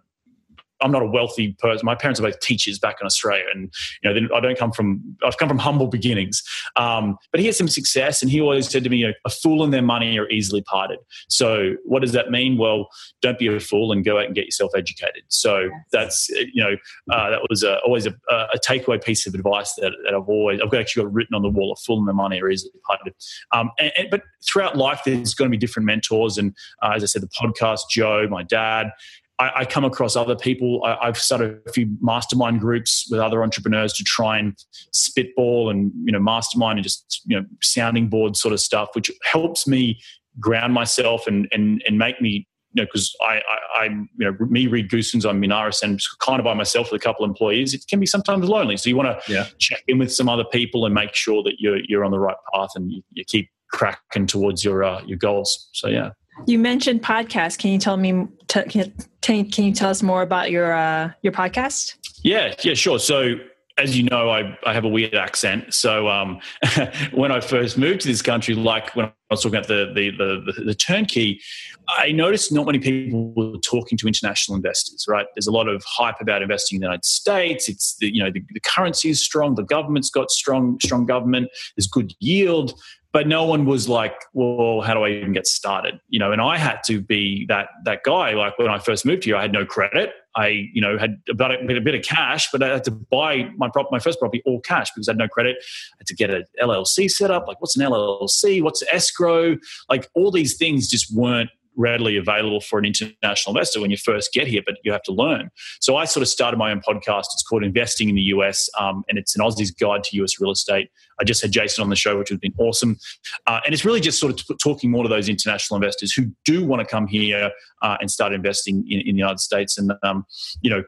I'm 0.81 0.91
not 0.91 1.01
a 1.01 1.07
wealthy 1.07 1.53
person. 1.59 1.85
My 1.85 1.95
parents 1.95 2.19
are 2.19 2.23
both 2.23 2.39
teachers 2.39 2.79
back 2.79 2.97
in 3.01 3.05
Australia, 3.05 3.45
and 3.53 3.73
you 4.03 4.13
know, 4.13 4.35
I 4.35 4.39
don't 4.39 4.57
come 4.57 4.71
from. 4.71 5.17
I've 5.25 5.37
come 5.37 5.47
from 5.47 5.59
humble 5.59 5.87
beginnings. 5.87 6.43
Um, 6.75 7.17
but 7.31 7.39
he 7.39 7.45
had 7.45 7.55
some 7.55 7.67
success, 7.67 8.21
and 8.21 8.31
he 8.31 8.41
always 8.41 8.69
said 8.69 8.83
to 8.83 8.89
me, 8.89 8.97
you 8.97 9.07
know, 9.07 9.13
"A 9.25 9.29
fool 9.29 9.63
and 9.63 9.73
their 9.73 9.81
money 9.81 10.17
are 10.19 10.29
easily 10.29 10.61
parted." 10.61 10.99
So, 11.29 11.75
what 11.85 12.01
does 12.01 12.11
that 12.11 12.31
mean? 12.31 12.57
Well, 12.57 12.89
don't 13.21 13.39
be 13.39 13.47
a 13.47 13.59
fool 13.59 13.91
and 13.91 14.03
go 14.03 14.19
out 14.19 14.25
and 14.25 14.35
get 14.35 14.45
yourself 14.45 14.71
educated. 14.75 15.23
So 15.27 15.59
yes. 15.59 15.71
that's 15.91 16.29
you 16.29 16.63
know, 16.63 16.75
uh, 17.11 17.29
that 17.29 17.41
was 17.49 17.63
a, 17.63 17.79
always 17.79 18.05
a, 18.05 18.13
a, 18.29 18.59
takeaway 18.59 19.03
piece 19.03 19.27
of 19.27 19.33
advice 19.33 19.73
that, 19.75 19.91
that, 20.03 20.13
I've 20.13 20.27
always 20.27 20.59
I've 20.61 20.73
actually 20.73 21.03
got 21.03 21.13
written 21.13 21.35
on 21.35 21.41
the 21.41 21.49
wall: 21.49 21.73
"A 21.73 21.75
fool 21.75 21.99
and 21.99 22.07
their 22.07 22.15
money 22.15 22.41
are 22.41 22.49
easily 22.49 22.73
parted." 22.85 23.13
Um, 23.51 23.71
and, 23.79 23.91
and, 23.97 24.07
but 24.09 24.21
throughout 24.45 24.77
life, 24.77 25.01
there's 25.05 25.33
going 25.33 25.49
to 25.49 25.55
be 25.55 25.59
different 25.59 25.85
mentors, 25.85 26.37
and 26.37 26.55
uh, 26.81 26.93
as 26.95 27.03
I 27.03 27.07
said, 27.07 27.21
the 27.21 27.27
podcast, 27.27 27.81
Joe, 27.89 28.27
my 28.29 28.43
dad. 28.43 28.91
I, 29.39 29.51
I 29.57 29.65
come 29.65 29.85
across 29.85 30.15
other 30.15 30.35
people. 30.35 30.83
I, 30.83 31.05
have 31.05 31.17
started 31.17 31.59
a 31.67 31.71
few 31.71 31.87
mastermind 32.01 32.59
groups 32.59 33.07
with 33.09 33.19
other 33.19 33.43
entrepreneurs 33.43 33.93
to 33.93 34.03
try 34.03 34.37
and 34.37 34.57
spitball 34.91 35.69
and 35.69 35.91
you 36.03 36.11
know 36.11 36.19
mastermind 36.19 36.79
and 36.79 36.83
just 36.83 37.21
you 37.25 37.39
know 37.39 37.45
sounding 37.61 38.09
board 38.09 38.35
sort 38.35 38.53
of 38.53 38.59
stuff, 38.59 38.89
which 38.93 39.11
helps 39.23 39.67
me 39.67 39.99
ground 40.39 40.73
myself 40.73 41.27
and 41.27 41.47
and 41.51 41.83
and 41.87 41.97
make 41.97 42.21
me 42.21 42.47
you 42.73 42.83
know, 42.83 42.85
because 42.85 43.15
I, 43.21 43.41
I, 43.79 43.85
am 43.85 44.09
you 44.19 44.25
know, 44.25 44.45
me, 44.45 44.67
Reed 44.67 44.89
Goossens, 44.89 45.27
I'm 45.27 45.43
in 45.43 45.49
RSN 45.49 45.99
kind 46.19 46.39
of 46.39 46.43
by 46.43 46.53
myself 46.53 46.91
with 46.91 47.01
a 47.01 47.03
couple 47.03 47.25
of 47.25 47.29
employees. 47.29 47.73
It 47.73 47.85
can 47.89 47.99
be 47.99 48.05
sometimes 48.05 48.47
lonely. 48.47 48.77
So 48.77 48.89
you 48.89 48.95
want 48.95 49.19
to 49.19 49.33
yeah. 49.33 49.47
check 49.57 49.83
in 49.87 49.97
with 49.97 50.13
some 50.13 50.29
other 50.29 50.43
people 50.43 50.85
and 50.85 50.93
make 50.93 51.15
sure 51.15 51.41
that 51.43 51.55
you're, 51.59 51.79
you're 51.87 52.05
on 52.05 52.11
the 52.11 52.19
right 52.19 52.35
path 52.53 52.69
and 52.75 52.91
you, 52.91 53.01
you 53.13 53.23
keep 53.25 53.49
cracking 53.71 54.27
towards 54.27 54.63
your, 54.63 54.83
uh, 54.83 55.01
your 55.05 55.17
goals. 55.17 55.69
So, 55.73 55.87
yeah. 55.87 56.11
You 56.45 56.59
mentioned 56.59 57.03
podcast. 57.03 57.57
Can 57.57 57.71
you 57.71 57.79
tell 57.79 57.97
me? 57.97 58.27
T- 58.47 58.63
can, 58.63 59.51
can 59.51 59.65
you 59.65 59.73
tell 59.73 59.89
us 59.89 60.01
more 60.01 60.21
about 60.21 60.51
your 60.51 60.73
uh, 60.73 61.11
your 61.21 61.33
podcast? 61.33 61.95
Yeah, 62.23 62.53
yeah, 62.63 62.73
sure. 62.73 62.99
So 62.99 63.35
as 63.77 63.95
you 63.95 64.03
know, 64.03 64.29
I, 64.29 64.57
I 64.65 64.73
have 64.73 64.85
a 64.85 64.87
weird 64.87 65.13
accent. 65.13 65.73
So 65.73 66.07
um, 66.09 66.39
when 67.11 67.31
I 67.31 67.39
first 67.39 67.77
moved 67.77 68.01
to 68.01 68.07
this 68.07 68.23
country, 68.23 68.55
like 68.55 68.95
when 68.95 69.05
I 69.05 69.11
was 69.29 69.43
talking 69.43 69.57
about 69.57 69.67
the, 69.67 69.91
the, 69.93 70.09
the, 70.11 70.63
the, 70.63 70.73
turnkey, 70.73 71.39
I 71.87 72.11
noticed 72.11 72.51
not 72.51 72.65
many 72.65 72.79
people 72.79 73.33
were 73.33 73.57
talking 73.59 73.97
to 73.99 74.07
international 74.07 74.55
investors, 74.55 75.05
right? 75.07 75.27
There's 75.35 75.47
a 75.47 75.51
lot 75.51 75.67
of 75.67 75.83
hype 75.85 76.19
about 76.19 76.41
investing 76.41 76.77
in 76.77 76.81
the 76.81 76.85
United 76.85 77.05
States. 77.05 77.69
It's 77.69 77.95
the, 77.97 78.11
you 78.11 78.23
know, 78.23 78.31
the, 78.31 78.43
the 78.49 78.59
currency 78.61 79.09
is 79.09 79.23
strong. 79.23 79.53
The 79.53 79.63
government's 79.63 80.09
got 80.09 80.31
strong, 80.31 80.79
strong 80.81 81.05
government. 81.05 81.49
There's 81.75 81.87
good 81.87 82.13
yield 82.19 82.73
but 83.17 83.25
no 83.25 83.45
one 83.45 83.65
was 83.65 83.89
like, 83.89 84.13
well, 84.33 84.81
how 84.81 84.93
do 84.93 85.01
I 85.01 85.09
even 85.09 85.33
get 85.33 85.47
started? 85.47 85.99
You 86.07 86.19
know, 86.19 86.31
and 86.31 86.39
I 86.39 86.55
had 86.55 86.83
to 86.85 87.01
be 87.01 87.47
that 87.47 87.69
that 87.83 88.03
guy. 88.03 88.33
Like 88.33 88.59
when 88.59 88.69
I 88.69 88.77
first 88.77 89.07
moved 89.07 89.23
here, 89.23 89.35
I 89.35 89.41
had 89.41 89.51
no 89.51 89.65
credit. 89.65 90.11
I, 90.35 90.69
you 90.71 90.81
know, 90.81 90.99
had 90.99 91.19
about 91.27 91.51
a, 91.51 91.57
a 91.57 91.81
bit 91.81 91.95
of 91.95 92.03
cash, 92.03 92.47
but 92.51 92.61
I 92.61 92.67
had 92.67 92.83
to 92.83 92.91
buy 92.91 93.49
my 93.57 93.69
prop, 93.69 93.91
my 93.91 93.97
first 93.97 94.19
property 94.19 94.43
all 94.45 94.61
cash 94.61 94.91
because 94.93 95.07
I 95.09 95.13
had 95.13 95.17
no 95.17 95.27
credit. 95.27 95.57
I 95.59 95.95
had 95.97 96.05
to 96.05 96.15
get 96.15 96.29
an 96.29 96.43
LLC 96.61 97.09
set 97.09 97.31
up. 97.31 97.47
Like, 97.47 97.59
what's 97.59 97.75
an 97.75 97.81
LLC? 97.81 98.61
What's 98.61 98.83
escrow? 98.91 99.57
Like, 99.89 100.07
all 100.13 100.29
these 100.29 100.55
things 100.55 100.87
just 100.87 101.11
weren't 101.11 101.49
readily 101.77 102.17
available 102.17 102.59
for 102.59 102.79
an 102.79 102.85
international 102.85 103.55
investor 103.55 103.79
when 103.79 103.91
you 103.91 103.97
first 103.97 104.33
get 104.33 104.47
here, 104.47 104.61
but 104.65 104.75
you 104.83 104.91
have 104.91 105.03
to 105.03 105.13
learn. 105.13 105.49
So 105.79 105.95
I 105.95 106.05
sort 106.05 106.23
of 106.23 106.27
started 106.27 106.57
my 106.57 106.71
own 106.71 106.81
podcast. 106.81 107.25
It's 107.33 107.43
called 107.43 107.63
Investing 107.63 108.09
in 108.09 108.15
the 108.15 108.23
US, 108.23 108.69
um, 108.79 109.03
and 109.07 109.17
it's 109.17 109.35
an 109.35 109.41
Aussie's 109.41 109.71
Guide 109.71 110.03
to 110.05 110.23
US 110.23 110.39
Real 110.41 110.51
Estate. 110.51 110.89
I 111.19 111.23
just 111.23 111.41
had 111.41 111.51
Jason 111.51 111.83
on 111.83 111.89
the 111.89 111.95
show, 111.95 112.17
which 112.17 112.29
has 112.29 112.39
been 112.39 112.53
awesome. 112.57 112.97
Uh, 113.45 113.61
and 113.65 113.73
it's 113.73 113.85
really 113.85 114.01
just 114.01 114.19
sort 114.19 114.31
of 114.31 114.45
t- 114.45 114.55
talking 114.61 114.91
more 114.91 115.03
to 115.03 115.09
those 115.09 115.29
international 115.29 115.77
investors 115.77 116.13
who 116.13 116.25
do 116.45 116.65
want 116.65 116.81
to 116.81 116.85
come 116.85 117.07
here 117.07 117.51
uh, 117.81 117.97
and 118.01 118.11
start 118.11 118.33
investing 118.33 118.85
in, 118.89 119.01
in, 119.01 119.15
the 119.15 119.19
United 119.19 119.39
States. 119.39 119.77
And, 119.77 119.93
um, 120.03 120.25
you 120.61 120.69
know, 120.69 120.83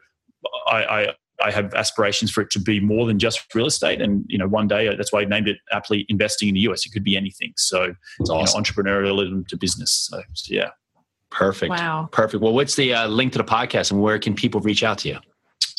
I, 0.67 0.83
I 0.83 1.13
I 1.43 1.51
have 1.51 1.73
aspirations 1.73 2.31
for 2.31 2.41
it 2.41 2.49
to 2.51 2.59
be 2.59 2.79
more 2.79 3.05
than 3.05 3.19
just 3.19 3.53
real 3.53 3.65
estate. 3.65 4.01
And 4.01 4.25
you 4.27 4.37
know, 4.37 4.47
one 4.47 4.67
day 4.67 4.93
that's 4.95 5.13
why 5.13 5.21
I 5.21 5.25
named 5.25 5.47
it 5.47 5.57
aptly 5.71 6.05
investing 6.09 6.49
in 6.49 6.55
the 6.55 6.61
US. 6.61 6.85
It 6.85 6.91
could 6.91 7.03
be 7.03 7.15
anything. 7.15 7.53
So 7.57 7.93
it's 8.19 8.29
awesome. 8.29 8.59
know, 8.59 8.63
entrepreneurialism 8.63 9.47
to 9.47 9.57
business. 9.57 10.07
So, 10.09 10.21
so, 10.33 10.53
yeah. 10.53 10.69
Perfect. 11.31 11.69
Wow. 11.69 12.09
Perfect. 12.11 12.41
Well, 12.41 12.53
what's 12.53 12.75
the 12.75 12.93
uh, 12.93 13.07
link 13.07 13.33
to 13.33 13.37
the 13.37 13.43
podcast 13.43 13.91
and 13.91 14.01
where 14.01 14.17
can 14.17 14.33
people 14.33 14.61
reach 14.61 14.83
out 14.83 14.97
to 14.99 15.09
you? 15.09 15.19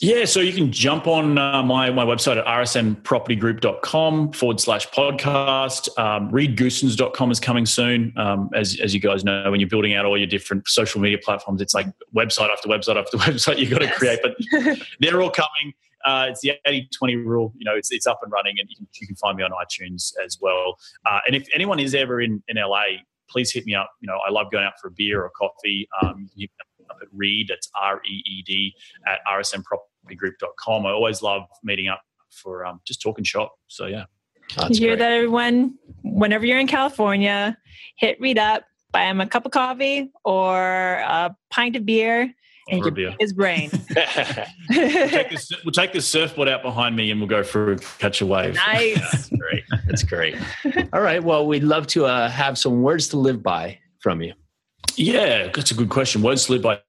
Yeah, 0.00 0.24
so 0.24 0.40
you 0.40 0.54
can 0.54 0.72
jump 0.72 1.06
on 1.06 1.36
uh, 1.36 1.62
my, 1.62 1.90
my 1.90 2.06
website 2.06 2.38
at 2.38 2.46
rsnpropertygroup.com 2.46 4.32
forward 4.32 4.58
slash 4.58 4.88
podcast. 4.88 5.90
Um, 5.98 6.30
reedgoossens.com 6.30 7.30
is 7.30 7.38
coming 7.38 7.66
soon. 7.66 8.14
Um, 8.16 8.48
as, 8.54 8.80
as 8.80 8.94
you 8.94 9.00
guys 9.00 9.24
know, 9.24 9.50
when 9.50 9.60
you're 9.60 9.68
building 9.68 9.94
out 9.94 10.06
all 10.06 10.16
your 10.16 10.26
different 10.26 10.66
social 10.68 11.02
media 11.02 11.18
platforms, 11.22 11.60
it's 11.60 11.74
like 11.74 11.86
website 12.16 12.48
after 12.48 12.66
website 12.66 12.96
after 12.96 13.16
website 13.18 13.58
you've 13.58 13.68
got 13.68 13.80
to 13.80 13.84
yes. 13.86 13.98
create, 13.98 14.20
but 14.22 14.36
they're 15.00 15.20
all 15.20 15.30
coming. 15.30 15.74
Uh, 16.06 16.28
it's 16.30 16.40
the 16.40 16.52
80 16.64 16.88
20 16.96 17.16
rule. 17.16 17.52
You 17.58 17.66
know, 17.66 17.76
it's, 17.76 17.92
it's 17.92 18.06
up 18.06 18.20
and 18.22 18.32
running, 18.32 18.56
and 18.58 18.70
you 18.70 18.76
can, 18.76 18.88
you 19.02 19.06
can 19.06 19.16
find 19.16 19.36
me 19.36 19.44
on 19.44 19.50
iTunes 19.50 20.14
as 20.24 20.38
well. 20.40 20.78
Uh, 21.04 21.18
and 21.26 21.36
if 21.36 21.46
anyone 21.54 21.78
is 21.78 21.94
ever 21.94 22.22
in, 22.22 22.42
in 22.48 22.56
LA, 22.56 22.84
please 23.28 23.52
hit 23.52 23.66
me 23.66 23.74
up. 23.74 23.90
You 24.00 24.06
know, 24.06 24.18
I 24.26 24.30
love 24.30 24.50
going 24.50 24.64
out 24.64 24.80
for 24.80 24.88
a 24.88 24.92
beer 24.92 25.22
or 25.22 25.28
coffee. 25.28 25.86
Um, 26.00 26.30
you 26.34 26.48
can 26.48 26.56
hit 26.78 26.84
me 26.84 26.86
up 26.88 26.96
at 27.02 27.08
Reed, 27.12 27.48
that's 27.50 27.68
R 27.78 28.00
E 28.10 28.22
E 28.24 28.42
D, 28.46 28.74
at 29.06 29.18
RSN 29.30 29.62
Property 29.62 29.89
group.com. 30.16 30.86
I 30.86 30.90
always 30.90 31.22
love 31.22 31.42
meeting 31.62 31.88
up 31.88 32.00
for 32.30 32.64
um, 32.64 32.80
just 32.84 33.02
talking 33.02 33.24
shop. 33.24 33.52
So 33.68 33.86
yeah. 33.86 34.04
That's 34.56 34.80
you 34.80 34.88
hear 34.88 34.96
great. 34.96 34.98
that, 35.00 35.12
everyone? 35.12 35.78
Whenever 36.02 36.44
you're 36.44 36.58
in 36.58 36.66
California, 36.66 37.56
hit 37.96 38.20
Reed 38.20 38.38
up, 38.38 38.64
buy 38.92 39.04
him 39.04 39.20
a 39.20 39.26
cup 39.26 39.46
of 39.46 39.52
coffee 39.52 40.10
or 40.24 40.94
a 40.94 41.34
pint 41.50 41.76
of 41.76 41.86
beer, 41.86 42.34
and 42.70 42.84
you 42.84 42.90
beer. 42.90 43.14
his 43.18 43.32
brain. 43.32 43.70
we'll, 44.70 45.08
take 45.08 45.30
this, 45.30 45.50
we'll, 45.64 45.72
take 45.72 45.92
this, 45.92 46.06
surfboard 46.06 46.48
out 46.48 46.62
behind 46.62 46.96
me 46.96 47.10
and 47.10 47.20
we'll 47.20 47.28
go 47.28 47.42
for 47.42 47.76
catch 47.98 48.20
a 48.20 48.26
wave. 48.26 48.54
Nice. 48.54 48.98
That's 48.98 49.28
great. 49.28 49.64
That's 49.86 50.02
great. 50.02 50.36
All 50.92 51.00
right. 51.00 51.22
Well, 51.22 51.46
we'd 51.46 51.64
love 51.64 51.86
to 51.88 52.06
uh, 52.06 52.28
have 52.28 52.58
some 52.58 52.82
words 52.82 53.08
to 53.08 53.18
live 53.18 53.42
by 53.42 53.78
from 54.00 54.22
you. 54.22 54.34
Yeah, 54.96 55.50
that's 55.54 55.70
a 55.70 55.74
good 55.74 55.88
question. 55.88 56.22
Words 56.22 56.48
live 56.50 56.62
by. 56.62 56.80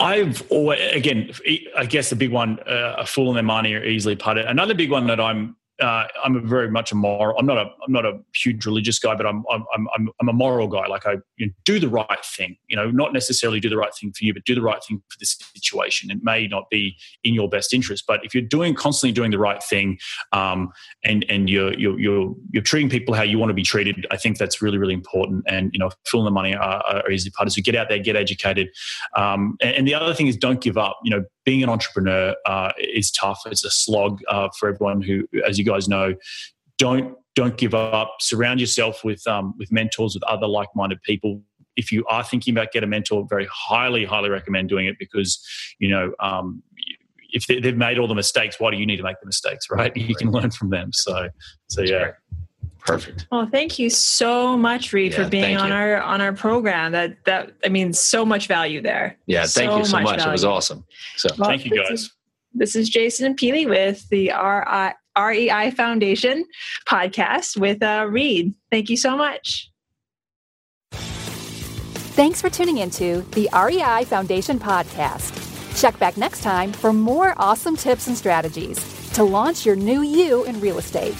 I've 0.00 0.42
always, 0.50 0.80
again, 0.94 1.32
I 1.76 1.86
guess 1.86 2.10
the 2.10 2.16
big 2.16 2.30
one, 2.30 2.58
uh, 2.60 2.96
a 2.98 3.06
fool 3.06 3.28
and 3.28 3.36
their 3.36 3.42
money 3.42 3.74
are 3.74 3.84
easily 3.84 4.16
putted. 4.16 4.46
Another 4.46 4.74
big 4.74 4.90
one 4.90 5.06
that 5.06 5.20
I'm 5.20 5.56
uh, 5.80 6.06
I'm 6.22 6.36
a 6.36 6.40
very 6.40 6.70
much 6.70 6.92
a 6.92 6.94
moral. 6.94 7.36
I'm 7.38 7.46
not 7.46 7.56
a 7.56 7.70
I'm 7.84 7.92
not 7.92 8.04
a 8.04 8.20
huge 8.34 8.66
religious 8.66 8.98
guy, 8.98 9.14
but 9.14 9.26
I'm 9.26 9.44
I'm 9.50 9.64
I'm, 9.74 10.08
I'm 10.20 10.28
a 10.28 10.32
moral 10.32 10.68
guy. 10.68 10.86
Like 10.86 11.06
I 11.06 11.16
you 11.36 11.46
know, 11.46 11.52
do 11.64 11.80
the 11.80 11.88
right 11.88 12.24
thing. 12.24 12.56
You 12.68 12.76
know, 12.76 12.90
not 12.90 13.12
necessarily 13.12 13.58
do 13.58 13.68
the 13.68 13.76
right 13.76 13.92
thing 13.94 14.12
for 14.12 14.24
you, 14.24 14.34
but 14.34 14.44
do 14.44 14.54
the 14.54 14.62
right 14.62 14.82
thing 14.84 15.02
for 15.08 15.18
the 15.18 15.26
situation. 15.26 16.10
It 16.10 16.18
may 16.22 16.46
not 16.46 16.68
be 16.70 16.96
in 17.24 17.34
your 17.34 17.48
best 17.48 17.72
interest, 17.72 18.04
but 18.06 18.24
if 18.24 18.34
you're 18.34 18.42
doing 18.42 18.74
constantly 18.74 19.12
doing 19.12 19.30
the 19.30 19.38
right 19.38 19.62
thing, 19.62 19.98
um, 20.32 20.70
and 21.04 21.24
and 21.28 21.48
you're 21.48 21.72
you're 21.74 21.98
you're 21.98 22.34
you're 22.52 22.62
treating 22.62 22.90
people 22.90 23.14
how 23.14 23.22
you 23.22 23.38
want 23.38 23.50
to 23.50 23.54
be 23.54 23.62
treated, 23.62 24.06
I 24.10 24.16
think 24.16 24.38
that's 24.38 24.60
really 24.60 24.78
really 24.78 24.94
important. 24.94 25.44
And 25.48 25.70
you 25.72 25.78
know, 25.78 25.90
filling 26.06 26.26
the 26.26 26.30
money 26.30 26.54
are, 26.54 26.82
are 26.84 27.10
easy 27.10 27.30
part. 27.30 27.50
So 27.50 27.62
get 27.62 27.74
out 27.74 27.88
there, 27.88 27.98
get 27.98 28.16
educated, 28.16 28.68
um, 29.16 29.56
and, 29.60 29.76
and 29.76 29.88
the 29.88 29.94
other 29.94 30.14
thing 30.14 30.26
is 30.26 30.36
don't 30.36 30.60
give 30.60 30.76
up. 30.76 30.98
You 31.02 31.10
know, 31.10 31.24
being 31.44 31.62
an 31.62 31.68
entrepreneur 31.68 32.34
uh, 32.46 32.72
is 32.78 33.10
tough. 33.10 33.40
It's 33.46 33.64
a 33.64 33.70
slog 33.70 34.20
uh, 34.28 34.48
for 34.58 34.68
everyone 34.68 35.02
who, 35.02 35.26
as 35.46 35.58
you 35.58 35.64
guys 35.64 35.88
know, 35.88 36.14
don't 36.78 37.16
don't 37.34 37.56
give 37.56 37.74
up. 37.74 38.16
Surround 38.20 38.60
yourself 38.60 39.04
with 39.04 39.26
um, 39.26 39.54
with 39.58 39.72
mentors, 39.72 40.14
with 40.14 40.22
other 40.24 40.46
like 40.46 40.68
minded 40.74 41.02
people. 41.02 41.42
If 41.76 41.90
you 41.90 42.04
are 42.06 42.22
thinking 42.22 42.54
about 42.54 42.72
get 42.72 42.84
a 42.84 42.86
mentor, 42.86 43.26
very 43.28 43.48
highly 43.50 44.04
highly 44.04 44.30
recommend 44.30 44.68
doing 44.68 44.86
it 44.86 44.96
because 44.98 45.44
you 45.78 45.88
know 45.88 46.12
um, 46.20 46.62
if 47.30 47.46
they, 47.46 47.60
have 47.60 47.76
made 47.76 47.98
all 47.98 48.06
the 48.06 48.14
mistakes, 48.14 48.60
why 48.60 48.70
do 48.70 48.76
you 48.76 48.86
need 48.86 48.98
to 48.98 49.02
make 49.02 49.18
the 49.20 49.26
mistakes? 49.26 49.70
Right? 49.70 49.92
You 49.96 50.14
can 50.14 50.30
learn 50.30 50.50
from 50.50 50.70
them. 50.70 50.90
So 50.92 51.28
so 51.68 51.82
yeah. 51.82 52.12
Perfect. 52.84 53.26
Well, 53.30 53.46
thank 53.46 53.78
you 53.78 53.90
so 53.90 54.56
much, 54.56 54.92
Reed, 54.92 55.12
yeah, 55.12 55.22
for 55.22 55.30
being 55.30 55.56
on 55.56 55.68
you. 55.68 55.74
our 55.74 56.02
on 56.02 56.20
our 56.20 56.32
program. 56.32 56.92
That 56.92 57.24
that 57.26 57.52
I 57.64 57.68
mean, 57.68 57.92
so 57.92 58.24
much 58.24 58.48
value 58.48 58.80
there. 58.80 59.16
Yeah, 59.26 59.46
thank 59.46 59.70
so 59.70 59.78
you 59.78 59.84
so 59.84 60.00
much. 60.00 60.04
much. 60.04 60.26
It 60.26 60.30
was 60.30 60.44
awesome. 60.44 60.84
So 61.16 61.28
well, 61.38 61.48
thank 61.48 61.64
you, 61.64 61.76
guys. 61.76 61.88
This 61.88 62.00
is, 62.00 62.10
this 62.54 62.76
is 62.76 62.88
Jason 62.88 63.26
and 63.26 63.38
Pili 63.38 63.68
with 63.68 64.08
the 64.08 64.32
RI, 64.32 64.94
REI 65.16 65.70
Foundation 65.70 66.44
podcast 66.88 67.56
with 67.56 67.82
uh, 67.82 68.06
Reed. 68.10 68.54
Thank 68.70 68.90
you 68.90 68.96
so 68.96 69.16
much. 69.16 69.70
Thanks 72.14 72.42
for 72.42 72.50
tuning 72.50 72.78
into 72.78 73.22
the 73.30 73.48
REI 73.54 74.04
Foundation 74.04 74.58
podcast. 74.58 75.38
Check 75.80 75.98
back 75.98 76.16
next 76.16 76.42
time 76.42 76.72
for 76.72 76.92
more 76.92 77.34
awesome 77.38 77.76
tips 77.76 78.08
and 78.08 78.16
strategies 78.16 79.10
to 79.12 79.24
launch 79.24 79.64
your 79.64 79.76
new 79.76 80.02
you 80.02 80.44
in 80.44 80.60
real 80.60 80.78
estate. 80.78 81.16